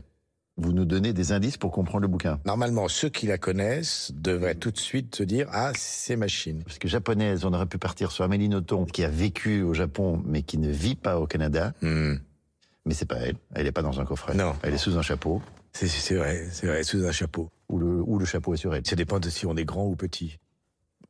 Vous 0.59 0.73
nous 0.73 0.85
donnez 0.85 1.13
des 1.13 1.31
indices 1.33 1.57
pour 1.57 1.71
comprendre 1.71 2.01
le 2.01 2.07
bouquin. 2.07 2.39
Normalement, 2.43 2.87
ceux 2.87 3.09
qui 3.09 3.27
la 3.27 3.37
connaissent 3.37 4.11
devraient 4.15 4.55
tout 4.55 4.71
de 4.71 4.79
suite 4.79 5.15
se 5.15 5.21
dire 5.21 5.47
Ah, 5.51 5.71
c'est 5.75 6.15
machine. 6.15 6.63
Parce 6.63 6.79
que 6.79 6.87
japonaise, 6.87 7.45
on 7.45 7.53
aurait 7.53 7.67
pu 7.67 7.77
partir 7.77 8.11
sur 8.11 8.23
Amélie 8.23 8.49
Nothomb, 8.49 8.85
qui 8.85 9.03
a 9.03 9.09
vécu 9.09 9.61
au 9.61 9.75
Japon, 9.75 10.19
mais 10.25 10.41
qui 10.41 10.57
ne 10.57 10.71
vit 10.71 10.95
pas 10.95 11.19
au 11.19 11.27
Canada. 11.27 11.73
Mais 11.83 12.93
c'est 12.93 13.05
pas 13.05 13.17
elle. 13.17 13.35
Elle 13.53 13.65
n'est 13.65 13.71
pas 13.71 13.83
dans 13.83 13.99
un 14.01 14.05
coffret. 14.05 14.33
Hmm. 14.33 14.37
Non. 14.37 14.55
Elle 14.63 14.73
est 14.73 14.77
sous 14.79 14.97
un 14.97 15.03
chapeau. 15.03 15.41
C'est 15.73 16.15
vrai, 16.15 16.47
c'est 16.51 16.65
vrai, 16.65 16.83
sous 16.83 17.05
un 17.05 17.11
chapeau. 17.11 17.51
Ou 17.69 17.79
le, 17.79 18.01
ou 18.01 18.17
le 18.17 18.25
chapeau 18.25 18.53
est 18.53 18.57
sur 18.57 18.73
elle. 18.73 18.85
Ça 18.85 18.95
dépend 18.95 19.19
de 19.19 19.29
si 19.29 19.45
on 19.45 19.55
est 19.57 19.65
grand 19.65 19.85
ou 19.87 19.95
petit. 19.95 20.37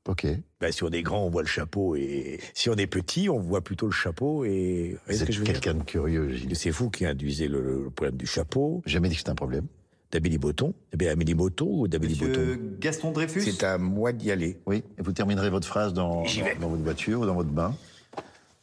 Ok. 0.07 0.25
Ben, 0.61 0.71
si 0.71 0.83
on 0.83 0.89
est 0.89 1.01
grand, 1.03 1.25
on 1.25 1.29
voit 1.29 1.41
le 1.41 1.47
chapeau, 1.47 1.95
et 1.97 2.39
si 2.53 2.69
on 2.69 2.75
est 2.75 2.87
petit, 2.87 3.29
on 3.29 3.39
voit 3.39 3.61
plutôt 3.61 3.85
le 3.87 3.91
chapeau. 3.91 4.45
Et 4.45 4.97
voyez 5.05 5.19
ce 5.19 5.25
C'est 5.25 5.39
que 5.39 5.43
quelqu'un 5.43 5.73
de 5.75 5.83
curieux, 5.83 6.29
Gilles. 6.29 6.55
C'est 6.55 6.69
vous 6.69 6.89
qui 6.89 7.05
induisez 7.05 7.47
le, 7.49 7.61
le 7.83 7.89
problème 7.89 8.15
du 8.15 8.25
chapeau. 8.25 8.81
Jamais 8.85 9.09
dit 9.09 9.15
que 9.15 9.19
c'était 9.19 9.31
un 9.31 9.35
problème. 9.35 9.67
D'Amélie 10.09 10.37
Botton 10.37 10.73
Eh 10.93 10.97
bien, 10.97 11.11
Amélie 11.11 11.33
Botton 11.33 11.67
ou 11.69 11.87
d'Amélie 11.89 12.15
Botton? 12.15 12.57
Gaston 12.79 13.11
Dreyfus? 13.11 13.41
C'est 13.41 13.63
à 13.63 13.77
moi 13.77 14.13
d'y 14.13 14.31
aller. 14.31 14.57
Oui, 14.65 14.83
et 14.97 15.01
vous 15.01 15.11
terminerez 15.11 15.49
votre 15.49 15.67
phrase 15.67 15.93
dans, 15.93 16.23
J'y 16.23 16.41
vais. 16.41 16.55
dans, 16.55 16.61
dans 16.61 16.69
votre 16.69 16.83
voiture 16.83 17.19
ou 17.19 17.25
dans 17.25 17.35
votre 17.35 17.49
bain, 17.51 17.75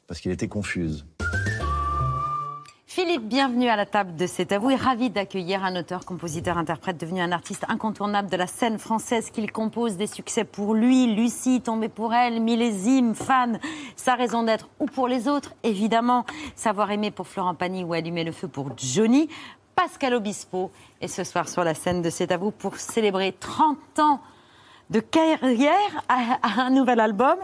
parce 0.07 0.21
qu'il 0.21 0.31
était 0.33 0.49
confuse. 0.49 1.05
Philippe, 2.97 3.27
bienvenue 3.27 3.69
à 3.69 3.75
la 3.75 3.87
table 3.87 4.15
de 4.15 4.25
C'est 4.25 4.53
à 4.53 4.61
vous 4.61 4.71
et 4.71 4.77
ravi 4.77 5.11
d'accueillir 5.11 5.65
un 5.65 5.75
auteur, 5.75 6.05
compositeur, 6.05 6.59
interprète 6.59 6.97
devenu 6.97 7.21
un 7.21 7.33
artiste 7.33 7.65
incontournable 7.69 8.31
de 8.31 8.37
la 8.37 8.47
scène 8.47 8.79
française 8.79 9.31
qu'il 9.31 9.51
compose 9.51 9.97
des 9.97 10.07
succès 10.07 10.45
pour 10.45 10.75
lui, 10.75 11.13
Lucie, 11.13 11.61
Tombée 11.61 11.89
pour 11.89 12.15
elle, 12.15 12.41
Millésime, 12.41 13.17
Fan, 13.17 13.59
Sa 13.97 14.15
raison 14.15 14.45
d'être 14.45 14.69
ou 14.79 14.87
pour 14.87 15.09
les 15.09 15.27
autres, 15.27 15.55
évidemment, 15.65 16.25
Savoir 16.55 16.93
aimer 16.93 17.11
pour 17.11 17.27
Florent 17.27 17.57
Pagny 17.57 17.83
ou 17.83 17.95
Allumer 17.95 18.23
le 18.23 18.31
feu 18.31 18.47
pour 18.47 18.69
Johnny, 18.77 19.29
Pascal 19.75 20.15
Obispo 20.15 20.71
est 21.01 21.09
ce 21.09 21.25
soir 21.25 21.49
sur 21.49 21.65
la 21.65 21.75
scène 21.75 22.01
de 22.01 22.11
C'est 22.11 22.31
à 22.31 22.37
vous 22.37 22.53
pour 22.53 22.77
célébrer 22.77 23.33
30 23.33 23.77
ans 23.99 24.21
de 24.91 25.01
carrière 25.01 26.05
à 26.09 26.63
un 26.63 26.71
nouvel 26.71 27.01
album, 27.01 27.39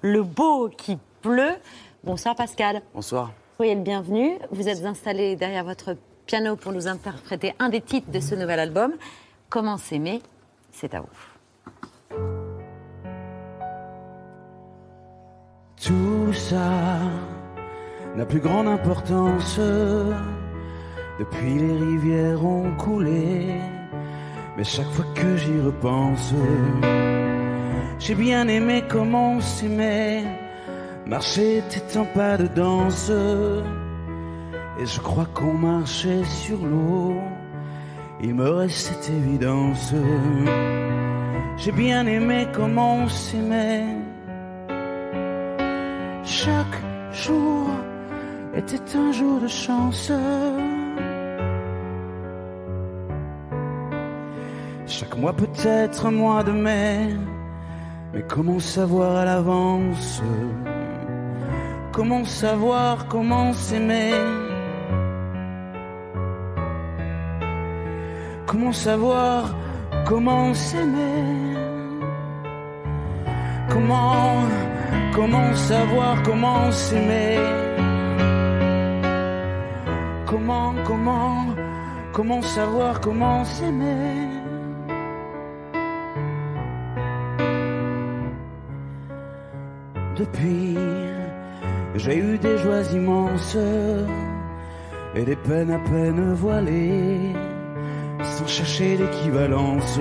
Le 0.00 0.22
beau 0.22 0.70
qui 0.70 0.96
pleut. 1.20 1.56
Bonsoir 2.04 2.34
Pascal. 2.34 2.80
Bonsoir. 2.94 3.32
Soyez 3.56 3.76
le 3.76 3.82
bienvenu. 3.82 4.36
Vous 4.50 4.68
êtes 4.68 4.84
installé 4.84 5.36
derrière 5.36 5.62
votre 5.62 5.96
piano 6.26 6.56
pour 6.56 6.72
nous 6.72 6.88
interpréter 6.88 7.54
un 7.60 7.68
des 7.68 7.80
titres 7.80 8.10
de 8.10 8.18
ce 8.18 8.34
nouvel 8.34 8.58
album. 8.58 8.94
Comment 9.48 9.76
s'aimer, 9.76 10.22
c'est 10.72 10.92
à 10.92 11.00
vous. 11.00 12.16
Tout 15.80 16.32
ça 16.32 16.98
n'a 18.16 18.26
plus 18.26 18.40
grande 18.40 18.66
importance. 18.66 19.60
Depuis 21.20 21.54
les 21.54 21.76
rivières 21.76 22.44
ont 22.44 22.74
coulé. 22.76 23.60
Mais 24.56 24.64
chaque 24.64 24.90
fois 24.90 25.06
que 25.14 25.36
j'y 25.36 25.60
repense, 25.60 26.34
j'ai 28.00 28.16
bien 28.16 28.48
aimé 28.48 28.82
comment 28.88 29.34
on 29.34 29.40
s'aimait. 29.40 30.43
Marcher 31.06 31.58
était 31.58 31.98
un 31.98 32.04
pas 32.04 32.38
de 32.38 32.46
danse, 32.46 33.10
et 34.80 34.86
je 34.86 35.00
crois 35.00 35.26
qu'on 35.34 35.52
marchait 35.52 36.24
sur 36.24 36.56
l'eau. 36.64 37.14
Il 38.22 38.34
me 38.34 38.48
reste 38.48 38.88
cette 38.88 39.10
évidence. 39.10 39.92
J'ai 41.58 41.72
bien 41.72 42.06
aimé 42.06 42.48
comment 42.54 42.96
on 43.04 43.08
s'aimait. 43.08 43.86
Chaque 46.24 46.80
jour 47.12 47.68
était 48.54 48.96
un 48.96 49.12
jour 49.12 49.40
de 49.40 49.48
chance. 49.48 50.10
Chaque 54.86 55.16
mois 55.18 55.34
peut-être 55.34 56.06
un 56.06 56.12
mois 56.12 56.42
de 56.42 56.52
mai, 56.52 57.14
mais 58.14 58.22
comment 58.26 58.58
savoir 58.58 59.16
à 59.16 59.24
l'avance? 59.26 60.22
Comment 61.94 62.24
savoir 62.24 63.06
comment 63.06 63.52
s'aimer? 63.52 64.10
Comment 68.46 68.72
savoir 68.72 69.54
comment 70.04 70.52
s'aimer? 70.54 71.54
Comment, 73.68 74.42
comment 75.14 75.54
savoir 75.54 76.20
comment 76.24 76.72
s'aimer? 76.72 77.38
Comment, 80.26 80.74
comment, 80.84 81.46
comment 82.12 82.42
savoir 82.42 83.00
comment 83.00 83.44
s'aimer? 83.44 84.34
Depuis, 90.16 90.76
j'ai 91.94 92.16
eu 92.16 92.38
des 92.38 92.58
joies 92.58 92.82
immenses 92.92 93.56
et 95.14 95.24
des 95.24 95.36
peines 95.36 95.70
à 95.70 95.78
peine 95.78 96.34
voilées, 96.34 97.32
sans 98.22 98.46
chercher 98.46 98.96
d'équivalence. 98.96 100.00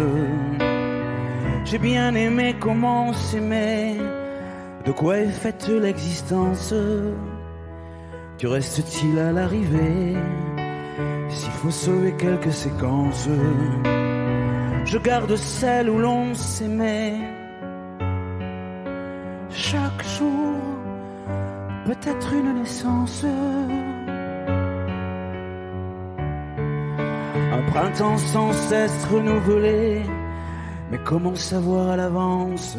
J'ai 1.65 1.77
bien 1.77 2.13
aimé 2.15 2.55
comment 2.59 3.13
s'aimer, 3.13 3.97
de 4.85 4.91
quoi 4.91 5.19
est 5.19 5.29
faite 5.29 5.67
l'existence. 5.69 6.73
Que 8.39 8.47
reste-t-il 8.47 9.19
à 9.19 9.31
l'arrivée 9.31 10.17
s'il 11.29 11.51
faut 11.51 11.71
sauver 11.71 12.13
quelques 12.13 12.51
séquences? 12.51 13.29
Je 14.85 14.97
garde 14.97 15.35
celle 15.35 15.89
où 15.89 15.97
l'on 15.99 16.33
s'aimait. 16.33 17.42
Peut-être 21.85 22.33
une 22.33 22.53
naissance. 22.59 23.25
Un 27.51 27.61
printemps 27.71 28.17
sans 28.17 28.51
cesse 28.53 29.05
renouvelé. 29.11 30.03
Mais 30.91 30.99
comment 31.03 31.35
savoir 31.35 31.89
à 31.91 31.97
l'avance? 31.97 32.77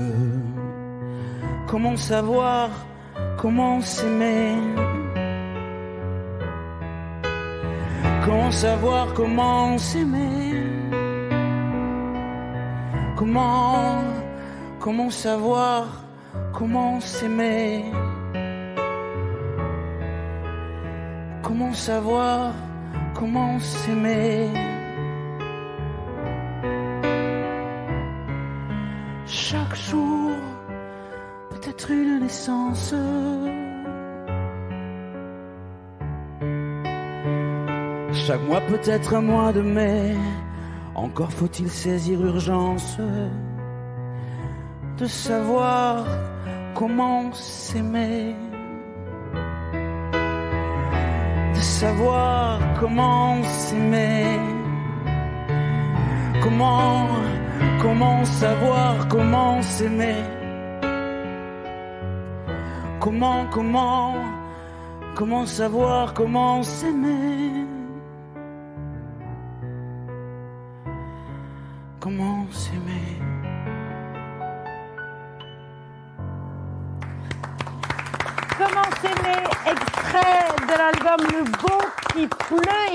Comment 1.67 1.97
savoir 1.97 2.71
comment 3.37 3.81
s'aimer? 3.81 4.57
Comment 8.25 8.51
savoir 8.51 9.13
comment 9.15 9.77
s'aimer? 9.79 10.63
Comment, 13.17 14.03
comment 14.81 15.11
savoir 15.11 15.87
comment 16.53 17.01
s'aimer? 17.01 17.85
Comment 21.45 21.74
savoir 21.74 22.55
comment 23.12 23.59
s'aimer? 23.61 24.49
Chaque 29.26 29.76
jour, 29.76 30.30
peut-être 31.51 31.90
une 31.90 32.20
naissance. 32.20 32.95
Chaque 38.12 38.42
mois, 38.49 38.62
peut-être 38.62 39.14
un 39.14 39.20
mois 39.20 39.53
de 39.53 39.61
mai. 39.61 40.16
Encore 40.95 41.30
faut-il 41.30 41.68
saisir 41.68 42.24
urgence 42.24 42.97
de 44.97 45.07
savoir 45.07 46.07
comment 46.74 47.30
s'aimer. 47.34 48.34
Savoir 51.85 52.59
comment 52.80 53.43
s'aimer. 53.45 54.39
Comment, 56.43 57.09
comment 57.82 58.24
savoir 58.24 58.93
comment 59.09 59.61
s'aimer. 59.61 60.22
Comment, 63.05 63.41
comment, 63.55 64.14
comment 65.14 65.45
savoir 65.45 66.14
comment 66.14 66.62
s'aimer. 66.62 67.74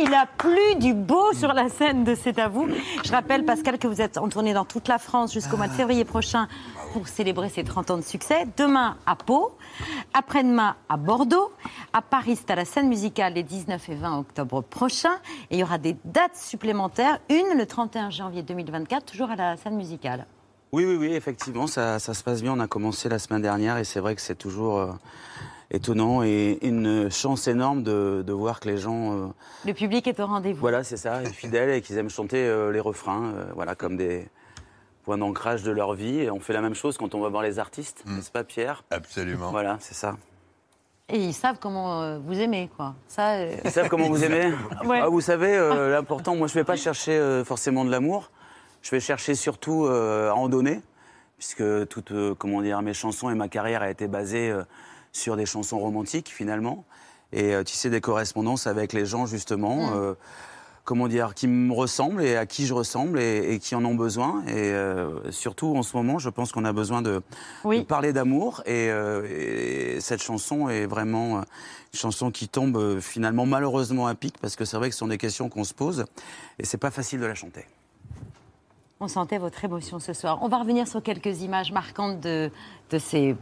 Il 0.01 0.13
a 0.13 0.25
plu 0.25 0.75
du 0.79 0.93
beau 0.93 1.33
sur 1.33 1.51
la 1.51 1.67
scène 1.67 2.05
de 2.05 2.15
C'est 2.15 2.39
à 2.39 2.47
vous. 2.47 2.67
Je 3.03 3.11
rappelle, 3.11 3.43
Pascal, 3.43 3.77
que 3.77 3.87
vous 3.87 4.01
êtes 4.01 4.17
en 4.17 4.29
tournée 4.29 4.53
dans 4.53 4.63
toute 4.63 4.87
la 4.87 4.97
France 4.97 5.33
jusqu'au 5.33 5.57
mois 5.57 5.67
de 5.67 5.73
février 5.73 6.05
prochain 6.05 6.47
pour 6.93 7.07
célébrer 7.07 7.49
ses 7.49 7.65
30 7.65 7.91
ans 7.91 7.97
de 7.97 8.03
succès. 8.03 8.45
Demain 8.55 8.95
à 9.05 9.15
Pau, 9.15 9.57
après-demain 10.13 10.77
à 10.87 10.95
Bordeaux, 10.95 11.51
à 11.91 12.01
Paris, 12.01 12.37
c'est 12.37 12.49
à 12.51 12.55
la 12.55 12.65
scène 12.65 12.87
musicale 12.87 13.33
les 13.33 13.43
19 13.43 13.89
et 13.89 13.95
20 13.95 14.19
octobre 14.19 14.61
prochains. 14.61 15.17
Et 15.51 15.55
il 15.55 15.59
y 15.59 15.63
aura 15.63 15.77
des 15.77 15.97
dates 16.05 16.37
supplémentaires. 16.37 17.19
Une 17.29 17.57
le 17.57 17.65
31 17.65 18.09
janvier 18.09 18.41
2024, 18.41 19.05
toujours 19.05 19.31
à 19.31 19.35
la 19.35 19.57
scène 19.57 19.75
musicale. 19.75 20.25
Oui, 20.71 20.85
oui, 20.85 20.95
oui, 20.95 21.13
effectivement, 21.13 21.67
ça, 21.67 21.99
ça 21.99 22.13
se 22.13 22.23
passe 22.23 22.41
bien. 22.41 22.53
On 22.53 22.59
a 22.59 22.67
commencé 22.67 23.09
la 23.09 23.19
semaine 23.19 23.41
dernière 23.41 23.77
et 23.77 23.83
c'est 23.83 23.99
vrai 23.99 24.15
que 24.15 24.21
c'est 24.21 24.37
toujours 24.37 24.77
euh, 24.77 24.91
étonnant 25.71 26.23
et 26.23 26.57
une 26.61 27.09
chance 27.11 27.47
énorme 27.47 27.83
de, 27.83 28.23
de 28.25 28.33
voir 28.33 28.59
que 28.59 28.67
les 28.69 28.77
gens, 28.77 29.13
euh, 29.13 29.27
Le 29.65 29.73
public 29.73 30.07
est 30.07 30.19
au 30.19 30.25
rendez-vous. 30.25 30.59
voilà, 30.59 30.83
c'est 30.83 30.97
ça, 30.97 31.23
sont 31.23 31.31
fidèles 31.31 31.69
et 31.71 31.81
qu'ils 31.81 31.97
aiment 31.97 32.09
chanter 32.09 32.43
euh, 32.43 32.71
les 32.71 32.79
refrains, 32.79 33.25
euh, 33.35 33.45
voilà, 33.55 33.75
comme 33.75 33.95
des 33.97 34.27
points 35.03 35.17
d'ancrage 35.17 35.63
de 35.63 35.71
leur 35.71 35.93
vie. 35.93 36.19
Et 36.21 36.31
on 36.31 36.39
fait 36.39 36.53
la 36.53 36.61
même 36.61 36.73
chose 36.75 36.97
quand 36.97 37.13
on 37.15 37.19
va 37.21 37.29
voir 37.29 37.43
les 37.43 37.59
artistes, 37.59 38.03
n'est-ce 38.07 38.31
pas, 38.31 38.43
Pierre? 38.43 38.83
Absolument. 38.89 39.51
Voilà, 39.51 39.77
c'est 39.79 39.93
ça. 39.95 40.17
Et 41.11 41.17
ils 41.17 41.33
savent 41.33 41.57
comment 41.59 42.01
euh, 42.03 42.19
vous 42.23 42.39
aimez, 42.39 42.69
quoi. 42.75 42.93
Ça, 43.07 43.31
euh, 43.37 43.55
Ils 43.65 43.71
savent 43.71 43.89
comment 43.89 44.07
vous 44.09 44.23
aimez? 44.23 44.53
Ouais. 44.85 44.99
Ah, 45.03 45.07
Vous 45.09 45.21
savez, 45.21 45.55
euh, 45.55 45.91
l'important, 45.91 46.35
moi 46.35 46.47
je 46.47 46.53
ne 46.53 46.59
vais 46.59 46.63
pas 46.63 46.75
chercher 46.75 47.13
euh, 47.13 47.43
forcément 47.43 47.83
de 47.85 47.89
l'amour, 47.91 48.29
je 48.81 48.91
vais 48.91 48.99
chercher 48.99 49.33
surtout 49.35 49.85
euh, 49.85 50.29
à 50.29 50.35
en 50.35 50.49
donner, 50.49 50.81
puisque 51.37 51.63
toutes 51.89 52.11
euh, 52.11 52.35
comment 52.35 52.61
dire, 52.61 52.81
mes 52.83 52.93
chansons 52.93 53.29
et 53.31 53.35
ma 53.35 53.47
carrière 53.47 53.81
a 53.81 53.89
été 53.89 54.07
basée 54.07 54.51
euh, 54.51 54.63
sur 55.11 55.35
des 55.35 55.45
chansons 55.45 55.79
romantiques 55.79 56.29
finalement, 56.29 56.85
et 57.33 57.53
euh, 57.53 57.63
tisser 57.63 57.89
des 57.89 58.01
correspondances 58.01 58.67
avec 58.67 58.93
les 58.93 59.05
gens 59.05 59.25
justement. 59.25 59.91
euh, 59.95 60.13
Comment 60.85 61.07
dire, 61.07 61.35
qui 61.35 61.45
me 61.47 61.71
ressemblent 61.71 62.23
et 62.23 62.35
à 62.35 62.47
qui 62.47 62.65
je 62.65 62.73
ressemble 62.73 63.19
et, 63.19 63.53
et 63.53 63.59
qui 63.59 63.75
en 63.75 63.85
ont 63.85 63.93
besoin. 63.93 64.43
Et 64.47 64.53
euh, 64.55 65.29
surtout 65.31 65.75
en 65.77 65.83
ce 65.83 65.95
moment, 65.95 66.17
je 66.17 66.29
pense 66.31 66.51
qu'on 66.51 66.65
a 66.65 66.73
besoin 66.73 67.03
de, 67.03 67.21
de 67.63 67.81
parler 67.83 68.11
d'amour. 68.11 68.63
Et, 68.65 68.89
euh, 68.89 69.23
et 69.29 69.99
cette 70.01 70.23
chanson 70.23 70.67
est 70.67 70.87
vraiment 70.87 71.41
une 71.41 71.45
chanson 71.99 72.31
qui 72.31 72.47
tombe 72.47 72.99
finalement 73.01 73.45
malheureusement 73.45 74.07
à 74.07 74.15
pic 74.15 74.39
parce 74.39 74.55
que 74.55 74.65
c'est 74.65 74.77
vrai 74.77 74.89
que 74.89 74.95
ce 74.95 74.99
sont 74.99 75.09
des 75.09 75.19
questions 75.19 75.47
qu'on 75.47 75.63
se 75.63 75.75
pose 75.75 76.05
et 76.57 76.65
c'est 76.65 76.79
pas 76.79 76.89
facile 76.89 77.19
de 77.19 77.27
la 77.27 77.35
chanter. 77.35 77.65
On 78.99 79.07
sentait 79.07 79.37
votre 79.37 79.63
émotion 79.63 79.99
ce 79.99 80.13
soir. 80.13 80.39
On 80.41 80.47
va 80.47 80.57
revenir 80.57 80.87
sur 80.87 81.03
quelques 81.03 81.41
images 81.43 81.71
marquantes 81.71 82.19
de, 82.19 82.49
de 82.89 82.97
ces 82.97 83.35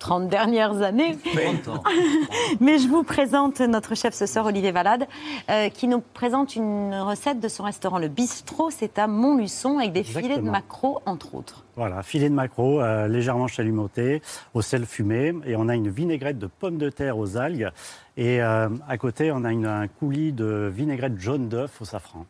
30 0.00 0.28
dernières 0.28 0.82
années. 0.82 1.16
Mais 2.60 2.78
je 2.78 2.88
vous 2.88 3.02
présente 3.04 3.60
notre 3.60 3.94
chef 3.94 4.14
ce 4.14 4.26
soir, 4.26 4.46
Olivier 4.46 4.72
Valade, 4.72 5.06
euh, 5.50 5.68
qui 5.68 5.86
nous 5.86 6.00
présente 6.00 6.56
une 6.56 6.94
recette 6.94 7.38
de 7.38 7.48
son 7.48 7.62
restaurant 7.64 7.98
Le 7.98 8.08
Bistrot. 8.08 8.70
C'est 8.70 8.98
à 8.98 9.06
Montluçon 9.06 9.78
avec 9.78 9.92
des 9.92 10.02
filets 10.02 10.38
de 10.38 10.42
maquereau, 10.50 11.00
entre 11.06 11.34
autres. 11.34 11.64
Voilà, 11.76 12.02
filet 12.02 12.28
de 12.28 12.34
maquereau 12.34 12.80
euh, 12.80 13.06
légèrement 13.08 13.46
chalumoté, 13.46 14.22
au 14.54 14.62
sel 14.62 14.86
fumé. 14.86 15.34
Et 15.46 15.54
on 15.56 15.68
a 15.68 15.74
une 15.76 15.88
vinaigrette 15.90 16.38
de 16.38 16.46
pommes 16.48 16.78
de 16.78 16.88
terre 16.90 17.16
aux 17.18 17.36
algues. 17.36 17.68
Et 18.16 18.42
euh, 18.42 18.68
à 18.88 18.98
côté, 18.98 19.30
on 19.32 19.44
a 19.44 19.52
une- 19.52 19.66
un 19.66 19.86
coulis 19.86 20.32
de 20.32 20.70
vinaigrette 20.74 21.18
jaune 21.20 21.48
d'œuf 21.48 21.80
au 21.80 21.84
safran. 21.84 22.24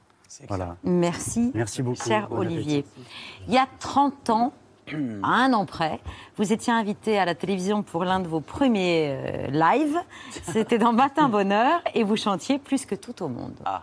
Voilà. 0.49 0.77
Merci. 0.85 1.51
Merci 1.55 1.83
beaucoup. 1.83 2.03
Cher 2.07 2.29
Bon 2.29 2.39
Olivier. 2.39 2.85
Il 3.49 3.55
y 3.55 3.59
a 3.59 3.67
30 3.81 4.31
ans, 4.31 4.53
à 5.23 5.29
un 5.29 5.53
an 5.53 5.67
près, 5.67 6.01
vous 6.37 6.53
étiez 6.53 6.73
invité 6.73 7.19
à 7.19 7.25
la 7.25 7.35
télévision 7.35 7.83
pour 7.83 8.05
l'un 8.05 8.21
de 8.21 8.29
vos 8.29 8.41
premiers 8.41 9.11
euh, 9.11 9.47
lives. 9.49 9.99
C'était 10.43 10.79
dans 10.79 10.93
Matin 10.93 11.29
Bonheur 11.29 11.83
et 11.95 12.03
vous 12.03 12.17
chantiez 12.17 12.59
plus 12.59 12.87
que 12.87 12.95
tout 12.95 13.23
au 13.23 13.29
monde. 13.29 13.55
Ah. 13.65 13.83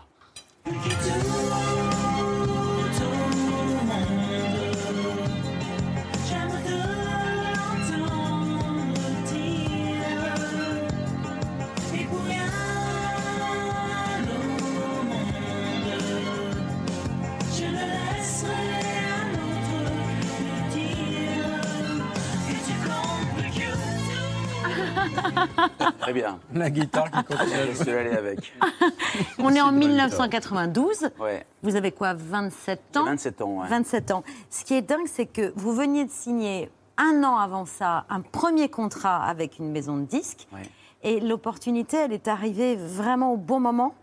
La 26.59 26.69
guitare 26.69 27.11
qui 27.11 27.23
continue. 27.23 27.51
Je 27.71 27.83
suis 27.83 27.91
allé 27.91 28.11
avec. 28.11 28.53
On 29.39 29.53
est 29.53 29.61
en 29.61 29.71
1992. 29.71 31.09
Ouais. 31.19 31.45
Vous 31.63 31.75
avez 31.75 31.91
quoi 31.91 32.13
27 32.13 32.97
ans? 32.97 33.05
27 33.05 33.41
ans, 33.41 33.61
ouais. 33.61 33.67
27 33.67 34.11
ans. 34.11 34.23
Ce 34.49 34.63
qui 34.65 34.73
est 34.73 34.81
dingue, 34.81 35.07
c'est 35.07 35.25
que 35.25 35.53
vous 35.55 35.73
veniez 35.73 36.05
de 36.05 36.11
signer 36.11 36.69
un 36.97 37.23
an 37.23 37.37
avant 37.37 37.65
ça 37.65 38.05
un 38.09 38.21
premier 38.21 38.69
contrat 38.69 39.23
avec 39.23 39.59
une 39.59 39.71
maison 39.71 39.97
de 39.97 40.05
disques. 40.05 40.47
Ouais. 40.51 40.69
Et 41.03 41.19
l'opportunité, 41.19 41.97
elle 41.97 42.13
est 42.13 42.27
arrivée 42.27 42.75
vraiment 42.75 43.33
au 43.33 43.37
bon 43.37 43.59
moment 43.59 43.93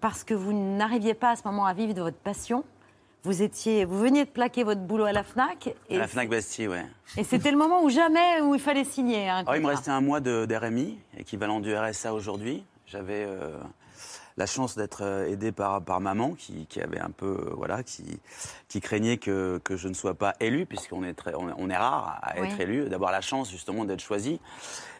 parce 0.00 0.24
que 0.24 0.34
vous 0.34 0.52
n'arriviez 0.52 1.14
pas 1.14 1.30
à 1.30 1.36
ce 1.36 1.42
moment 1.44 1.66
à 1.66 1.74
vivre 1.74 1.92
de 1.92 2.00
votre 2.02 2.16
passion. 2.16 2.64
Vous 3.28 3.42
étiez, 3.42 3.84
vous 3.84 3.98
veniez 3.98 4.24
de 4.24 4.30
plaquer 4.30 4.62
votre 4.62 4.80
boulot 4.80 5.04
à 5.04 5.12
la 5.12 5.22
Fnac 5.22 5.74
et, 5.90 5.96
À 5.96 5.98
la 5.98 6.08
Fnac 6.08 6.30
Bastille, 6.30 6.66
ouais. 6.66 6.86
et 7.18 7.24
c'était 7.24 7.50
le 7.50 7.58
moment 7.58 7.82
où 7.82 7.90
jamais 7.90 8.40
où 8.40 8.54
il 8.54 8.60
fallait 8.60 8.84
signer. 8.84 9.28
Un 9.28 9.40
Alors, 9.40 9.54
il 9.54 9.60
me 9.60 9.66
restait 9.66 9.90
un 9.90 10.00
mois 10.00 10.20
de, 10.20 10.46
d'RMI, 10.46 10.96
équivalent 11.14 11.60
du 11.60 11.76
RSA 11.76 12.14
aujourd'hui. 12.14 12.64
J'avais 12.86 13.26
euh, 13.28 13.58
la 14.38 14.46
chance 14.46 14.76
d'être 14.76 15.02
euh, 15.02 15.26
aidé 15.28 15.50
par, 15.52 15.82
par 15.82 16.00
maman, 16.00 16.34
qui, 16.34 16.66
qui 16.66 16.80
avait 16.80 17.00
un 17.00 17.10
peu, 17.10 17.26
euh, 17.26 17.52
voilà, 17.56 17.82
qui, 17.82 18.04
qui 18.68 18.80
craignait 18.80 19.16
que, 19.18 19.60
que 19.64 19.76
je 19.76 19.88
ne 19.88 19.94
sois 19.94 20.14
pas 20.14 20.34
élu, 20.40 20.64
puisqu'on 20.64 21.02
est, 21.02 21.14
très, 21.14 21.34
on, 21.34 21.48
est- 21.50 21.54
on 21.58 21.68
est 21.68 21.76
rare 21.76 22.20
à 22.22 22.38
être 22.38 22.54
Oui. 22.56 22.62
élu, 22.62 22.88
d'avoir 22.88 23.10
la 23.10 23.20
chance 23.20 23.50
justement 23.50 23.84
d'être 23.84 24.00
choisi. 24.00 24.40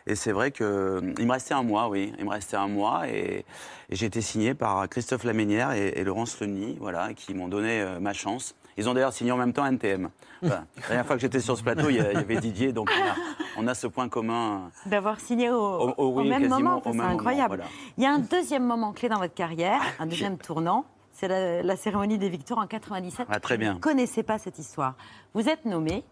Et 0.08 0.14
c'est 0.16 0.32
vrai 0.32 0.50
que 0.50 1.00
il 1.18 1.26
me 1.26 1.32
restait 1.32 1.54
un 1.54 1.62
mois, 1.62 1.88
oui, 1.88 2.12
il 2.18 2.24
me 2.24 2.30
restait 2.30 2.56
un 2.56 2.66
mois, 2.68 3.08
et, 3.08 3.44
et 3.90 3.96
j'ai 3.96 4.06
été 4.06 4.20
signé 4.22 4.54
par 4.54 4.88
Christophe 4.88 5.22
Laménière 5.24 5.72
et, 5.72 5.88
et 5.88 6.02
Laurence 6.02 6.40
Leny, 6.40 6.76
voilà, 6.80 7.14
qui 7.14 7.32
m'ont 7.34 7.48
donné 7.48 7.80
euh, 7.80 8.00
ma 8.00 8.12
chance. 8.14 8.54
Ils 8.78 8.88
ont 8.88 8.94
d'ailleurs 8.94 9.12
signé 9.12 9.32
en 9.32 9.36
même 9.36 9.52
temps 9.52 9.66
NTM. 9.66 10.08
Voilà. 10.40 10.64
La 10.76 10.86
dernière 10.86 11.06
fois 11.06 11.16
que 11.16 11.20
j'étais 11.22 11.40
sur 11.40 11.58
ce 11.58 11.62
plateau, 11.64 11.88
il 11.90 11.96
y, 11.96 12.00
avait 12.00 12.36
Didier, 12.36 12.72
donc 12.72 12.88
on 12.96 13.62
a, 13.62 13.64
on 13.64 13.66
a 13.66 13.74
ce 13.74 13.88
point 13.88 14.08
commun. 14.08 14.70
D'avoir 14.86 15.18
signé 15.18 15.50
au, 15.50 15.56
Au- 15.56 15.88
au- 15.90 15.94
au 15.96 16.20
oui, 16.20 16.28
même 16.28 16.48
moment, 16.48 16.80
c'est 16.84 16.90
moment, 16.90 17.08
incroyable. 17.08 17.56
voilà. 17.56 17.64
Il 17.96 18.04
y 18.04 18.06
a 18.06 18.12
un 18.12 18.20
deuxième 18.20 18.64
moment 18.64 18.92
clé 18.92 19.08
dans 19.08 19.18
votre 19.18 19.34
carrière, 19.34 19.80
un 19.98 20.06
deuxième 20.06 20.38
tournant, 20.38 20.84
c'est 21.12 21.26
la, 21.26 21.62
la 21.64 21.76
cérémonie 21.76 22.18
des 22.18 22.28
victoires 22.28 22.60
en 22.60 22.68
97. 22.68 23.26
Ah, 23.28 23.40
très 23.40 23.58
bien. 23.58 23.72
Vous 23.72 23.78
ne 23.78 23.82
connaissez 23.82 24.22
pas 24.22 24.38
cette 24.38 24.60
histoire. 24.60 24.94
Vous 25.34 25.48
êtes 25.48 25.64
nommé, 25.64 26.04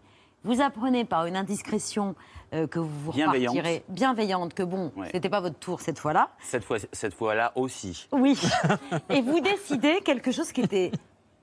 vous 0.43 0.59
apprenez 0.59 1.05
par 1.05 1.25
une 1.25 1.37
indiscrétion 1.37 2.15
euh, 2.53 2.67
que 2.67 2.79
vous 2.79 2.89
vous 3.05 3.11
Bienveillante. 3.13 3.55
repartirez 3.55 3.83
bienveillante, 3.87 4.53
que 4.53 4.63
bon, 4.63 4.91
Ouais. 4.97 5.07
c'était 5.13 5.29
pas 5.29 5.39
votre 5.39 5.57
tour 5.57 5.79
cette 5.79 5.99
fois-là. 5.99 6.31
Cette 6.39 6.65
fois, 6.65 6.77
cette 6.91 7.13
fois-là 7.13 7.53
aussi. 7.55 8.09
Oui. 8.11 8.37
Et 9.09 9.21
vous 9.21 9.39
décidez 9.39 10.01
quelque 10.03 10.31
chose 10.33 10.51
qui 10.51 10.59
était 10.61 10.91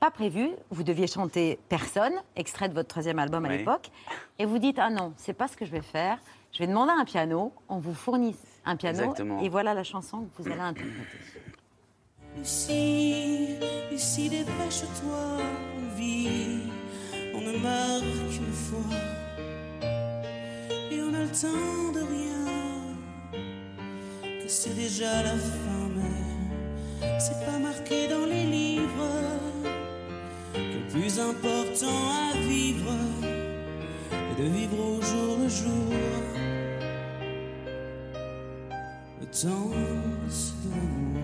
pas 0.00 0.10
prévu. 0.10 0.50
Vous 0.70 0.82
deviez 0.82 1.06
chanter 1.06 1.58
Personne, 1.68 2.12
extrait 2.36 2.68
de 2.68 2.74
votre 2.74 2.88
troisième 2.88 3.18
album 3.18 3.44
à 3.44 3.48
Oui. 3.48 3.58
l'époque. 3.58 3.90
Et 4.38 4.44
vous 4.46 4.58
dites 4.58 4.78
Ah 4.78 4.90
non, 4.90 5.12
c'est 5.16 5.32
pas 5.34 5.48
ce 5.48 5.56
que 5.56 5.64
je 5.64 5.70
vais 5.70 5.82
faire. 5.82 6.18
Je 6.52 6.58
vais 6.58 6.66
demander 6.66 6.92
un 6.96 7.04
piano. 7.04 7.52
On 7.68 7.78
vous 7.78 7.94
fournit 7.94 8.36
un 8.64 8.76
piano. 8.76 8.98
Exactement. 9.00 9.40
Et 9.40 9.48
voilà 9.48 9.74
la 9.74 9.82
chanson 9.84 10.28
que 10.36 10.42
vous 10.42 10.50
allez 10.50 10.60
interpréter. 10.60 10.98
Lucie, 12.36 13.56
Lucie, 13.90 14.28
dépêche-toi, 14.28 15.38
on 15.78 15.96
vit, 15.96 16.62
on 17.32 17.40
ne 17.40 17.58
meurt 17.58 18.02
qu'une 18.28 18.52
fois, 18.52 18.96
et 20.90 21.00
on 21.00 21.14
a 21.14 21.20
le 21.22 21.28
temps 21.28 21.92
de 21.92 22.00
rien, 22.00 23.42
que 24.42 24.48
c'est 24.48 24.74
déjà 24.74 25.22
la 25.22 25.36
fin, 25.36 25.88
mais 25.94 27.18
c'est 27.20 27.46
pas 27.46 27.58
marqué 27.60 28.08
dans 28.08 28.26
les 28.26 28.42
livres, 28.46 29.20
le 30.54 30.88
plus 30.90 31.18
important 31.20 31.86
à 32.32 32.36
vivre 32.38 32.90
est 34.12 34.42
de 34.42 34.48
vivre 34.48 34.78
au 34.78 35.02
jour 35.02 35.36
le 35.40 35.48
jour. 35.48 35.94
Le 39.20 39.26
temps, 39.26 39.70
c'est 40.28 40.68
de 40.68 40.74
l'amour. 40.74 41.20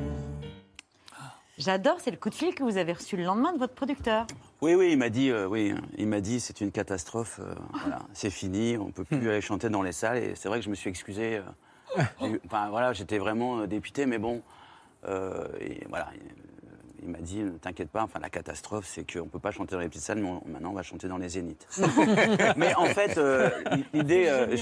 J'adore, 1.59 1.99
c'est 2.01 2.11
le 2.11 2.17
coup 2.17 2.31
de 2.31 2.35
fil 2.35 2.55
que 2.55 2.63
vous 2.63 2.79
avez 2.79 2.95
reçu 2.95 3.17
le 3.17 3.25
lendemain 3.25 3.53
de 3.53 3.59
votre 3.59 3.75
producteur. 3.75 4.27
Oui, 4.63 4.75
oui, 4.75 4.93
il 4.93 4.99
m'a 4.99 5.11
dit, 5.11 5.31
euh, 5.31 5.47
oui, 5.47 5.75
il 5.99 6.07
m'a 6.07 6.21
dit, 6.21 6.41
c'est 6.41 6.61
une 6.63 6.73
catastrophe. 6.73 7.39
euh, 7.43 7.55
voilà, 7.83 7.99
c'est 8.15 8.31
fini, 8.31 8.77
on 8.79 8.91
peut 8.91 9.05
plus 9.05 9.29
aller 9.29 9.41
chanter 9.43 9.69
dans 9.69 9.83
les 9.83 9.93
salles. 9.93 10.19
Et 10.19 10.35
c'est 10.37 10.49
vrai 10.49 10.59
que 10.59 10.65
je 10.65 10.71
me 10.71 10.75
suis 10.75 10.89
excusé. 10.91 11.41
euh, 11.99 12.03
Enfin, 12.47 12.71
voilà, 12.71 12.93
j'étais 12.95 13.19
vraiment 13.19 13.61
euh, 13.61 13.67
dépité, 13.67 14.07
mais 14.07 14.19
bon, 14.19 14.43
euh, 15.07 15.47
et 15.61 15.85
voilà. 15.89 16.09
Il, 17.03 17.09
m'a 17.09 17.19
dit, 17.19 17.39
ne 17.39 17.51
t'inquiète 17.51 17.91
pas. 17.91 18.03
Enfin, 18.03 18.19
la 18.21 18.31
catastrophe, 18.31 18.87
c'est 18.87 19.11
qu'on 19.11 19.27
peut 19.27 19.39
pas 19.39 19.51
chanter 19.51 19.75
dans 19.75 19.81
les 19.81 19.89
petites 19.89 20.03
salles, 20.03 20.19
mais 20.21 20.29
on- 20.29 20.43
maintenant 20.49 20.71
on 20.71 20.75
va 20.75 20.83
chanter 20.83 21.09
dans 21.09 21.19
les 21.19 21.29
zéniths. 21.31 21.67
mais 22.57 22.75
en 22.75 22.87
fait, 22.87 23.17
euh, 23.19 23.49
l'idée, 23.93 24.27
euh, 24.29 24.57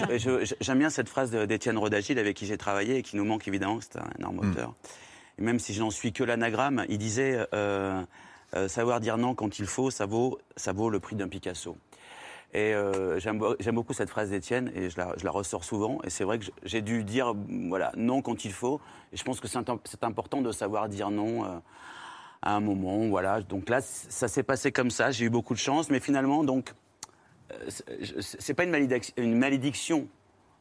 j'aime 0.61 0.79
bien 0.79 0.91
cette 0.91 1.09
phrase 1.09 1.31
de- 1.31 1.45
d'Étienne 1.47 1.79
Rodagil 1.79 2.19
avec 2.19 2.37
qui 2.37 2.47
j'ai 2.47 2.59
travaillé 2.59 2.97
et 2.99 3.03
qui 3.03 3.17
nous 3.17 3.25
manque 3.25 3.47
évidemment. 3.49 3.79
C'est 3.81 3.99
un 3.99 4.09
énorme 4.19 4.39
auteur. 4.41 4.75
Et 5.39 5.43
même 5.43 5.59
si 5.59 5.73
je 5.75 5.81
n'en 5.81 5.91
suis 5.91 6.13
que 6.13 6.25
l'anagramme, 6.25 6.85
il 6.89 6.99
disait 6.99 7.47
euh, 7.55 8.03
euh, 8.55 8.69
savoir 8.69 9.01
dire 9.01 9.19
non 9.19 9.35
quand 9.35 9.59
il 9.59 9.67
faut, 9.67 9.91
ça 9.91 10.07
vaut, 10.07 10.39
ça 10.57 10.73
vaut 10.73 10.91
le 10.91 11.01
prix 11.01 11.17
d'un 11.17 11.29
Picasso. 11.29 11.77
Et 12.55 12.73
euh, 12.75 13.19
j'aime 13.21 13.75
beaucoup 13.75 13.93
cette 13.93 14.09
phrase 14.09 14.31
d'Étienne 14.31 14.73
et 14.75 14.89
je 14.89 14.97
la, 14.97 15.13
je 15.19 15.25
la 15.25 15.31
ressors 15.31 15.65
souvent. 15.65 15.99
Et 16.05 16.09
c'est 16.11 16.25
vrai 16.25 16.39
que 16.39 16.47
j'ai 16.65 16.81
dû 16.81 17.05
dire 17.05 17.35
voilà, 17.69 17.93
non 17.97 18.23
quand 18.23 18.45
il 18.47 18.53
faut. 18.53 18.81
Et 19.13 19.17
je 19.19 19.23
pense 19.25 19.39
que 19.39 19.47
c'est 19.49 20.03
important 20.03 20.41
de 20.41 20.51
savoir 20.51 20.89
dire 20.89 21.11
non 21.11 21.45
euh, 21.45 21.49
à 22.43 22.55
un 22.55 22.61
moment. 22.61 23.07
Voilà. 23.09 23.41
Donc 23.43 23.69
là, 23.69 23.81
ça 23.81 24.29
s'est 24.29 24.43
passé 24.43 24.73
comme 24.73 24.91
ça. 24.91 25.11
J'ai 25.11 25.27
eu 25.27 25.31
beaucoup 25.31 25.55
de 25.55 25.59
chance. 25.59 25.91
Mais 25.91 26.01
finalement, 26.01 26.45
donc, 26.45 26.73
euh, 27.53 27.57
c'est- 28.21 28.55
pas 28.55 28.65
une, 28.65 28.71
malédic- 28.71 29.13
une 29.17 29.37
malédiction. 29.37 30.07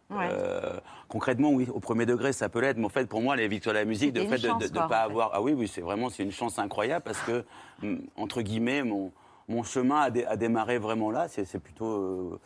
Ouais. 0.10 0.30
Euh, 0.32 0.80
concrètement, 1.10 1.50
oui, 1.52 1.68
au 1.74 1.80
premier 1.82 2.06
degré, 2.06 2.32
ça 2.32 2.48
peut 2.48 2.62
l'être. 2.62 2.78
Mais 2.78 2.86
en 2.86 2.90
fait, 2.90 3.08
pour 3.08 3.22
moi, 3.22 3.36
les 3.36 3.48
victoires 3.48 3.74
de 3.76 3.80
la 3.80 3.86
musique, 3.86 4.14
de 4.14 4.22
ne 4.22 4.26
pas 4.78 4.86
en 4.86 4.90
fait. 4.90 4.96
avoir. 4.96 5.32
Ah 5.34 5.42
oui, 5.42 5.54
oui, 5.54 5.68
c'est 5.68 5.82
vraiment 5.82 6.10
c'est 6.10 6.24
une 6.24 6.32
chance 6.32 6.60
incroyable 6.60 7.04
parce 7.04 7.20
que, 7.22 7.44
hum, 7.84 8.02
entre 8.16 8.42
guillemets, 8.42 8.84
mon, 8.84 9.12
mon 9.50 9.64
chemin 9.64 10.02
a, 10.02 10.10
dé- 10.10 10.26
a 10.26 10.36
démarré 10.36 10.78
vraiment 10.78 11.10
là. 11.10 11.28
C'est 11.30 11.60
plutôt. 11.60 11.86
euh, 11.86 12.40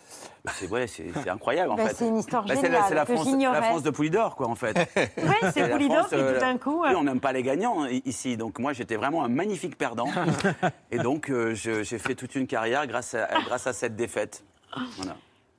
c'est 0.53 0.67
ouais, 0.69 0.85
incroyable, 1.27 1.71
en 1.71 1.75
Bah, 1.75 1.87
fait. 1.89 1.95
c'est 1.95 2.07
une 2.07 2.17
histoire 2.17 2.45
Bah, 2.45 2.53
c'est 2.55 2.61
géniale 2.61 2.81
la, 2.81 2.87
c'est 2.87 2.95
la 2.95 3.05
que 3.05 3.13
France, 3.15 3.27
j'ignorais. 3.27 3.59
la 3.59 3.65
France 3.65 3.83
de 3.83 3.89
Poulidor, 3.89 4.35
quoi, 4.35 4.47
en 4.47 4.55
fait. 4.55 4.75
Oui, 5.17 5.51
c'est 5.53 5.69
Poulidor, 5.69 5.97
France, 5.97 6.07
puis 6.11 6.19
euh, 6.19 6.33
tout 6.35 6.39
d'un 6.39 6.57
coup. 6.57 6.81
oui, 6.83 6.89
on 6.95 7.03
n'aime 7.03 7.19
pas 7.19 7.31
les 7.33 7.43
gagnants 7.43 7.85
ici. 8.05 8.37
Donc 8.37 8.59
moi, 8.59 8.73
j'étais 8.73 8.95
vraiment 8.97 9.23
un 9.23 9.29
magnifique 9.29 9.77
perdant. 9.77 10.07
Et 10.91 10.97
donc, 10.99 11.29
euh, 11.29 11.55
j'ai 11.55 11.83
fait 11.97 12.15
toute 12.15 12.35
une 12.35 12.47
carrière 12.47 12.85
grâce 12.87 13.15
à, 13.15 13.27
grâce 13.45 13.65
à 13.67 13.73
cette 13.73 13.95
défaite. 13.95 14.43
Voilà. 14.97 15.15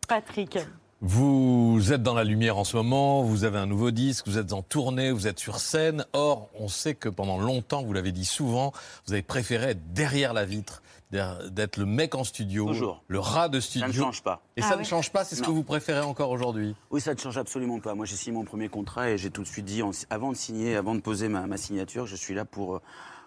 Patrick. 0.08 0.58
Vous 1.04 1.92
êtes 1.92 2.04
dans 2.04 2.14
la 2.14 2.22
lumière 2.22 2.56
en 2.58 2.62
ce 2.62 2.76
moment, 2.76 3.22
vous 3.24 3.42
avez 3.42 3.58
un 3.58 3.66
nouveau 3.66 3.90
disque, 3.90 4.28
vous 4.28 4.38
êtes 4.38 4.52
en 4.52 4.62
tournée, 4.62 5.10
vous 5.10 5.26
êtes 5.26 5.40
sur 5.40 5.58
scène. 5.58 6.06
Or, 6.12 6.48
on 6.60 6.68
sait 6.68 6.94
que 6.94 7.08
pendant 7.08 7.38
longtemps, 7.38 7.82
vous 7.82 7.92
l'avez 7.92 8.12
dit 8.12 8.24
souvent, 8.24 8.72
vous 9.06 9.12
avez 9.12 9.22
préféré 9.22 9.70
être 9.70 9.92
derrière 9.92 10.32
la 10.32 10.44
vitre, 10.44 10.80
d'être 11.12 11.76
le 11.76 11.84
mec 11.86 12.14
en 12.14 12.24
studio, 12.24 12.66
Toujours. 12.66 13.02
le 13.08 13.18
rat 13.18 13.48
de 13.48 13.60
studio. 13.60 13.86
Ça 13.86 13.92
ne 13.98 14.02
change 14.04 14.22
pas. 14.22 14.40
Et 14.56 14.62
Ah 14.62 14.68
ça 14.68 14.74
oui. 14.74 14.80
ne 14.80 14.84
change 14.86 15.12
pas, 15.12 15.24
c'est 15.24 15.36
ce 15.36 15.42
que 15.42 15.50
vous 15.50 15.62
préférez 15.62 16.00
encore 16.00 16.30
aujourd'hui? 16.30 16.74
Oui, 16.90 17.00
ça 17.00 17.12
ne 17.14 17.18
change 17.18 17.36
absolument 17.36 17.80
pas. 17.80 17.94
Moi, 17.94 18.06
j'ai 18.06 18.16
signé 18.16 18.36
mon 18.36 18.44
premier 18.44 18.68
contrat 18.68 19.10
et 19.10 19.18
j'ai 19.18 19.30
tout 19.30 19.42
de 19.42 19.46
suite 19.48 19.66
dit, 19.66 19.82
avant 20.10 20.30
de 20.30 20.36
signer, 20.36 20.74
avant 20.76 20.94
de 20.94 21.00
poser 21.00 21.28
ma, 21.28 21.46
ma 21.46 21.56
signature, 21.58 22.06
je 22.06 22.16
suis 22.16 22.34
là 22.34 22.44
pour 22.46 22.76
euh, 22.76 22.80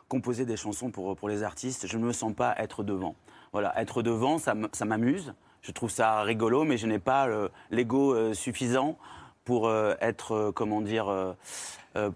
composer 0.10 0.46
des 0.46 0.58
chansons 0.58 0.90
pour, 0.90 1.16
pour 1.16 1.30
les 1.30 1.44
artistes. 1.44 1.86
Je 1.88 1.98
ne 1.98 2.06
me 2.06 2.12
sens 2.14 2.34
pas 2.34 2.56
être 2.58 2.84
devant. 2.84 3.16
Voilà, 3.52 3.80
être 3.80 4.02
devant, 4.02 4.38
ça 4.40 4.56
m'amuse. 4.86 5.34
Je 5.62 5.72
trouve 5.72 5.90
ça 5.90 6.22
rigolo, 6.22 6.64
mais 6.64 6.78
je 6.78 6.88
n'ai 6.88 7.00
pas 7.00 7.28
euh, 7.28 7.50
l'ego 7.72 8.14
euh, 8.14 8.34
suffisant 8.34 8.98
pour 9.46 9.68
euh, 9.68 9.94
être, 10.02 10.34
euh, 10.34 10.52
comment 10.52 10.82
dire, 10.82 11.08
euh, 11.08 11.34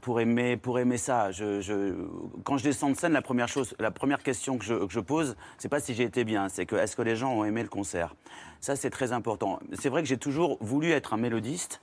pour 0.02 0.20
aimer, 0.20 0.58
pour 0.58 0.78
aimer 0.80 0.98
ça. 0.98 1.32
Je, 1.32 1.62
je- 1.62 1.94
quand 2.44 2.58
je 2.58 2.64
descends 2.66 2.90
de 2.90 2.96
scène, 2.98 3.14
la 3.14 3.22
première 3.22 3.48
chose, 3.48 3.76
la 3.80 3.92
première 3.92 4.22
question 4.22 4.58
que 4.58 4.66
je, 4.66 4.74
que 4.74 4.92
je 4.92 5.00
pose, 5.00 5.38
c'est 5.58 5.70
pas 5.70 5.80
si 5.80 5.94
j'ai 5.94 6.04
été 6.04 6.26
bien, 6.26 6.50
c'est 6.50 6.66
que 6.66 6.76
est-ce 6.76 6.98
que 6.98 7.02
les 7.02 7.16
gens 7.16 7.32
ont 7.34 7.46
aimé 7.46 7.62
le 7.64 7.70
concert? 7.70 8.16
Ça, 8.60 8.76
c'est 8.76 8.90
très 8.90 9.14
important. 9.14 9.60
C'est 9.80 9.88
vrai 9.88 10.02
que 10.02 10.08
j'ai 10.10 10.18
toujours 10.18 10.58
voulu 10.60 10.92
être 10.92 11.14
un 11.14 11.18
mélodiste. 11.18 11.80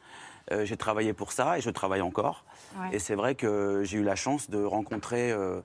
Euh, 0.52 0.64
j'ai 0.66 0.76
travaillé 0.76 1.12
pour 1.12 1.32
ça 1.32 1.56
et 1.58 1.60
je 1.60 1.70
travaille 1.70 2.02
encore. 2.02 2.44
Ouais. 2.78 2.88
Et 2.96 2.98
c'est 2.98 3.14
vrai 3.14 3.34
que 3.34 3.82
j'ai 3.84 3.96
eu 3.98 4.04
la 4.04 4.14
chance 4.14 4.50
de 4.50 4.62
rencontrer 4.62 5.32
euh, 5.32 5.60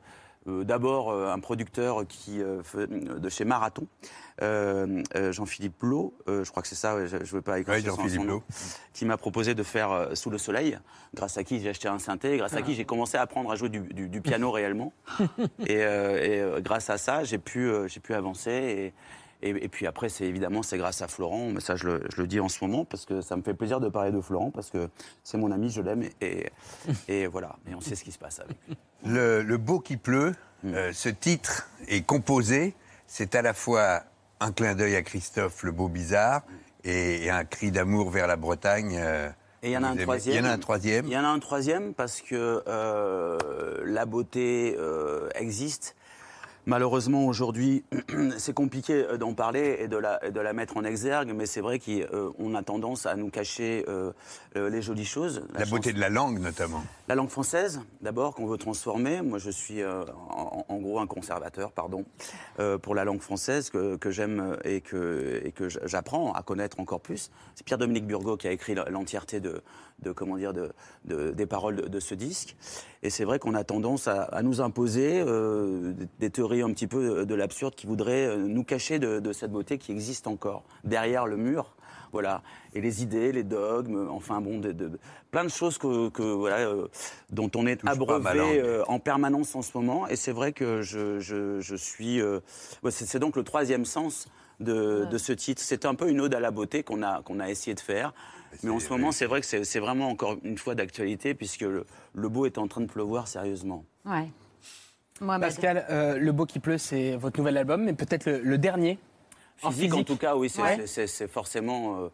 d'abord 0.48 1.12
euh, 1.12 1.32
un 1.32 1.40
producteur 1.40 2.06
qui, 2.08 2.42
euh, 2.42 2.62
de 2.88 3.30
chez 3.30 3.46
Marathon, 3.46 3.86
euh, 4.42 5.04
euh, 5.16 5.32
Jean-Philippe 5.32 5.80
Blot, 5.80 6.14
euh, 6.28 6.44
je 6.44 6.50
crois 6.50 6.64
que 6.64 6.68
c'est 6.70 6.76
ça, 6.76 6.96
ouais, 6.96 7.06
je 7.08 7.18
ne 7.18 7.24
veux 7.26 7.42
pas 7.42 7.60
écorcher 7.60 7.82
Oui, 7.82 7.96
son- 7.96 8.02
Jean-Philippe 8.02 8.44
qui 8.94 9.06
m'a 9.06 9.18
proposé 9.18 9.54
de 9.54 9.62
faire 9.64 9.92
euh, 9.92 10.16
Sous 10.16 10.30
le 10.32 10.38
soleil, 10.40 10.80
grâce 11.14 11.38
à 11.38 11.44
qui 11.44 11.60
j'ai 11.60 11.70
acheté 11.70 11.88
un 11.88 12.00
synthé, 12.00 12.38
grâce 12.38 12.54
à 12.54 12.62
qui 12.64 12.74
j'ai 12.74 12.86
commencé 12.86 13.18
à 13.18 13.22
apprendre 13.22 13.52
à 13.52 13.56
jouer 13.56 13.70
du, 13.70 13.82
du- 13.82 14.10
du 14.10 14.22
piano 14.22 14.50
réellement. 14.52 14.94
et 15.68 15.84
euh, 15.84 16.24
et, 16.24 16.40
euh, 16.42 16.60
grâce 16.62 16.90
à 16.90 16.98
ça, 16.98 17.24
j'ai 17.24 17.38
pu, 17.38 17.68
euh, 17.70 17.88
j'ai 17.88 18.00
pu 18.00 18.14
avancer. 18.14 18.52
Et, 18.52 18.94
et, 19.42 19.50
et 19.50 19.68
puis 19.70 19.88
après, 19.88 20.10
c'est 20.10 20.26
évidemment, 20.26 20.64
c'est 20.64 20.78
grâce 20.78 21.02
à 21.02 21.08
Florent. 21.08 21.50
Mais 21.54 21.60
ça, 21.62 21.76
je 21.76 21.88
le, 21.88 22.04
je 22.14 22.22
le 22.22 22.28
dis 22.28 22.40
en 22.40 22.50
ce 22.50 22.64
moment 22.64 22.86
parce 22.86 23.06
que 23.06 23.22
ça 23.22 23.36
me 23.36 23.42
fait 23.42 23.54
plaisir 23.54 23.80
de 23.80 23.90
parler 23.90 24.12
de 24.12 24.22
Florent 24.22 24.52
parce 24.52 24.70
que 24.70 24.90
c'est 25.24 25.38
mon 25.38 25.52
ami, 25.52 25.70
je 25.70 25.82
l'aime. 25.82 26.04
Et, 26.22 26.48
et 27.08 27.28
voilà. 27.28 27.56
Et 27.70 27.76
on 27.76 27.82
sait 27.82 27.96
ce 27.96 28.04
qui 28.04 28.12
se 28.12 28.20
passe 28.20 28.40
avec 28.40 28.56
lui. 28.68 28.78
Le, 29.06 29.42
le 29.42 29.58
beau 29.58 29.80
qui 29.80 29.98
pleut, 29.98 30.34
Hmm. 30.64 30.76
euh, 30.76 30.94
ce 30.94 31.10
titre 31.10 31.68
est 31.88 32.06
composé. 32.06 32.76
C'est 33.08 33.34
à 33.34 33.42
la 33.42 33.56
fois 33.56 34.04
un 34.40 34.52
clin 34.52 34.76
d'œil 34.76 34.96
à 34.96 35.02
Christophe, 35.02 35.64
le 35.64 35.72
beau 35.72 35.88
bizarre, 35.88 36.44
et, 36.84 37.32
un 37.32 37.44
cri 37.46 37.72
d'amour 37.72 38.12
vers 38.12 38.28
la 38.28 38.36
Bretagne. 38.36 38.96
euh, 39.00 39.28
Et 39.64 39.70
il 39.70 39.72
y 39.74 39.78
en 39.78 39.82
a 39.84 39.88
un 39.88 39.96
troisième. 39.96 40.36
Il 40.36 40.38
y 40.38 40.48
en 40.48 40.48
a 40.48 40.54
un 40.54 40.60
troisième. 40.60 41.06
Il 41.08 41.14
y 41.14 41.18
en 41.18 41.24
a 41.24 41.30
un 41.30 41.40
troisième 41.40 41.96
parce 41.96 42.22
que 42.22 42.62
euh, 42.68 43.40
la 43.86 44.06
beauté 44.06 44.76
euh, 44.78 45.30
existe. 45.34 45.96
Malheureusement, 46.66 47.26
aujourd'hui, 47.26 47.84
c'est 48.38 48.54
compliqué 48.54 48.94
euh, 48.94 49.18
d'en 49.18 49.34
parler 49.34 49.78
et 49.80 49.88
de, 49.88 49.98
la, 49.98 50.24
et 50.26 50.32
de 50.32 50.40
la 50.40 50.54
mettre 50.54 50.78
en 50.78 50.84
exergue, 50.84 51.34
mais 51.36 51.46
c'est 51.46 51.62
vrai 51.62 51.80
qu'on 51.80 52.56
a 52.56 52.64
tendance 52.64 53.06
à 53.06 53.16
nous 53.16 53.30
cacher 53.30 53.84
euh, 53.88 54.12
euh, 54.56 54.70
les 54.70 54.82
jolies 54.82 55.06
choses. 55.06 55.44
La 55.54 55.66
beauté 55.66 55.92
de 55.94 56.00
la 56.00 56.10
langue, 56.10 56.40
notamment. 56.40 56.84
La 57.08 57.16
langue 57.16 57.30
française, 57.30 57.82
d'abord, 58.02 58.36
qu'on 58.36 58.46
veut 58.46 58.58
transformer. 58.58 59.22
Moi, 59.22 59.40
je 59.40 59.50
suis 59.50 59.82
euh, 59.82 60.04
en, 60.30 60.66
en 60.68 60.78
gros 60.78 61.00
un 61.00 61.08
conservateur, 61.08 61.72
pardon, 61.72 62.06
euh, 62.60 62.78
pour 62.78 62.96
la 62.96 63.06
langue 63.06 63.22
française 63.22 63.70
que, 63.70 63.96
que 63.96 64.12
j'aime 64.12 64.58
et 64.64 64.82
que, 64.82 65.42
et 65.44 65.52
que 65.52 65.68
j'apprends 65.68 66.34
à 66.34 66.44
connaître 66.44 66.80
encore 66.80 67.02
plus. 67.02 67.32
C'est 67.56 67.66
Pierre-Dominique 67.66 68.06
Burgot 68.06 68.38
qui 68.38 68.48
a 68.48 68.52
écrit 68.52 68.76
l'entièreté 68.76 69.40
de, 69.40 69.62
de, 70.02 70.12
comment 70.12 70.38
dire, 70.38 70.54
de, 70.54 70.72
de- 71.06 71.32
des 71.32 71.46
paroles 71.46 71.76
de, 71.76 71.88
de 71.88 72.00
ce 72.00 72.16
disque. 72.16 72.56
Et 73.04 73.10
c'est 73.10 73.24
vrai 73.26 73.40
qu'on 73.40 73.56
a 73.56 73.64
tendance 73.64 74.08
à, 74.08 74.24
à 74.24 74.42
nous 74.42 74.62
imposer 74.62 75.24
euh, 75.26 75.94
des- 76.20 76.30
théories 76.30 76.62
un 76.62 76.72
petit 76.72 76.88
peu 76.88 77.26
de 77.26 77.36
l'absurde 77.36 77.76
qui 77.76 77.88
voudraient 77.88 78.28
euh, 78.28 78.38
nous 78.38 78.64
cacher 78.64 79.00
de, 79.00 79.20
de 79.20 79.34
cette 79.34 79.52
beauté 79.52 79.78
qui 79.78 79.92
existe 79.92 80.28
encore 80.28 80.64
derrière 80.84 81.26
le 81.28 81.38
mur. 81.38 81.76
Voilà. 82.14 82.42
Et 82.74 82.82
les 82.82 83.04
idées, 83.04 83.32
les 83.32 83.44
dogmes, 83.44 84.10
enfin 84.12 84.42
bon, 84.42 84.60
de, 84.60 84.74
de- 84.74 84.92
plein 85.32 85.46
de 85.46 85.50
choses 85.50 85.78
que, 85.78 86.10
que, 86.10 86.24
voilà, 86.24 86.58
euh, 86.68 86.88
dont 87.30 87.50
on 87.56 87.66
est 87.66 87.82
abreuvé 87.88 88.60
euh, 88.62 88.84
en 88.90 89.00
permanence 89.00 89.56
en 89.56 89.62
ce 89.62 89.72
moment. 89.78 90.08
Et 90.10 90.18
c'est 90.18 90.34
vrai 90.34 90.52
que 90.52 90.82
je, 90.82 91.20
je, 91.20 91.62
je 91.62 91.76
suis. 91.76 92.20
euh, 92.22 92.40
c'est 92.90 93.20
donc 93.20 93.38
le 93.38 93.44
troisième 93.44 93.86
sens 93.86 94.28
de, 94.60 95.06
de 95.10 95.18
ce 95.18 95.32
titre. 95.32 95.62
C'est 95.64 95.86
un 95.86 95.96
peu 95.96 96.10
une 96.10 96.20
ode 96.20 96.36
à 96.36 96.42
la 96.42 96.52
beauté 96.52 96.84
qu'on 96.84 97.02
a, 97.02 97.22
qu'on 97.24 97.40
a 97.40 97.50
essayé 97.50 97.74
de 97.76 97.80
faire. 97.80 98.14
Mais 98.64 98.70
en 98.70 98.80
ce 98.80 98.90
moment, 98.90 99.12
c'est 99.12 99.26
vrai 99.26 99.42
que 99.42 99.48
c'est 99.64 99.80
vraiment 99.80 100.10
encore 100.10 100.38
une 100.44 100.58
fois 100.58 100.76
d'actualité, 100.76 101.34
puisque 101.34 101.62
le, 101.62 101.86
le 102.14 102.30
beau 102.30 102.46
est 102.46 102.58
en 102.58 102.68
train 102.68 102.82
de 102.82 102.86
pleuvoir 102.88 103.28
sérieusement. 103.28 103.86
Ouais. 104.06 104.28
Mohamed. 105.20 105.48
Pascal, 105.50 105.86
euh, 105.90 106.18
Le 106.18 106.32
Beau 106.32 106.46
qui 106.46 106.60
pleut, 106.60 106.78
c'est 106.80 107.16
votre 107.16 107.38
nouvel 107.40 107.58
album, 107.58 107.84
mais 107.84 107.94
peut-être 107.94 108.26
le, 108.26 108.40
le 108.40 108.58
dernier 108.58 108.98
Physique, 109.58 109.94
en 109.94 110.04
tout 110.04 110.18
cas, 110.18 110.36
oui, 110.36 110.50
c'est 110.50 110.60
Ouais. 110.64 111.28
forcément. 111.28 112.00
euh, 112.02 112.08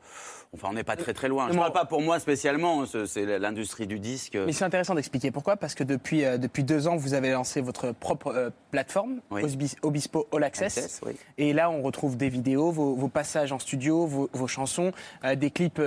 enfin, 0.54 0.68
on 0.70 0.74
n'est 0.74 0.84
pas 0.84 0.98
très 0.98 1.14
très 1.14 1.30
loin. 1.30 1.48
Je 1.48 1.54
ne 1.54 1.58
parle 1.58 1.72
pas 1.72 1.86
pour 1.86 2.02
moi 2.02 2.20
spécialement, 2.20 2.86
c'est- 2.86 3.06
c'est 3.06 3.40
l'industrie 3.40 3.88
du 3.88 4.00
disque. 4.02 4.36
Mais 4.36 4.52
c'est 4.52 4.66
intéressant 4.66 4.96
d'expliquer 4.96 5.32
pourquoi, 5.32 5.56
parce 5.56 5.74
que 5.74 5.86
depuis, 5.86 6.26
euh, 6.26 6.38
depuis 6.38 6.66
deux 6.66 6.90
ans, 6.90 6.98
vous 6.98 7.14
avez 7.14 7.32
lancé 7.32 7.62
votre 7.62 7.94
propre 7.94 8.28
euh, 8.36 8.50
plateforme, 8.72 9.22
Oui. 9.32 9.44
Obispo 9.82 10.28
All 10.34 10.44
Access. 10.44 10.78
Access, 10.78 11.02
oui. 11.06 11.14
Et 11.38 11.54
là, 11.54 11.70
on 11.70 11.82
retrouve 11.84 12.18
des 12.18 12.28
vidéos, 12.28 12.70
vos, 12.72 12.96
vos 12.96 13.08
passages 13.08 13.54
en 13.54 13.60
studio, 13.60 14.06
vos, 14.06 14.30
vos 14.34 14.48
chansons, 14.48 14.92
euh, 15.24 15.36
des 15.36 15.50
clips, 15.50 15.80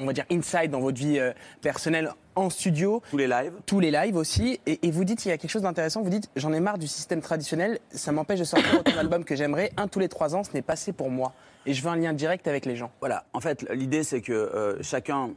on 0.00 0.04
va 0.06 0.12
dire 0.12 0.24
inside 0.30 0.70
dans 0.70 0.80
votre 0.80 0.98
vie 0.98 1.18
euh, 1.18 1.32
personnelle 1.62 2.10
en 2.36 2.50
studio. 2.50 3.02
Tous 3.10 3.16
les 3.16 3.26
lives. 3.28 3.52
Tous 3.66 3.80
les 3.80 3.90
lives 3.90 4.16
aussi. 4.16 4.60
Et, 4.66 4.86
et 4.86 4.90
vous 4.90 5.04
dites, 5.04 5.24
il 5.24 5.28
y 5.28 5.32
a 5.32 5.38
quelque 5.38 5.50
chose 5.50 5.62
d'intéressant, 5.62 6.02
vous 6.02 6.10
dites, 6.10 6.28
j'en 6.36 6.52
ai 6.52 6.60
marre 6.60 6.78
du 6.78 6.86
système 6.88 7.20
traditionnel, 7.20 7.78
ça 7.90 8.12
m'empêche 8.12 8.40
de 8.40 8.44
sortir 8.44 8.80
autant 8.80 8.92
d'albums 8.96 9.24
que 9.24 9.36
j'aimerais. 9.36 9.70
Un 9.76 9.88
tous 9.88 10.00
les 10.00 10.08
trois 10.08 10.34
ans, 10.34 10.42
ce 10.44 10.50
n'est 10.52 10.62
pas 10.62 10.72
assez 10.74 10.92
pour 10.92 11.10
moi. 11.10 11.32
Et 11.66 11.72
je 11.74 11.82
veux 11.82 11.88
un 11.90 11.96
lien 11.96 12.12
direct 12.12 12.46
avec 12.48 12.66
les 12.66 12.76
gens. 12.76 12.90
Voilà. 13.00 13.24
En 13.32 13.40
fait, 13.40 13.64
l'idée, 13.72 14.02
c'est 14.04 14.20
que 14.20 14.32
euh, 14.32 14.82
chacun, 14.82 15.30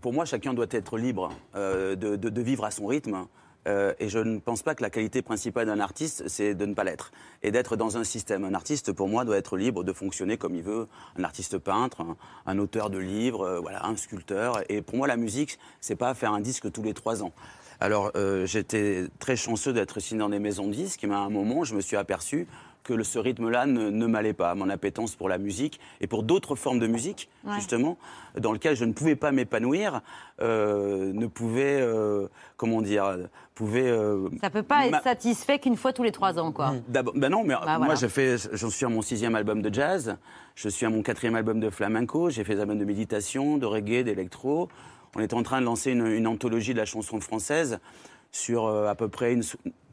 pour 0.00 0.12
moi, 0.12 0.24
chacun 0.24 0.54
doit 0.54 0.66
être 0.70 0.96
libre 0.96 1.30
euh, 1.56 1.94
de, 1.96 2.16
de- 2.16 2.28
de 2.30 2.40
vivre 2.42 2.64
à 2.64 2.70
son 2.70 2.86
rythme. 2.86 3.26
Euh, 3.68 3.92
et 3.98 4.08
je 4.08 4.18
ne 4.18 4.38
pense 4.38 4.62
pas 4.62 4.74
que 4.74 4.82
la 4.82 4.90
qualité 4.90 5.22
principale 5.22 5.66
d'un 5.66 5.80
artiste, 5.80 6.24
c'est 6.26 6.54
de 6.54 6.66
ne 6.66 6.74
pas 6.74 6.84
l'être 6.84 7.12
et 7.42 7.50
d'être 7.50 7.76
dans 7.76 7.96
un 7.98 8.04
système. 8.04 8.44
Un 8.44 8.54
artiste, 8.54 8.92
pour 8.92 9.08
moi, 9.08 9.24
doit 9.24 9.36
être 9.36 9.56
libre 9.56 9.84
de 9.84 9.92
fonctionner 9.92 10.38
comme 10.38 10.54
il 10.54 10.62
veut. 10.62 10.88
Un 11.18 11.24
artiste 11.24 11.58
peintre, 11.58 12.04
un, 12.46 12.58
auteur 12.58 12.90
de 12.90 12.98
livres, 12.98 13.42
euh, 13.42 13.60
voilà, 13.60 13.84
un 13.86 13.96
sculpteur. 13.96 14.62
Et 14.68 14.82
pour 14.82 14.96
moi, 14.96 15.06
la 15.06 15.16
musique, 15.16 15.58
c'est 15.80 15.96
pas 15.96 16.14
faire 16.14 16.32
un 16.32 16.40
disque 16.40 16.72
tous 16.72 16.82
les 16.82 16.94
trois 16.94 17.22
ans. 17.22 17.32
Alors, 17.80 18.10
euh, 18.16 18.44
j'étais 18.44 19.06
très 19.20 19.36
chanceux 19.36 19.72
d'être 19.72 20.00
signé 20.00 20.18
dans 20.18 20.28
des 20.28 20.40
maisons 20.40 20.66
de 20.66 20.72
disques, 20.72 21.04
mais 21.04 21.14
à 21.14 21.18
un 21.18 21.30
moment, 21.30 21.62
je 21.62 21.76
me 21.76 21.80
suis 21.80 21.96
aperçu 21.96 22.48
que 22.96 23.02
ce 23.02 23.18
rythme-là 23.18 23.66
ne, 23.66 23.90
ne 23.90 24.06
m'allait 24.06 24.32
pas. 24.32 24.54
Mon 24.54 24.70
appétence 24.70 25.14
pour 25.14 25.28
la 25.28 25.36
musique 25.38 25.78
et 26.00 26.06
pour 26.06 26.22
d'autres 26.22 26.54
formes 26.54 26.78
de 26.78 26.86
musique, 26.86 27.28
Ouais. 27.44 27.54
justement, 27.56 27.98
dans 28.38 28.52
lequel 28.52 28.76
je 28.76 28.84
ne 28.86 28.92
pouvais 28.92 29.14
pas 29.16 29.30
m'épanouir, 29.30 30.00
euh, 30.40 31.12
ne 31.12 31.26
pouvait, 31.26 31.80
euh, 31.80 32.28
comment 32.56 32.80
dire, 32.80 33.16
pouvait. 33.54 33.88
euh, 33.90 34.28
Ça 34.40 34.48
peut 34.50 34.62
pas 34.62 34.88
ma- 34.90 34.98
être 34.98 35.02
satisfait 35.02 35.58
qu'une 35.58 35.76
fois 35.76 35.92
tous 35.92 36.02
les 36.02 36.12
trois 36.12 36.38
ans, 36.38 36.50
quoi. 36.52 36.74
D'abord- 36.88 37.14
ben 37.14 37.28
non, 37.28 37.42
mais 37.44 37.54
Bah, 37.54 37.78
moi, 37.78 37.94
voilà. 37.94 38.36
j'en 38.52 38.70
suis 38.70 38.86
à 38.86 38.88
mon 38.88 39.02
sixième 39.02 39.34
album 39.34 39.60
de 39.60 39.72
jazz, 39.74 40.16
je 40.54 40.68
suis 40.68 40.86
à 40.86 40.90
mon 40.90 41.02
quatrième 41.02 41.34
album 41.36 41.60
de 41.60 41.68
flamenco, 41.70 42.30
j'ai 42.30 42.42
fait 42.44 42.54
des 42.54 42.60
albums 42.62 42.78
de 42.78 42.84
méditation, 42.84 43.58
de 43.58 43.66
reggae, 43.66 44.02
d'électro. 44.02 44.68
On 45.16 45.20
est 45.20 45.34
en 45.34 45.42
train 45.42 45.60
de 45.60 45.66
lancer 45.66 45.90
une, 45.92 46.06
une 46.06 46.26
anthologie 46.26 46.72
de 46.72 46.78
la 46.78 46.84
chanson 46.86 47.20
française 47.20 47.80
sur 48.32 48.66
euh, 48.66 48.88
à 48.88 48.94
peu 48.94 49.08
près, 49.08 49.32
une, 49.32 49.42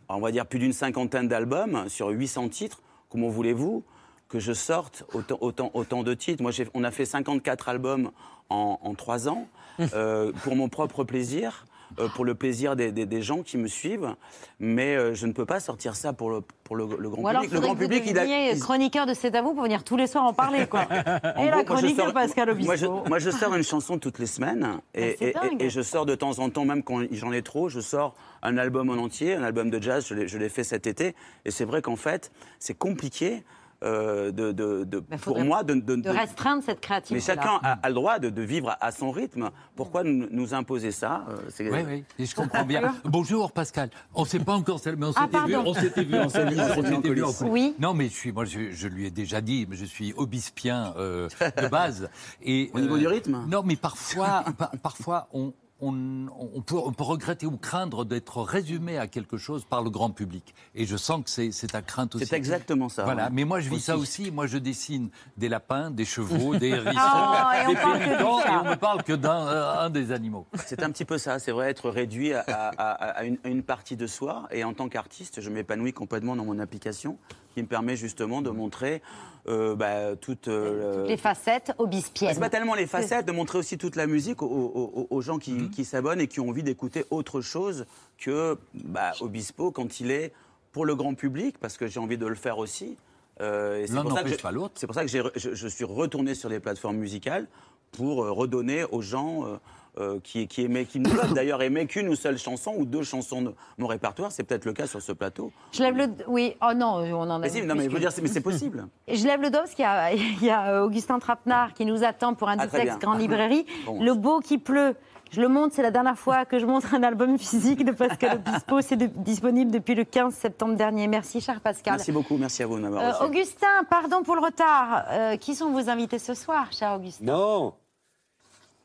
on 0.09 0.19
va 0.19 0.31
dire 0.31 0.45
plus 0.45 0.59
d'une 0.59 0.73
cinquantaine 0.73 1.27
d'albums, 1.27 1.85
sur 1.89 2.09
800 2.09 2.49
titres. 2.49 2.81
Comment 3.15 3.29
voulez-vous 3.29 3.85
que 4.27 4.39
je 4.39 4.51
sorte 4.51 5.05
autant, 5.13 5.37
autant, 5.39 5.71
autant 5.73 6.03
de 6.03 6.13
titres? 6.13 6.43
Moi, 6.43 6.51
on 6.73 6.83
a 6.83 6.91
fait 6.91 7.05
54 7.05 7.69
albums 7.69 8.11
en, 8.49 8.77
en 8.81 8.93
trois 8.93 9.29
ans, 9.29 9.47
euh, 9.93 10.33
pour 10.43 10.57
mon 10.57 10.67
propre 10.67 11.05
plaisir. 11.05 11.65
Euh, 11.99 12.07
pour 12.09 12.25
le 12.25 12.35
plaisir 12.35 12.75
des, 12.75 12.91
des- 12.91 13.05
des 13.05 13.21
gens 13.21 13.41
qui 13.43 13.57
me 13.57 13.67
suivent, 13.67 14.15
mais 14.59 14.95
euh, 14.95 15.13
je 15.13 15.27
ne 15.27 15.31
peux 15.33 15.45
pas 15.45 15.59
sortir 15.59 15.95
ça 15.95 16.13
pour 16.13 16.29
le, 16.29 16.41
pour 16.63 16.75
le, 16.75 16.85
le 16.99 17.09
grand 17.09 17.21
Ou 17.21 17.27
alors, 17.27 17.41
public. 17.43 17.53
Le 17.55 17.59
grand 17.61 17.73
que 17.75 17.79
vous 17.79 17.83
public, 17.89 18.03
il 18.07 18.17
a, 18.19 18.25
il- 18.51 18.59
chroniqueur 18.59 19.05
de 19.05 19.13
C'est 19.13 19.35
à 19.35 19.41
vous 19.41 19.53
pour 19.53 19.63
venir 19.63 19.83
tous 19.83 19.97
les 19.97 20.07
soirs 20.07 20.23
en 20.25 20.33
parler, 20.33 20.65
quoi. 20.67 20.87
en 20.89 21.41
Et 21.43 21.47
gros, 21.49 21.57
la 21.57 21.63
chronique 21.63 21.95
sors- 21.95 22.07
de 22.07 22.11
Pascal 22.11 22.49
Obispo. 22.49 22.65
Moi 22.67 22.75
je, 22.75 23.09
moi, 23.09 23.19
je 23.19 23.29
sors 23.29 23.53
une 23.55 23.63
chanson 23.63 23.97
toutes 23.99 24.19
les 24.19 24.25
semaines. 24.27 24.79
Et, 24.93 25.15
Ah, 25.21 25.25
et- 25.25 25.31
dingue. 25.31 25.61
et- 25.61 25.65
et 25.65 25.69
je 25.69 25.81
sors 25.81 26.05
de 26.05 26.15
temps 26.15 26.39
en 26.39 26.49
temps, 26.49 26.65
même 26.65 26.83
quand 26.83 27.01
j'en 27.11 27.31
ai 27.31 27.41
trop, 27.41 27.69
je 27.69 27.79
sors 27.79 28.15
un 28.41 28.57
album 28.57 28.89
en 28.89 28.93
entier, 29.01 29.35
un 29.35 29.43
album 29.43 29.69
de 29.69 29.81
jazz, 29.81 30.05
je 30.07 30.37
l'ai 30.37 30.49
fait 30.49 30.63
cet 30.63 30.87
été. 30.87 31.15
Et 31.45 31.51
c'est 31.51 31.65
vrai 31.65 31.81
qu'en 31.81 31.95
fait, 31.95 32.31
c'est 32.59 32.77
compliqué 32.77 33.43
euh, 33.85 34.31
de, 34.31 34.51
de- 34.51 34.83
de- 34.83 34.99
pour 35.21 35.39
moi 35.43 35.63
de, 35.63 35.75
de- 35.75 35.79
de 35.95 36.01
de- 36.01 36.09
restreindre 36.09 36.63
cette 36.63 36.77
mais 36.77 36.81
créativité. 36.81 37.25
chacun 37.25 37.59
a, 37.63 37.73
a 37.81 37.89
le 37.89 37.95
droit 37.95 38.19
de, 38.19 38.29
de 38.29 38.41
vivre 38.41 38.75
à, 38.81 38.91
son 38.91 39.11
rythme. 39.11 39.51
Pourquoi 39.75 40.03
nous, 40.03 40.27
nous 40.31 40.53
imposer 40.53 40.91
ça 40.91 41.25
Euh, 41.29 41.35
Oui, 41.59 41.79
oui, 41.87 42.03
et 42.19 42.25
je 42.25 42.35
comprends 42.35 42.65
bien. 42.65 42.93
Bonjour 43.05 43.51
Pascal. 43.51 43.89
On 44.13 44.21
ne 44.23 44.27
s'est 44.27 44.39
pas 44.39 44.53
encore 44.53 44.79
mais 44.97 45.05
on 45.05 45.11
Ah, 45.15 45.23
s'était 45.25 45.45
vu, 45.45 45.53
pardon. 45.53 45.69
on 45.69 45.73
s'était 45.73 46.03
vu 46.03 46.15
on 46.19 46.29
s'était 46.29 47.09
vu. 47.13 47.23
Oui. 47.49 47.75
Non, 47.79 47.93
mais 47.93 48.05
je 48.09 48.13
suis, 48.13 48.31
moi, 48.31 48.45
je, 48.45 48.71
je 48.71 48.87
lui 48.87 49.05
ai 49.05 49.11
déjà 49.11 49.41
dit, 49.41 49.67
mais 49.69 49.75
je 49.75 49.85
suis 49.85 50.13
obispien 50.17 50.93
euh, 50.97 51.27
de 51.61 51.67
base. 51.67 52.09
Et 52.41 52.71
Au 52.73 52.79
niveau 52.79 52.97
du 52.97 53.07
rythme? 53.07 53.45
Non, 53.47 53.61
mais 53.63 53.75
parfois, 53.75 54.43
pa- 54.57 54.71
parfois, 54.81 55.27
on. 55.33 55.53
On, 55.81 56.27
on 56.53 56.61
peut, 56.61 56.77
on 56.77 56.93
peut 56.93 57.03
regretter 57.03 57.45
ou 57.45 57.57
craindre 57.57 58.05
d'être 58.05 58.41
résumé 58.41 58.97
à 58.97 59.07
quelque 59.07 59.35
chose 59.35 59.65
par 59.65 59.83
le 59.83 59.89
grand 59.89 60.09
public. 60.09 60.55
Et 60.73 60.85
je 60.85 60.95
sens 60.95 61.21
que 61.25 61.29
c'est 61.51 61.67
ta 61.67 61.81
crainte 61.81 62.15
aussi. 62.15 62.25
C'est 62.25 62.37
exactement 62.37 62.87
ça. 62.87 63.03
Voilà. 63.03 63.25
ouais. 63.25 63.29
Mais 63.33 63.43
moi, 63.43 63.59
je 63.59 63.69
vis 63.69 63.81
ça 63.81 63.97
Aussi. 63.97 64.21
aussi. 64.23 64.31
Moi, 64.31 64.47
je 64.47 64.57
dessine 64.57 65.09
des 65.35 65.49
lapins, 65.49 65.91
des 65.91 66.05
chevaux, 66.05 66.55
des 66.57 66.69
hérissons, 66.69 66.97
Oh, 66.97 67.67
des 67.67 67.75
pélicans, 67.75 68.39
et 68.39 68.49
on 68.63 68.69
ne 68.69 68.75
parle 68.75 69.03
que 69.03 69.11
d'un 69.13 69.47
euh, 69.47 69.89
des 69.89 70.13
animaux. 70.13 70.45
C'est 70.65 70.81
un 70.81 70.91
petit 70.91 71.03
peu 71.03 71.17
ça, 71.17 71.39
c'est 71.39 71.51
vrai, 71.51 71.69
être 71.71 71.89
réduit 71.89 72.31
à, 72.33 72.39
à- 72.47 72.69
à- 72.69 73.09
à 73.19 73.23
une, 73.25 73.37
à 73.43 73.49
une 73.49 73.63
partie 73.63 73.97
de 73.97 74.07
soi. 74.07 74.47
Et 74.51 74.63
en 74.63 74.73
tant 74.73 74.87
qu'artiste, 74.87 75.41
je 75.41 75.49
m'épanouis 75.49 75.91
complètement 75.91 76.37
dans 76.37 76.45
mon 76.45 76.59
application 76.59 77.17
qui 77.55 77.63
me 77.63 77.67
permet 77.67 77.95
justement 77.95 78.41
de 78.41 78.49
montrer 78.51 79.01
euh, 79.47 79.75
bah, 79.75 80.15
toute. 80.17 80.47
euh, 80.47 81.03
le- 81.03 81.07
Les 81.07 81.17
facettes 81.17 81.71
obispiennes. 81.77 82.33
C'est 82.33 82.39
pas 82.39 82.49
tellement 82.49 82.75
les 82.75 82.85
facettes, 82.87 83.25
de 83.25 83.31
montrer 83.31 83.57
aussi 83.57 83.77
toute 83.77 83.95
la 83.95 84.05
musique 84.07 84.41
aux, 84.41 84.45
aux- 84.47 85.07
aux 85.09 85.21
gens 85.21 85.37
qui, 85.39 85.69
qui 85.69 85.85
s'abonnent 85.85 86.19
et 86.21 86.27
qui 86.27 86.39
ont 86.41 86.49
envie 86.49 86.63
d'écouter 86.63 87.05
autre 87.11 87.41
chose 87.41 87.85
que 88.17 88.57
bah, 88.83 89.11
Obispo 89.21 89.71
quand 89.71 89.99
il 89.99 90.11
est 90.11 90.33
pour 90.73 90.85
le 90.85 90.95
grand 90.95 91.13
public, 91.15 91.57
parce 91.59 91.77
que 91.77 91.87
j'ai 91.87 91.99
envie 91.99 92.17
de 92.17 92.25
le 92.27 92.35
faire 92.35 92.57
aussi. 92.57 92.97
Euh, 93.41 93.83
c'est 93.87 93.93
L'un 93.93 94.01
pour 94.01 94.11
ça 94.11 94.17
que 94.19 94.23
n'empêche 94.25 94.37
j'ai- 94.37 94.41
pas 94.43 94.51
l'autre. 94.51 94.73
C'est 94.75 94.87
pour 94.87 94.95
ça 94.95 95.03
que 95.03 95.07
j'ai 95.09 95.21
re- 95.21 95.31
je, 95.35 95.53
je 95.55 95.67
suis 95.67 95.85
retourné 95.85 96.35
sur 96.35 96.49
les 96.49 96.59
plateformes 96.59 96.97
musicales 96.97 97.47
pour 97.93 98.17
redonner 98.17 98.83
aux 98.91 99.01
gens 99.01 99.59
euh, 99.97 100.19
qui, 100.23 100.47
qui, 100.47 100.63
aimaient, 100.63 100.85
qui 100.85 100.99
ne 100.99 101.09
peuvent 101.09 101.33
d'ailleurs 101.33 101.61
aimer 101.61 101.85
qu'une 101.85 102.09
ou 102.09 102.15
seule 102.15 102.37
chanson 102.37 102.73
ou 102.77 102.85
deux 102.85 103.03
chansons 103.03 103.41
de 103.41 103.53
mon 103.77 103.87
répertoire. 103.87 104.31
C'est 104.31 104.43
peut-être 104.43 104.65
le 104.65 104.73
cas 104.73 104.87
sur 104.87 105.01
ce 105.01 105.11
plateau. 105.11 105.51
Je 105.71 105.81
lève 105.83 105.95
le. 105.97 106.07
Oui, 106.27 106.55
oh 106.61 106.73
non, 106.75 106.95
on 106.97 107.21
en 107.21 107.29
a. 107.29 107.39
Mais 107.39 107.49
si, 107.49 107.61
non, 107.61 107.75
mais 107.75 107.85
je 107.85 107.89
veux 107.89 107.99
dire, 107.99 108.11
c'est- 108.11 108.21
mais 108.21 108.27
c'est 108.27 108.41
possible. 108.41 108.87
Je 109.07 109.23
lève 109.25 109.41
le 109.41 109.49
dos 109.49 109.59
parce 109.59 109.73
qu'il 109.75 109.83
y 109.83 109.87
a, 109.87 110.11
il 110.13 110.43
y 110.43 110.49
a, 110.49 110.71
euh, 110.71 110.85
Augustin 110.85 111.19
Trapenard 111.19 111.73
qui 111.73 111.85
nous 111.85 112.03
attend 112.03 112.33
pour 112.33 112.49
un 112.49 112.57
Ah, 112.59 112.67
bien. 112.67 112.97
Grande 112.97 113.19
Librairie. 113.19 113.65
Bon. 113.85 114.01
Le 114.03 114.13
beau 114.13 114.39
qui 114.39 114.57
pleut. 114.57 114.95
Je 115.31 115.41
le 115.41 115.47
montre, 115.47 115.73
c'est 115.75 115.81
la 115.81 115.91
dernière 115.91 116.17
fois 116.17 116.45
que 116.45 116.59
je 116.59 116.65
montre 116.65 116.93
un 116.93 117.03
album 117.03 117.37
physique 117.39 117.83
de 117.83 117.91
Pascal 117.91 118.41
Obispo. 118.47 118.81
C'est 118.81 118.95
de- 118.95 119.07
disponible 119.07 119.71
depuis 119.71 119.95
le 119.95 120.03
15 120.03 120.33
septembre 120.33 120.75
dernier. 120.75 121.07
Merci, 121.07 121.41
cher 121.41 121.61
Pascal. 121.61 121.95
Merci 121.95 122.11
beaucoup, 122.11 122.37
merci 122.37 122.63
à 122.63 122.67
vous 122.67 122.77
de 122.77 122.81
m'avoir 122.83 123.21
Euh. 123.21 123.25
Augustin, 123.25 123.83
pardon 123.89 124.23
pour 124.23 124.35
le 124.35 124.41
retard. 124.41 125.03
Euh, 125.09 125.35
qui 125.37 125.55
sont 125.55 125.71
vos 125.71 125.89
invités 125.89 126.19
ce 126.19 126.33
soir, 126.33 126.67
cher 126.71 126.93
Augustin? 126.95 127.25
Non 127.25 127.73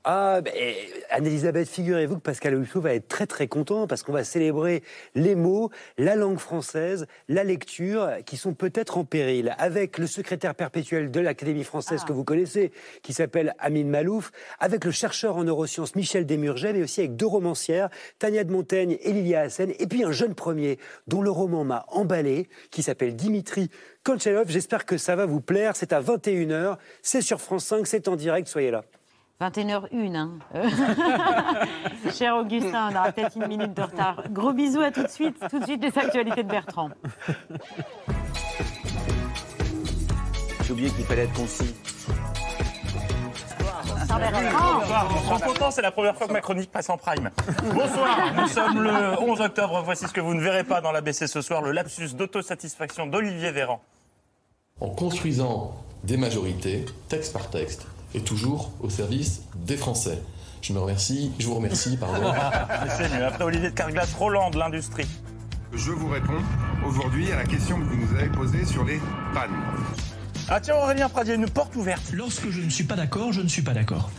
Ah, 0.04 0.40
ben, 0.40 0.54
Anne-Elisabeth, 1.10 1.68
figurez-vous 1.68 2.16
que 2.16 2.22
Pascal 2.22 2.54
Obispo 2.54 2.80
va 2.80 2.94
être 2.94 3.06
très 3.06 3.26
très 3.26 3.48
content 3.48 3.86
parce 3.86 4.02
qu'on 4.02 4.14
va 4.14 4.24
célébrer 4.24 4.82
les 5.14 5.34
mots, 5.34 5.68
la 5.98 6.16
langue 6.16 6.38
française, 6.38 7.06
la 7.28 7.44
lecture 7.44 8.08
qui 8.24 8.38
sont 8.38 8.54
peut-être 8.54 8.96
en 8.96 9.04
péril. 9.04 9.54
Avec 9.58 9.98
le 9.98 10.06
secrétaire 10.06 10.54
perpétuel 10.54 11.10
de 11.10 11.20
l'Académie 11.20 11.64
française 11.64 12.04
que 12.04 12.14
vous 12.14 12.24
connaissez, 12.24 12.72
qui 13.02 13.12
s'appelle 13.12 13.54
Amine 13.58 13.90
Malouf, 13.90 14.32
avec 14.58 14.86
le 14.86 14.90
chercheur 14.90 15.36
en 15.36 15.44
neurosciences 15.44 15.94
Michel 15.94 16.24
Desmurget, 16.24 16.72
mais 16.72 16.82
aussi 16.82 17.00
avec 17.00 17.16
deux 17.16 17.26
romancières, 17.26 17.90
Tania 18.18 18.44
de 18.44 18.52
Montaigne 18.52 18.96
et 19.02 19.12
Lilia 19.12 19.42
Hassen, 19.42 19.70
et 19.78 19.86
puis 19.86 20.02
un 20.02 20.12
jeune 20.12 20.34
premier 20.34 20.78
dont 21.08 21.20
le 21.20 21.30
roman 21.30 21.64
m'a 21.64 21.84
emballé, 21.88 22.48
qui 22.70 22.82
s'appelle 22.82 23.16
Dimitri 23.16 23.68
Konchelov. 24.02 24.48
J'espère 24.48 24.86
que 24.86 24.96
ça 24.96 25.14
va 25.14 25.26
vous 25.26 25.42
plaire. 25.42 25.76
C'est 25.76 25.92
à 25.92 26.00
21h, 26.00 26.78
c'est 27.02 27.20
sur 27.20 27.38
France 27.38 27.66
5, 27.66 27.86
c'est 27.86 28.08
en 28.08 28.16
direct, 28.16 28.48
soyez 28.48 28.70
là. 28.70 28.82
21h01. 29.40 30.16
Hein. 30.16 30.30
Cher 32.12 32.36
Augustin, 32.36 32.90
on 32.90 32.96
aura 32.96 33.10
peut-être 33.10 33.36
une 33.36 33.46
minute 33.46 33.74
de 33.74 33.82
retard. 33.82 34.22
Gros 34.30 34.52
bisous, 34.52 34.82
à 34.82 34.90
tout 34.90 35.02
de 35.02 35.08
suite. 35.08 35.36
Tout 35.48 35.58
de 35.58 35.64
suite, 35.64 35.82
les 35.82 35.98
actualités 35.98 36.42
de 36.42 36.48
Bertrand. 36.48 36.90
J'ai 40.62 40.72
oublié 40.72 40.90
qu'il 40.90 41.04
fallait 41.04 41.24
être 41.24 41.32
concis. 41.32 41.74
Bonsoir, 44.10 45.38
suis 45.38 45.46
content, 45.46 45.70
c'est 45.70 45.82
la 45.82 45.90
première 45.90 46.16
fois 46.16 46.26
que 46.26 46.32
ma 46.32 46.40
chronique 46.40 46.70
passe 46.70 46.90
en 46.90 46.98
prime. 46.98 47.30
Bonsoir, 47.72 48.34
nous 48.36 48.48
sommes 48.48 48.82
le 48.82 49.20
11 49.22 49.40
octobre, 49.40 49.82
voici 49.84 50.06
ce 50.06 50.12
que 50.12 50.20
vous 50.20 50.34
ne 50.34 50.40
verrez 50.40 50.64
pas 50.64 50.80
dans 50.80 50.92
l'ABC 50.92 51.26
ce 51.26 51.40
soir, 51.40 51.62
le 51.62 51.72
lapsus 51.72 52.14
d'autosatisfaction 52.14 53.06
d'Olivier 53.06 53.52
Véran. 53.52 53.80
En 54.80 54.90
construisant 54.90 55.74
des 56.04 56.16
majorités, 56.16 56.84
texte 57.08 57.32
par 57.32 57.50
texte, 57.50 57.86
et 58.14 58.20
toujours 58.20 58.72
au 58.80 58.90
service 58.90 59.42
des 59.54 59.76
Français. 59.76 60.22
Je 60.62 60.72
me 60.72 60.78
remercie, 60.78 61.32
je 61.38 61.46
vous 61.46 61.54
remercie, 61.54 61.96
pardon. 61.96 62.32
C'est 62.96 63.08
mieux. 63.14 63.24
Après 63.24 63.44
Olivier 63.44 63.70
de 63.70 63.74
Carglass, 63.74 64.12
Roland 64.14 64.50
de 64.50 64.58
l'industrie. 64.58 65.06
Je 65.72 65.92
vous 65.92 66.08
réponds 66.08 66.42
aujourd'hui 66.84 67.30
à 67.32 67.36
la 67.36 67.44
question 67.44 67.78
que 67.78 67.84
vous 67.84 67.96
nous 67.96 68.18
avez 68.18 68.28
posée 68.28 68.64
sur 68.64 68.84
les 68.84 69.00
pannes. 69.32 69.54
Ah 70.48 70.60
tiens 70.60 70.74
Aurélien 70.76 71.08
Pradier, 71.08 71.34
une 71.34 71.48
porte 71.48 71.76
ouverte. 71.76 72.12
Lorsque 72.12 72.50
je 72.50 72.60
ne 72.60 72.70
suis 72.70 72.84
pas 72.84 72.96
d'accord, 72.96 73.32
je 73.32 73.40
ne 73.40 73.48
suis 73.48 73.62
pas 73.62 73.72
d'accord. 73.72 74.10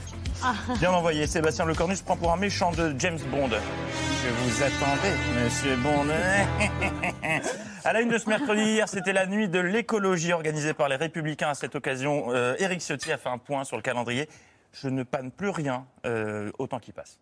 Bien 0.80 0.92
envoyé, 0.92 1.28
Sébastien 1.28 1.66
Lecornu 1.66 1.96
prend 2.04 2.16
pour 2.16 2.32
un 2.32 2.38
méchant 2.38 2.72
de 2.72 2.96
James 2.98 3.20
Bond. 3.30 3.50
Je 3.50 4.30
vous 4.30 4.64
attendais, 4.64 5.16
monsieur 5.44 5.76
Bond. 5.78 6.08
à 7.84 7.94
la 7.94 8.02
une 8.02 8.10
de 8.10 8.18
ce 8.18 8.30
mercredi, 8.30 8.62
hier, 8.62 8.88
c'était 8.88 9.14
la 9.14 9.26
nuit 9.26 9.50
de 9.50 9.60
l'écologie 9.60 10.34
organisée 10.34 10.74
par 10.74 10.90
les 10.90 10.96
Républicains. 10.96 11.50
À 11.50 11.56
cette 11.56 11.76
occasion, 11.76 12.26
euh, 12.30 12.56
Éric 12.60 12.82
Ciotti 12.82 13.12
a 13.12 13.18
fait 13.18 13.30
un 13.30 13.38
point 13.38 13.64
sur 13.64 13.78
le 13.78 13.82
calendrier. 13.82 14.28
Je 14.74 14.88
ne 14.88 15.04
panne 15.04 15.32
plus 15.32 15.50
rien 15.50 15.86
euh, 16.06 16.52
au 16.60 16.68
temps 16.68 16.80
qui 16.80 16.92
passe. 16.92 17.20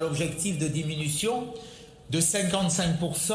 L'objectif 0.00 0.58
de 0.58 0.68
diminution 0.68 1.52
de 2.10 2.20
55% 2.20 3.34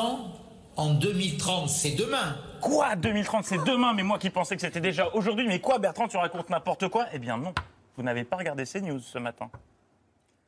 en 0.76 0.94
2030, 0.94 1.70
c'est 1.70 1.92
demain. 1.92 2.38
Quoi? 2.62 2.96
2030, 2.96 3.46
c'est 3.46 3.64
demain? 3.64 3.94
Mais 3.94 4.04
moi 4.04 4.18
qui 4.18 4.30
pensais 4.30 4.56
que 4.56 4.62
c'était 4.62 4.82
déjà 4.82 5.10
aujourd'hui. 5.14 5.48
Mais 5.48 5.60
quoi, 5.60 5.78
Bertrand, 5.78 6.08
tu 6.08 6.18
racontes 6.18 6.50
n'importe 6.50 6.88
quoi? 6.88 7.06
Eh 7.14 7.20
bien 7.20 7.38
non. 7.38 7.54
Vous 7.96 8.04
n'avez 8.04 8.24
pas 8.24 8.38
regardé 8.38 8.66
ces 8.66 8.82
news 8.82 9.00
ce 9.00 9.20
matin. 9.20 9.50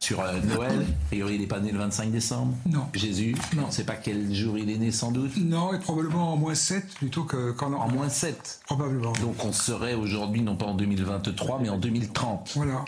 Sur 0.01 0.19
euh, 0.19 0.39
Noël, 0.41 0.81
a 0.81 1.05
priori 1.07 1.35
il 1.35 1.41
n'est 1.41 1.47
pas 1.47 1.59
né 1.59 1.71
le 1.71 1.79
25 1.79 2.11
décembre? 2.11 2.53
Non. 2.67 2.85
Jésus, 2.93 3.35
Non. 3.55 3.63
on 3.63 3.67
ne 3.67 3.71
sait 3.71 3.85
pas 3.85 3.95
quel 3.95 4.33
jour 4.35 4.57
il 4.57 4.69
est 4.69 4.77
né 4.77 4.91
sans 4.91 5.11
doute. 5.11 5.35
Non, 5.37 5.73
et 5.73 5.79
probablement 5.79 6.33
en 6.33 6.37
moins 6.37 6.53
7 6.53 6.85
plutôt 6.95 7.23
que 7.23 7.51
qu'en 7.51 7.73
En 7.73 7.89
moins 7.89 8.09
7. 8.09 8.59
Probablement. 8.65 9.13
Donc 9.13 9.43
on 9.43 9.51
serait 9.51 9.95
aujourd'hui 9.95 10.41
non 10.41 10.55
pas 10.57 10.65
en 10.67 10.75
2023 10.75 11.59
mais 11.61 11.69
en 11.69 11.77
2030. 11.77 12.51
Voilà. 12.55 12.85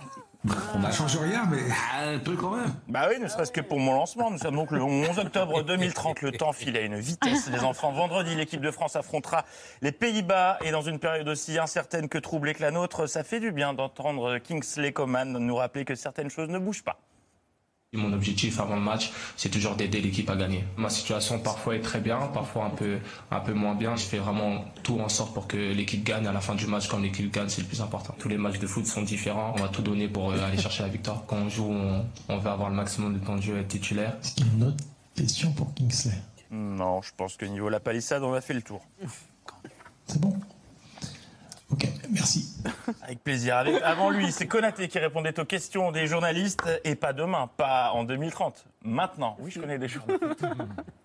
On 0.76 0.82
Ça 0.82 0.92
change 0.92 1.18
rien, 1.18 1.44
mais. 1.50 1.60
Un 2.14 2.20
peu 2.20 2.36
quand 2.36 2.52
même. 2.52 2.74
Bah 2.88 3.08
oui, 3.10 3.20
ne 3.20 3.28
serait-ce 3.28 3.52
que 3.52 3.62
pour 3.62 3.80
mon 3.80 3.94
lancement. 3.94 4.32
Nous 4.32 4.38
sommes 4.38 4.56
donc 4.56 4.72
le 4.72 4.82
11 4.82 5.20
octobre 5.20 5.64
2030. 5.64 6.22
Le 6.22 6.32
temps 6.32 6.54
file 6.54 6.78
à 6.78 6.82
une 6.82 7.00
vitesse, 7.00 7.50
les 7.50 7.64
enfants. 7.64 7.92
Vendredi, 7.92 8.36
l'équipe 8.36 8.62
de 8.62 8.72
France 8.72 8.96
affrontera 8.96 9.46
les 9.82 9.92
Pays-Bas. 9.92 10.60
Et 10.64 10.72
dans 10.72 10.82
une 10.82 11.00
période 11.00 11.28
aussi 11.28 11.58
incertaine 11.58 12.10
que 12.10 12.18
troublée 12.18 12.54
que 12.54 12.62
la 12.62 12.72
nôtre, 12.72 13.08
ça 13.08 13.24
fait 13.24 13.40
du 13.40 13.52
bien 13.52 13.74
d'entendre 13.74 14.38
Kingsley 14.38 14.92
Coman 14.92 15.38
nous 15.38 15.56
rappeler 15.56 15.86
que 15.86 15.96
certaines 15.96 16.30
choses 16.30 16.50
ne 16.50 16.60
bougent 16.60 16.84
pas. 16.84 17.00
Mon 17.98 18.14
objectif 18.14 18.60
avant 18.60 18.76
le 18.76 18.82
match, 18.82 19.12
c'est 19.36 19.50
toujours 19.50 19.76
d'aider 19.76 20.00
l'équipe 20.00 20.30
à 20.30 20.36
gagner. 20.36 20.64
Ma 20.78 20.90
situation 20.90 21.40
parfois 21.40 21.76
est 21.76 21.82
très 21.82 22.00
bien, 22.00 22.20
parfois 22.34 22.66
un 22.66 22.70
peu, 22.70 23.00
un 23.32 23.40
peu 23.40 23.54
moins 23.54 23.76
bien. 23.76 23.96
Je 23.96 24.04
fais 24.04 24.20
vraiment 24.20 24.64
tout 24.84 25.00
en 25.00 25.10
sorte 25.10 25.34
pour 25.34 25.48
que 25.48 25.58
l'équipe 25.58 26.04
gagne 26.04 26.28
à 26.28 26.32
la 26.32 26.40
fin 26.40 26.56
du 26.56 26.68
match. 26.68 26.88
Quand 26.88 27.00
l'équipe 27.00 27.34
gagne, 27.34 27.50
c'est 27.50 27.62
le 27.62 27.68
plus 27.68 27.82
important. 27.82 28.16
Tous 28.20 28.30
les 28.30 28.38
matchs 28.38 28.60
de 28.60 28.68
foot 28.68 28.86
sont 28.86 29.02
différents. 29.02 29.54
On 29.58 29.62
va 29.62 29.68
tout 29.70 29.82
donner 29.82 30.08
pour 30.08 30.32
euh, 30.32 30.46
aller 30.46 30.58
chercher 30.58 30.84
la 30.84 30.90
victoire. 30.90 31.24
Quand 31.28 31.38
on 31.38 31.50
joue, 31.50 31.72
on, 31.72 32.06
on 32.30 32.38
va 32.38 32.54
avoir 32.54 32.70
le 32.70 32.76
maximum 32.76 33.20
de 33.20 33.26
temps 33.26 33.36
de 33.36 33.42
jeu 33.42 33.58
et 33.58 33.62
être 33.62 33.68
titulaire. 33.68 34.16
Une 34.54 34.64
autre 34.64 34.84
question 35.16 35.52
pour 35.52 35.74
Kingsley? 35.74 36.14
Non, 36.52 37.02
je 37.02 37.12
pense 37.18 37.36
que 37.36 37.46
niveau 37.46 37.70
la 37.70 37.80
palissade, 37.80 38.24
on 38.24 38.34
a 38.34 38.42
fait 38.42 38.54
le 38.54 38.62
tour. 38.62 38.82
Ok, 41.70 41.86
merci. 42.12 42.48
Avec 43.02 43.22
plaisir. 43.24 43.58
Avec- 43.58 43.82
avant 43.84 44.10
lui, 44.10 44.32
c'est 44.32 44.48
Konaté 44.48 44.88
qui 44.88 45.00
répondait 45.00 45.38
aux 45.38 45.46
questions 45.46 45.92
des 45.92 46.08
journalistes. 46.08 46.64
Et 46.86 46.96
pas 46.96 47.12
demain, 47.12 47.50
pas 47.58 47.92
en 47.94 48.06
2030. 48.06 48.66
Maintenant. 48.86 49.36
Oui, 49.40 49.52
je 49.52 49.60
connais 49.60 49.78
des 49.78 49.90
journalistes. 49.90 50.46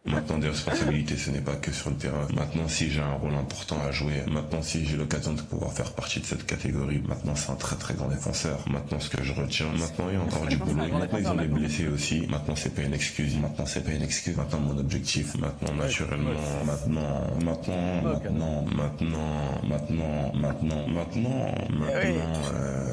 Maintenant, 0.05 0.39
des 0.39 0.49
responsabilités, 0.51 1.17
ce 1.17 1.31
n'est 1.31 1.41
pas 1.41 1.57
que 1.57 1.73
sur 1.73 1.91
le 1.91 1.97
terrain. 1.97 2.29
Maintenant, 2.33 2.69
si 2.69 2.91
j'ai 2.91 3.01
un 3.01 3.15
rôle 3.15 3.35
important 3.35 3.77
à 3.85 3.91
jouer, 3.91 4.23
maintenant, 4.31 4.63
si 4.63 4.85
j'ai 4.87 4.97
l'occasion 4.97 5.33
de 5.33 5.43
pouvoir 5.43 5.73
faire 5.73 5.93
partie 5.95 6.21
de 6.21 6.27
cette 6.27 6.47
catégorie, 6.47 7.03
maintenant, 7.09 7.35
c'est 7.35 7.51
un 7.51 7.57
très 7.57 7.75
très 7.75 7.95
grand 7.95 8.07
défenseur. 8.07 8.59
Maintenant, 8.71 9.01
ce 9.01 9.11
que 9.11 9.25
je 9.25 9.33
retiens, 9.33 9.67
maintenant, 9.73 10.05
il 10.11 10.15
y 10.15 10.17
a 10.17 10.21
encore 10.21 10.47
du 10.47 10.57
boulot. 10.59 10.75
Maintenant, 10.93 11.19
ils 11.19 11.27
ont 11.29 11.35
des 11.35 11.49
blessés 11.49 11.89
aussi. 11.89 12.29
Maintenant, 12.29 12.55
c'est 12.55 12.73
pas 12.73 12.83
une 12.83 12.95
excuse. 12.95 13.37
Maintenant, 13.37 13.67
c'est 13.67 13.83
pas 13.85 13.91
une 13.93 14.03
excuse. 14.03 14.37
Maintenant, 14.37 14.61
mon 14.61 14.79
objectif, 14.79 15.35
maintenant, 15.39 15.75
naturellement, 15.75 16.31
maintenant, 16.65 17.01
maintenant, 17.45 18.03
maintenant, 18.05 18.63
maintenant, 18.63 18.65
maintenant, 18.77 19.63
maintenant, 19.67 20.33
maintenant, 20.35 20.52
maintenant, 20.61 21.55
euh, 21.95 22.93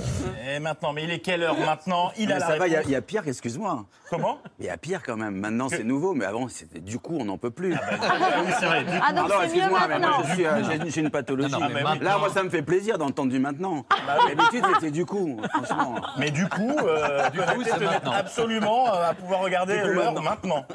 Et 0.55 0.59
maintenant, 0.59 0.93
mais 0.93 1.03
il 1.03 1.11
est 1.11 1.19
quelle 1.19 1.43
heure 1.43 1.57
maintenant? 1.59 2.11
Il 2.17 2.27
Mais 2.27 2.33
a 2.33 2.39
la 2.39 2.47
ça 2.47 2.57
va, 2.57 2.67
il 2.67 2.73
y, 2.73 2.75
a- 2.75 2.83
y 2.97 3.01
pire, 3.01 3.23
excuse-moi. 3.27 3.85
Comment? 4.09 4.39
Il 4.59 4.65
y 4.65 4.69
a 4.69 4.77
pire 4.77 5.01
quand 5.05 5.17
même. 5.17 5.35
Maintenant, 5.35 5.67
c'est 5.69 5.83
nouveau, 5.83 6.13
mais 6.15 6.25
avant, 6.25 6.47
c'était 6.47 6.79
du 6.79 6.97
coup, 6.97 7.17
on 7.19 7.25
n'en 7.25 7.37
peut 7.37 7.51
plus. 7.51 7.73
oui, 7.73 8.51
c'est 8.59 8.65
vrai, 8.65 8.83
du 8.83 8.91
coup. 8.91 9.05
Ah, 9.07 9.13
donc 9.13 9.29
mieux 9.29 9.43
excuse-moi, 9.43 9.79
mais 9.87 9.99
moi, 9.99 10.07
maintenant. 10.09 10.23
je 10.27 10.33
suis, 10.33 10.45
euh, 10.45 10.63
j'ai- 10.89 10.99
une 11.01 11.09
pathologie. 11.11 11.51
Non, 11.51 11.59
non, 11.59 11.67
mais 11.69 11.81
Là, 11.83 11.89
maintenant- 11.93 12.19
moi, 12.19 12.29
ça 12.33 12.43
me 12.43 12.49
fait 12.49 12.61
plaisir 12.63 12.97
d'entendre 12.97 13.31
du 13.31 13.39
maintenant. 13.39 13.85
Bah 14.07 14.17
D'habitude, 14.27 14.63
c'était 14.75 14.91
du 14.91 15.05
coup, 15.05 15.39
franchement. 15.53 15.95
Mais 16.17 16.31
du 16.31 16.47
coup, 16.47 16.71
euh, 16.83 17.29
Du 17.29 17.39
coup, 17.39 17.61
maintenant. 17.79 18.11
absolument 18.11 18.87
euh, 18.93 19.09
à 19.11 19.13
pouvoir 19.13 19.41
regarder 19.41 19.77
Du 19.81 19.93
l'heure 19.93 20.13
maintenant. 20.13 20.23
maintenant. 20.23 20.65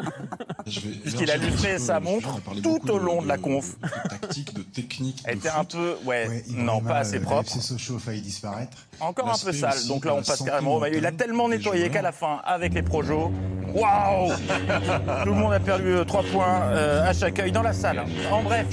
Puisqu'il 0.65 1.31
a 1.31 1.37
lustré 1.37 1.79
sa 1.79 2.01
montre 2.01 2.29
tout 2.63 2.91
au 2.91 2.99
long 2.99 3.21
de 3.23 3.29
la 3.29 3.39
conf. 3.39 3.75
tactique, 4.09 4.55
de 4.55 4.63
technique. 4.63 5.23
Était 5.29 5.49
un 5.49 5.65
peu, 5.65 5.97
ouais, 6.05 6.43
non, 6.51 6.74
pas 6.81 6.99
assez 6.99 7.21
propre. 7.21 7.43
FC 7.49 7.61
Sochaux 7.61 7.97
a 7.97 8.01
failli 8.01 8.21
disparaître. 8.21 8.77
Encore 9.01 9.29
un 9.29 9.39
peu 9.39 9.53
sale, 9.53 9.87
donc 9.89 10.05
là 10.05 10.15
on 10.15 10.23
passe 10.23 10.43
carrément 10.43 10.77
au 10.77 10.81
maillot. 10.81 10.99
Il 10.99 11.07
a 11.07 11.13
tellement 11.13 11.49
nettoyé 11.49 11.91
qu'à 11.91 12.03
la 12.03 12.13
fin, 12.13 12.41
avec 12.45 12.75
les 12.75 12.83
projos, 12.83 13.31
waouh 13.75 14.33
Tout 14.33 15.29
le 15.31 15.33
monde 15.35 15.53
a 15.53 15.61
perdu 15.61 15.97
3 16.07 16.23
points 16.33 16.61
euh, 16.63 17.09
à 17.09 17.13
chaque 17.13 17.39
œil 17.39 17.53
dans 17.53 17.63
la 17.63 17.73
salle. 17.73 17.99
hein. 18.01 18.07
En 18.31 18.43
bref, 18.43 18.67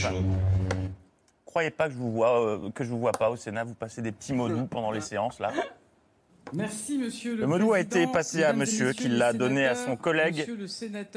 croyez 1.45 1.69
pas 1.71 1.87
que 1.87 1.93
je 1.93 1.97
vous 1.97 2.11
vois, 2.11 2.41
euh, 2.41 2.69
que 2.73 2.83
je 2.83 2.89
vous 2.89 2.99
vois 2.99 3.11
pas 3.11 3.29
au 3.29 3.35
Sénat. 3.35 3.63
Vous 3.63 3.73
passez 3.73 4.01
des 4.01 4.11
petits 4.11 4.33
mots 4.33 4.47
doux 4.49 4.65
pendant 4.65 4.91
les 4.91 5.01
séances 5.01 5.39
là. 5.39 5.51
Merci, 6.53 6.97
monsieur 6.97 7.35
le 7.35 7.41
Le 7.41 7.47
mot 7.47 7.57
doux 7.57 7.73
a 7.73 7.79
été 7.79 8.07
passé 8.07 8.43
à 8.43 8.51
monsieur, 8.51 8.91
qui 8.91 9.07
l'a 9.07 9.31
donné 9.31 9.65
à 9.65 9.75
son 9.75 9.95
collègue, 9.95 10.47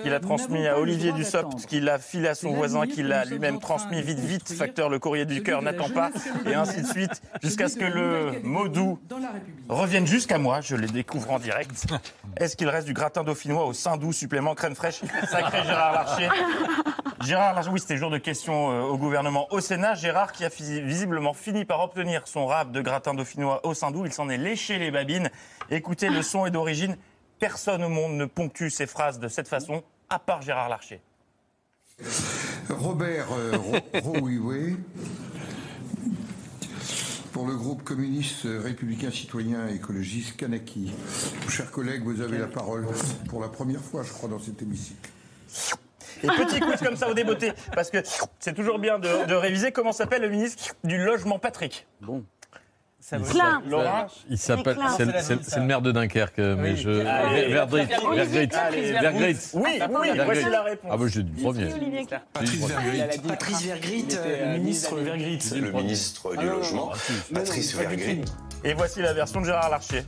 qui 0.01 0.09
l'a 0.09 0.21
transmis 0.21 0.67
à 0.67 0.79
Olivier 0.79 1.13
Dussopt, 1.13 1.67
qui 1.67 1.81
l'a 1.81 1.99
filé 1.99 2.29
à 2.29 2.35
son 2.35 2.53
voisin, 2.53 2.87
qui 2.87 3.03
l'a 3.03 3.25
lui-même 3.25 3.59
transmis 3.59 4.01
vite, 4.01 4.21
vite, 4.21 4.53
facteur 4.53 4.89
le 4.89 4.99
courrier 5.01 5.25
du 5.25 5.43
cœur 5.43 5.61
n'attend 5.63 5.89
pas, 5.89 6.11
et 6.47 6.55
ainsi 6.55 6.83
de 6.83 6.87
suite, 6.87 7.21
jusqu'à 7.43 7.69
ce 7.69 7.77
que 7.77 7.85
le 7.85 8.27
République. 8.27 8.99
revienne 9.69 10.07
jusqu'à 10.07 10.39
moi, 10.39 10.61
je 10.61 10.77
les 10.77 10.89
découvre 10.89 11.33
en 11.33 11.39
direct. 11.41 11.87
Est-ce 12.37 12.57
qu'il 12.57 12.69
reste 12.69 12.87
du 12.87 12.95
gratin 12.95 13.25
dauphinois 13.25 13.67
au 13.67 13.73
sein 13.73 13.97
doux 13.97 14.13
supplément 14.13 14.55
crème 14.55 14.75
fraîche 14.77 15.01
Sacré 15.29 15.65
Gérard 15.65 15.93
Larcher. 15.93 16.29
Gérard 17.25 17.55
Larcher, 17.55 17.71
oui, 17.71 17.81
c'était 17.81 17.97
jour 17.97 18.11
de 18.11 18.19
questions 18.19 18.71
euh, 18.71 18.83
au 18.83 18.99
gouvernement 18.99 19.47
au 19.51 19.61
Sénat. 19.61 19.95
Gérard 19.95 20.33
qui 20.33 20.45
a 20.45 20.49
visiblement 20.49 21.33
fini 21.33 21.65
par 21.65 21.81
obtenir 21.81 22.27
son 22.27 22.47
rap 22.47 22.71
de 22.71 22.81
gratin 22.83 23.15
dauphinois 23.15 23.65
au 23.67 23.73
sein 23.73 23.91
doux. 23.91 24.05
Il 24.05 24.13
s'en 24.13 24.29
est 24.29 24.37
léché 24.37 24.79
les 24.79 24.91
Écoutez, 25.71 26.09
le 26.09 26.23
son 26.23 26.47
est 26.47 26.51
d'origine. 26.51 26.97
Personne 27.39 27.83
au 27.85 27.89
monde 27.89 28.15
ne 28.15 28.25
ponctue 28.25 28.69
ses 28.69 28.87
phrases 28.87 29.19
de 29.19 29.29
cette 29.29 29.49
façon, 29.49 29.83
à 30.09 30.19
part 30.19 30.43
Gérard 30.43 30.69
Larcher. 30.69 31.01
Robert 32.71 33.27
euh, 33.33 33.59
pour 37.33 37.47
le 37.47 37.57
groupe 37.57 37.83
communiste 37.83 38.47
euh, 38.47 38.61
républicain 38.61 39.11
citoyen 39.11 39.69
et 39.69 39.75
écologiste 39.75 40.37
Kanaki. 40.37 40.93
Chers 41.49 41.71
collègues, 41.71 42.05
vous 42.05 42.21
avez 42.21 42.39
la 42.39 42.47
parole 42.47 42.87
pour 43.29 43.41
la 43.41 43.49
première 43.49 43.81
fois, 43.81 44.03
je 44.03 44.13
crois, 44.13 44.29
dans 44.29 44.39
cet 44.39 44.63
hémicycle. 44.63 45.11
Et 46.23 46.29
petit 46.29 46.61
quiz 46.61 46.81
comme 46.81 46.97
ça 46.97 47.11
au 47.11 47.15
débeauté, 47.15 47.53
parce 47.75 47.91
que 47.91 47.99
c'est 48.39 48.55
toujours 48.55 48.79
bien 48.79 48.99
de, 48.99 49.27
de 49.27 49.35
réviser 49.35 49.73
comment 49.73 49.93
s'appelle 49.93 50.23
le 50.23 50.31
ministre 50.31 50.75
du 50.85 50.97
logement 50.97 51.39
Patrick. 51.39 51.87
Bon. 52.01 52.25
Ça 53.07 53.19
vaut- 53.19 53.31
Klein. 53.31 53.61
Laurent 53.69 54.07
Il 54.31 54.39
s'appelle, 54.39 54.77
Klein. 54.77 54.89
c'est 55.43 55.57
le- 55.59 55.63
maire 55.67 55.83
de 55.83 55.93
Dunkerque, 55.93 56.39
mais 56.39 56.71
Oui. 56.71 56.77
je. 56.79 56.89
Vergrit, 56.89 57.87
Olivier 58.07 58.47
Vergrit. 58.47 59.37
Oui, 59.53 59.63
oui, 59.63 59.79
Vergrit. 59.79 60.25
voici 60.25 60.51
la 60.51 60.63
réponse. 60.63 60.91
Ah 60.91 60.97
bah 60.97 61.05
j'ai 61.09 61.23
dit 61.23 61.43
premier. 61.43 61.69
Patrice 62.33 62.67
Vergrit. 62.67 63.21
Patrice 63.29 63.63
Vergrit, 63.63 64.07
euh, 64.13 64.17
euh, 64.25 64.57
ministre 64.57 64.97
Vergrit. 64.97 65.39
Le 65.61 65.73
ministre 65.73 66.35
du 66.37 66.47
Logement, 66.47 66.93
Patrice 67.35 67.75
Vergrit. 67.75 68.23
Et 68.65 68.73
voici 68.73 69.03
la 69.03 69.13
version 69.13 69.43
de 69.43 69.47
Gérard 69.47 69.69
Larcher. 69.69 70.05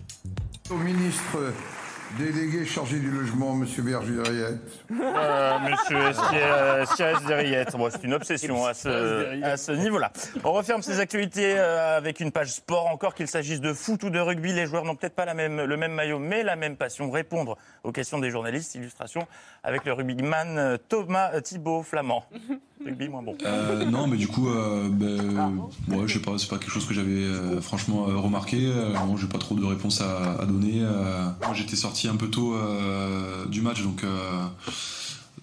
Au 0.70 0.74
ministre 0.76 1.52
délégué 2.18 2.64
chargé 2.64 2.98
du 2.98 3.10
logement, 3.10 3.54
Monsieur 3.54 3.82
Bergeriette. 3.82 4.60
Euh, 4.90 5.58
monsieur 5.60 6.12
Siès 6.94 7.24
Derriette. 7.26 7.76
Bon, 7.76 7.88
c'est 7.90 8.04
une 8.04 8.14
obsession 8.14 8.64
à 8.64 8.74
ce, 8.74 9.42
à 9.42 9.56
ce 9.56 9.72
niveau-là. 9.72 10.12
On 10.44 10.52
referme 10.52 10.82
ces 10.82 11.00
actualités 11.00 11.54
euh, 11.56 11.96
avec 11.96 12.20
une 12.20 12.32
page 12.32 12.52
sport. 12.52 12.86
Encore 12.86 13.14
qu'il 13.14 13.28
s'agisse 13.28 13.60
de 13.60 13.72
foot 13.72 14.02
ou 14.04 14.10
de 14.10 14.18
rugby, 14.18 14.52
les 14.52 14.66
joueurs 14.66 14.84
n'ont 14.84 14.96
peut-être 14.96 15.14
pas 15.14 15.24
la 15.24 15.34
même, 15.34 15.62
le 15.62 15.76
même 15.76 15.92
maillot, 15.92 16.18
mais 16.18 16.42
la 16.42 16.56
même 16.56 16.76
passion. 16.76 17.10
Répondre 17.10 17.56
aux 17.84 17.92
questions 17.92 18.18
des 18.18 18.30
journalistes. 18.30 18.74
Illustration 18.74 19.26
avec 19.62 19.84
le 19.84 19.92
rugbyman 19.92 20.58
euh, 20.58 20.76
Thomas 20.76 21.40
Thibault 21.40 21.82
Flamand. 21.82 22.24
Rugby 22.84 23.08
moins 23.08 23.22
bon. 23.22 23.36
Euh, 23.44 23.84
non, 23.86 24.06
mais 24.06 24.16
du 24.18 24.28
coup, 24.28 24.48
euh, 24.48 24.88
ben, 24.90 25.66
ouais, 25.88 26.06
je 26.06 26.14
sais 26.14 26.20
pas, 26.20 26.32
c'est 26.38 26.48
pas 26.48 26.58
quelque 26.58 26.70
chose 26.70 26.86
que 26.86 26.92
j'avais 26.94 27.10
euh, 27.24 27.60
franchement 27.60 28.06
euh, 28.08 28.16
remarqué. 28.16 28.58
Euh, 28.60 28.92
bon, 29.06 29.16
j'ai 29.16 29.26
pas 29.26 29.38
trop 29.38 29.54
de 29.54 29.64
réponses 29.64 30.02
à, 30.02 30.34
à 30.40 30.44
donner. 30.44 30.82
Euh, 30.82 31.24
moi, 31.42 31.54
j'étais 31.54 31.74
sorti 31.74 31.95
un 32.04 32.16
peu 32.16 32.28
tôt 32.30 32.54
euh, 32.54 33.46
du 33.46 33.60
match, 33.62 33.82
donc, 33.82 34.04
euh, 34.04 34.42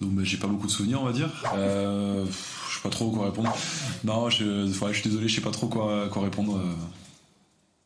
donc 0.00 0.12
ben, 0.12 0.24
j'ai 0.24 0.36
pas 0.36 0.46
beaucoup 0.46 0.66
de 0.66 0.72
souvenirs, 0.72 1.00
on 1.02 1.04
va 1.04 1.12
dire. 1.12 1.30
Euh, 1.56 2.24
je 2.68 2.74
sais 2.76 2.82
pas 2.82 2.90
trop 2.90 3.10
quoi 3.10 3.26
répondre. 3.26 3.54
Non, 4.04 4.30
je, 4.30 4.44
ouais, 4.84 4.92
je 4.92 5.00
suis 5.00 5.08
désolé, 5.10 5.28
je 5.28 5.34
sais 5.34 5.40
pas 5.40 5.50
trop 5.50 5.66
quoi, 5.68 6.08
quoi 6.08 6.22
répondre. 6.22 6.56
euh. 6.56 6.74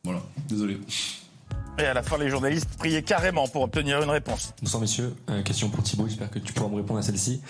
voilà, 0.05 0.21
désolé. 0.49 0.79
Et 1.79 1.85
à 1.85 1.95
la 1.95 2.03
fin, 2.03 2.19
les 2.19 2.29
journalistes 2.29 2.69
priaient 2.79 3.03
carrément 3.03 3.47
pour 3.49 3.62
obtenir 3.62 4.03
une 4.03 4.11
réponse. 4.11 4.53
Bonsoir 4.62 4.81
messieurs, 4.81 5.14
Euh, 5.31 5.43
question 5.43 5.69
pour 5.71 5.83
Thibaut, 5.85 6.07
j'espère 6.07 6.31
que 6.31 6.39
tu 6.41 6.53
pourras 6.53 6.69
me 6.71 6.77
répondre 6.77 6.99
à 6.99 7.03
celle-ci. 7.03 7.41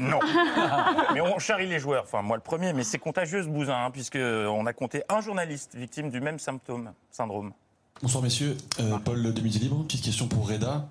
Non. 0.00 0.18
mais 1.12 1.20
on 1.20 1.38
charrie 1.38 1.66
les 1.66 1.78
joueurs. 1.78 2.04
Enfin, 2.04 2.22
moi 2.22 2.38
le 2.38 2.42
premier, 2.42 2.72
mais 2.72 2.84
c'est 2.84 2.96
contagieux 2.98 3.42
ce 3.42 3.48
bousin, 3.48 3.76
hein, 3.84 3.90
puisque 3.90 4.16
on 4.16 4.64
a 4.64 4.72
compté 4.72 5.02
un 5.10 5.20
journaliste 5.20 5.74
victime 5.76 6.08
du 6.10 6.22
même 6.22 6.38
symptôme, 6.38 6.90
syndrome. 7.10 7.52
Bonsoir 8.02 8.22
messieurs, 8.22 8.56
Euh, 8.80 8.98
Paul 8.98 9.22
de 9.32 9.40
Midi 9.40 9.58
Libre, 9.60 9.82
petite 9.84 10.04
question 10.04 10.26
pour 10.28 10.48
Reda. 10.48 10.86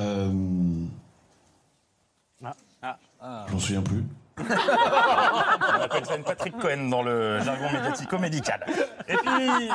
Euh, 0.00 0.30
J'en 3.50 3.58
souviens 3.58 3.82
plus. 3.82 4.04
On 4.38 4.42
appelle 5.82 6.06
ça 6.06 6.16
une 6.16 6.24
Patrick 6.24 6.56
Cohen 6.58 6.88
dans 6.88 7.02
le 7.02 7.38
jargon 7.40 7.70
médiatico-médical. 7.72 8.64
Et 9.08 9.16
puis, 9.16 9.70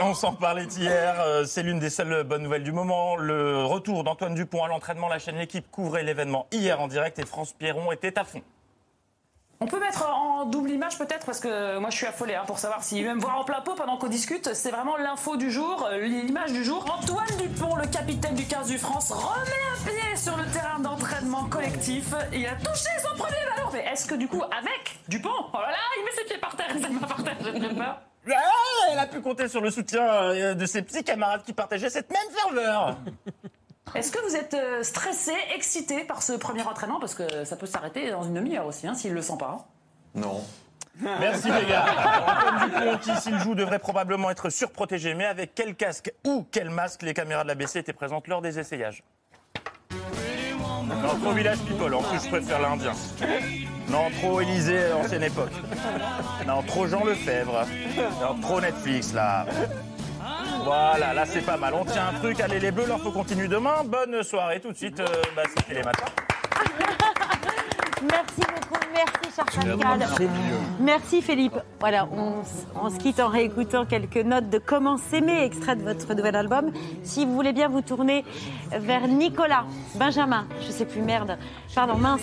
on 0.00 0.14
s'en 0.14 0.32
parlait 0.34 0.64
hier, 0.64 1.20
euh, 1.20 1.44
c'est 1.44 1.62
l'une 1.62 1.78
des 1.78 1.90
seules 1.90 2.24
bonnes 2.24 2.42
nouvelles 2.42 2.64
du 2.64 2.72
moment. 2.72 3.14
Le 3.16 3.64
retour 3.64 4.02
d'Antoine 4.02 4.34
Dupont 4.34 4.64
à 4.64 4.68
l'entraînement, 4.68 5.08
la 5.08 5.18
chaîne 5.18 5.36
L'équipe 5.36 5.70
couvrait 5.70 6.02
l'événement 6.02 6.46
hier 6.50 6.80
en 6.80 6.88
direct 6.88 7.18
et 7.18 7.26
France 7.26 7.52
Pierron 7.52 7.92
était 7.92 8.18
à 8.18 8.24
fond. 8.24 8.42
On 9.60 9.66
peut 9.66 9.80
mettre 9.80 10.08
en 10.08 10.44
double 10.44 10.70
image 10.70 10.98
peut-être 10.98 11.26
parce 11.26 11.40
que 11.40 11.78
moi 11.78 11.90
je 11.90 11.96
suis 11.96 12.06
affolée 12.06 12.36
hein, 12.36 12.44
pour 12.46 12.60
savoir 12.60 12.84
si 12.84 13.02
même 13.02 13.18
voir 13.18 13.38
en 13.38 13.44
plein 13.44 13.60
pot 13.60 13.74
pendant 13.74 13.96
qu'on 13.96 14.06
discute, 14.06 14.54
c'est 14.54 14.70
vraiment 14.70 14.96
l'info 14.96 15.36
du 15.36 15.50
jour, 15.50 15.88
euh, 15.90 15.98
l'image 15.98 16.52
du 16.52 16.62
jour. 16.62 16.86
Antoine 16.96 17.26
Dupont, 17.38 17.74
le 17.74 17.86
capitaine 17.88 18.36
du 18.36 18.44
15 18.44 18.68
du 18.68 18.78
France, 18.78 19.10
remet 19.10 19.50
un 19.74 19.84
pied 19.84 20.16
sur 20.16 20.36
le 20.36 20.44
terrain 20.52 20.78
d'entraînement 20.78 21.44
collectif. 21.46 22.14
Il 22.32 22.46
a 22.46 22.54
touché 22.54 22.88
son 23.02 23.16
premier 23.16 23.44
ballon. 23.56 23.68
Mais 23.72 23.84
est-ce 23.92 24.06
que 24.06 24.14
du 24.14 24.28
coup 24.28 24.42
avec 24.42 25.00
Dupont, 25.08 25.28
oh 25.52 25.56
là 25.56 25.70
là, 25.70 25.76
il 25.98 26.04
met 26.04 26.12
ses 26.12 26.24
pieds 26.24 26.38
par 26.38 26.54
terre, 26.54 26.68
il 26.76 26.80
met 26.80 27.00
par 27.00 27.24
terre, 27.24 27.36
j'ai 27.42 27.58
très 27.58 27.74
peur. 27.74 28.00
Ah, 28.30 28.92
elle 28.92 28.98
a 28.98 29.06
pu 29.06 29.20
compter 29.20 29.48
sur 29.48 29.60
le 29.60 29.70
soutien 29.70 30.04
euh, 30.04 30.54
de 30.54 30.66
ses 30.66 30.82
petits 30.82 31.02
camarades 31.02 31.42
qui 31.42 31.52
partageaient 31.52 31.90
cette 31.90 32.10
même 32.10 32.30
ferveur. 32.32 32.96
Est-ce 33.94 34.12
que 34.12 34.18
vous 34.28 34.36
êtes 34.36 34.54
euh, 34.54 34.82
stressé, 34.82 35.32
excité 35.54 36.04
par 36.04 36.22
ce 36.22 36.32
premier 36.32 36.62
entraînement? 36.62 37.00
Parce 37.00 37.14
que 37.14 37.44
ça 37.44 37.56
peut 37.56 37.66
s'arrêter 37.66 38.10
dans 38.10 38.22
une 38.22 38.34
demi-heure 38.34 38.66
aussi 38.66 38.86
hein, 38.86 38.94
s'il 38.94 39.12
le 39.12 39.22
sent 39.22 39.38
pas. 39.38 39.68
Non. 40.14 40.44
Merci 41.00 41.48
les 41.50 41.66
gars. 41.66 41.84
Antoine 42.26 42.70
Dupont, 42.70 42.98
qui 42.98 43.20
s'il 43.20 43.38
joue 43.38 43.54
devrait 43.54 43.78
probablement 43.78 44.30
être 44.30 44.50
surprotégé, 44.50 45.14
mais 45.14 45.26
avec 45.26 45.54
quel 45.54 45.76
casque 45.76 46.12
ou 46.24 46.46
quel 46.50 46.70
masque 46.70 47.02
les 47.02 47.14
caméras 47.14 47.44
de 47.44 47.48
la 47.48 47.54
BC 47.54 47.78
étaient 47.78 47.92
présentes 47.92 48.26
lors 48.26 48.42
des 48.42 48.58
essayages 48.58 49.04
Non, 50.84 51.18
trop 51.20 51.32
Village 51.32 51.58
People, 51.60 51.94
en 51.94 52.02
plus 52.02 52.24
je 52.24 52.28
préfère 52.28 52.60
l'Indien. 52.60 52.92
Non, 53.88 54.10
trop 54.20 54.40
Élysée, 54.40 54.92
ancienne 54.92 55.22
époque. 55.22 55.52
Non, 56.46 56.62
trop 56.62 56.86
Jean 56.86 57.04
Lefebvre. 57.04 57.64
Non, 58.20 58.40
trop 58.40 58.60
Netflix 58.60 59.14
là. 59.14 59.46
Voilà, 60.68 61.14
là 61.14 61.24
c'est 61.24 61.40
pas 61.40 61.56
mal. 61.56 61.72
On 61.72 61.82
tient 61.82 62.08
un 62.08 62.12
truc, 62.18 62.40
allez 62.40 62.60
les 62.60 62.70
bleus, 62.70 62.84
l'info 62.86 63.10
continue 63.10 63.48
demain. 63.48 63.84
Bonne 63.86 64.22
soirée 64.22 64.60
tout 64.60 64.70
de 64.70 64.76
suite, 64.76 65.00
euh, 65.00 65.06
bah, 65.34 65.44
les 65.70 65.82
matins. 65.82 66.04
Merci 68.02 68.40
beaucoup, 68.40 68.84
merci 68.92 69.34
cher 69.34 69.44
Pascal. 69.44 70.06
Merci 70.80 71.22
Philippe. 71.22 71.58
Voilà, 71.80 72.08
on, 72.12 72.90
se 72.90 72.96
quitte 72.98 73.20
en 73.20 73.28
réécoutant 73.28 73.84
quelques 73.86 74.16
notes 74.16 74.48
de 74.50 74.58
Comment 74.58 74.96
s'aimer, 74.96 75.42
extrait 75.44 75.76
de 75.76 75.82
votre 75.82 76.12
nouvel 76.14 76.36
album. 76.36 76.70
Si 77.02 77.24
vous 77.24 77.34
voulez 77.34 77.52
bien 77.52 77.68
vous 77.68 77.82
tourner 77.82 78.24
vers 78.70 79.06
Nicolas, 79.08 79.64
Benjamin, 79.94 80.46
je 80.66 80.70
sais 80.70 80.84
plus, 80.86 81.00
merde, 81.02 81.38
pardon, 81.74 81.96
mince. 81.96 82.20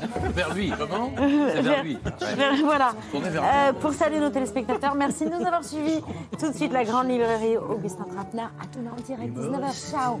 Vers 0.34 0.54
lui, 0.54 0.72
comment 0.78 1.10
C'est 1.16 1.62
vers 1.62 1.82
lui. 1.82 1.98
vers- 2.36 2.54
voilà. 2.62 2.92
Euh, 3.14 3.72
pour 3.72 3.92
saluer 3.92 4.20
nos 4.20 4.30
téléspectateurs, 4.30 4.94
merci 4.94 5.24
de 5.24 5.30
nous 5.30 5.44
avoir 5.44 5.64
suivis. 5.64 6.00
Tout 6.38 6.52
de 6.52 6.56
suite, 6.56 6.72
la 6.72 6.84
grande 6.84 7.08
librairie 7.08 7.56
Augustin 7.56 8.04
Trapenard. 8.04 8.52
À 8.60 8.66
tout 8.66 8.78
en 8.78 9.00
direct, 9.02 9.34
19h. 9.36 9.90
Ciao. 9.90 10.20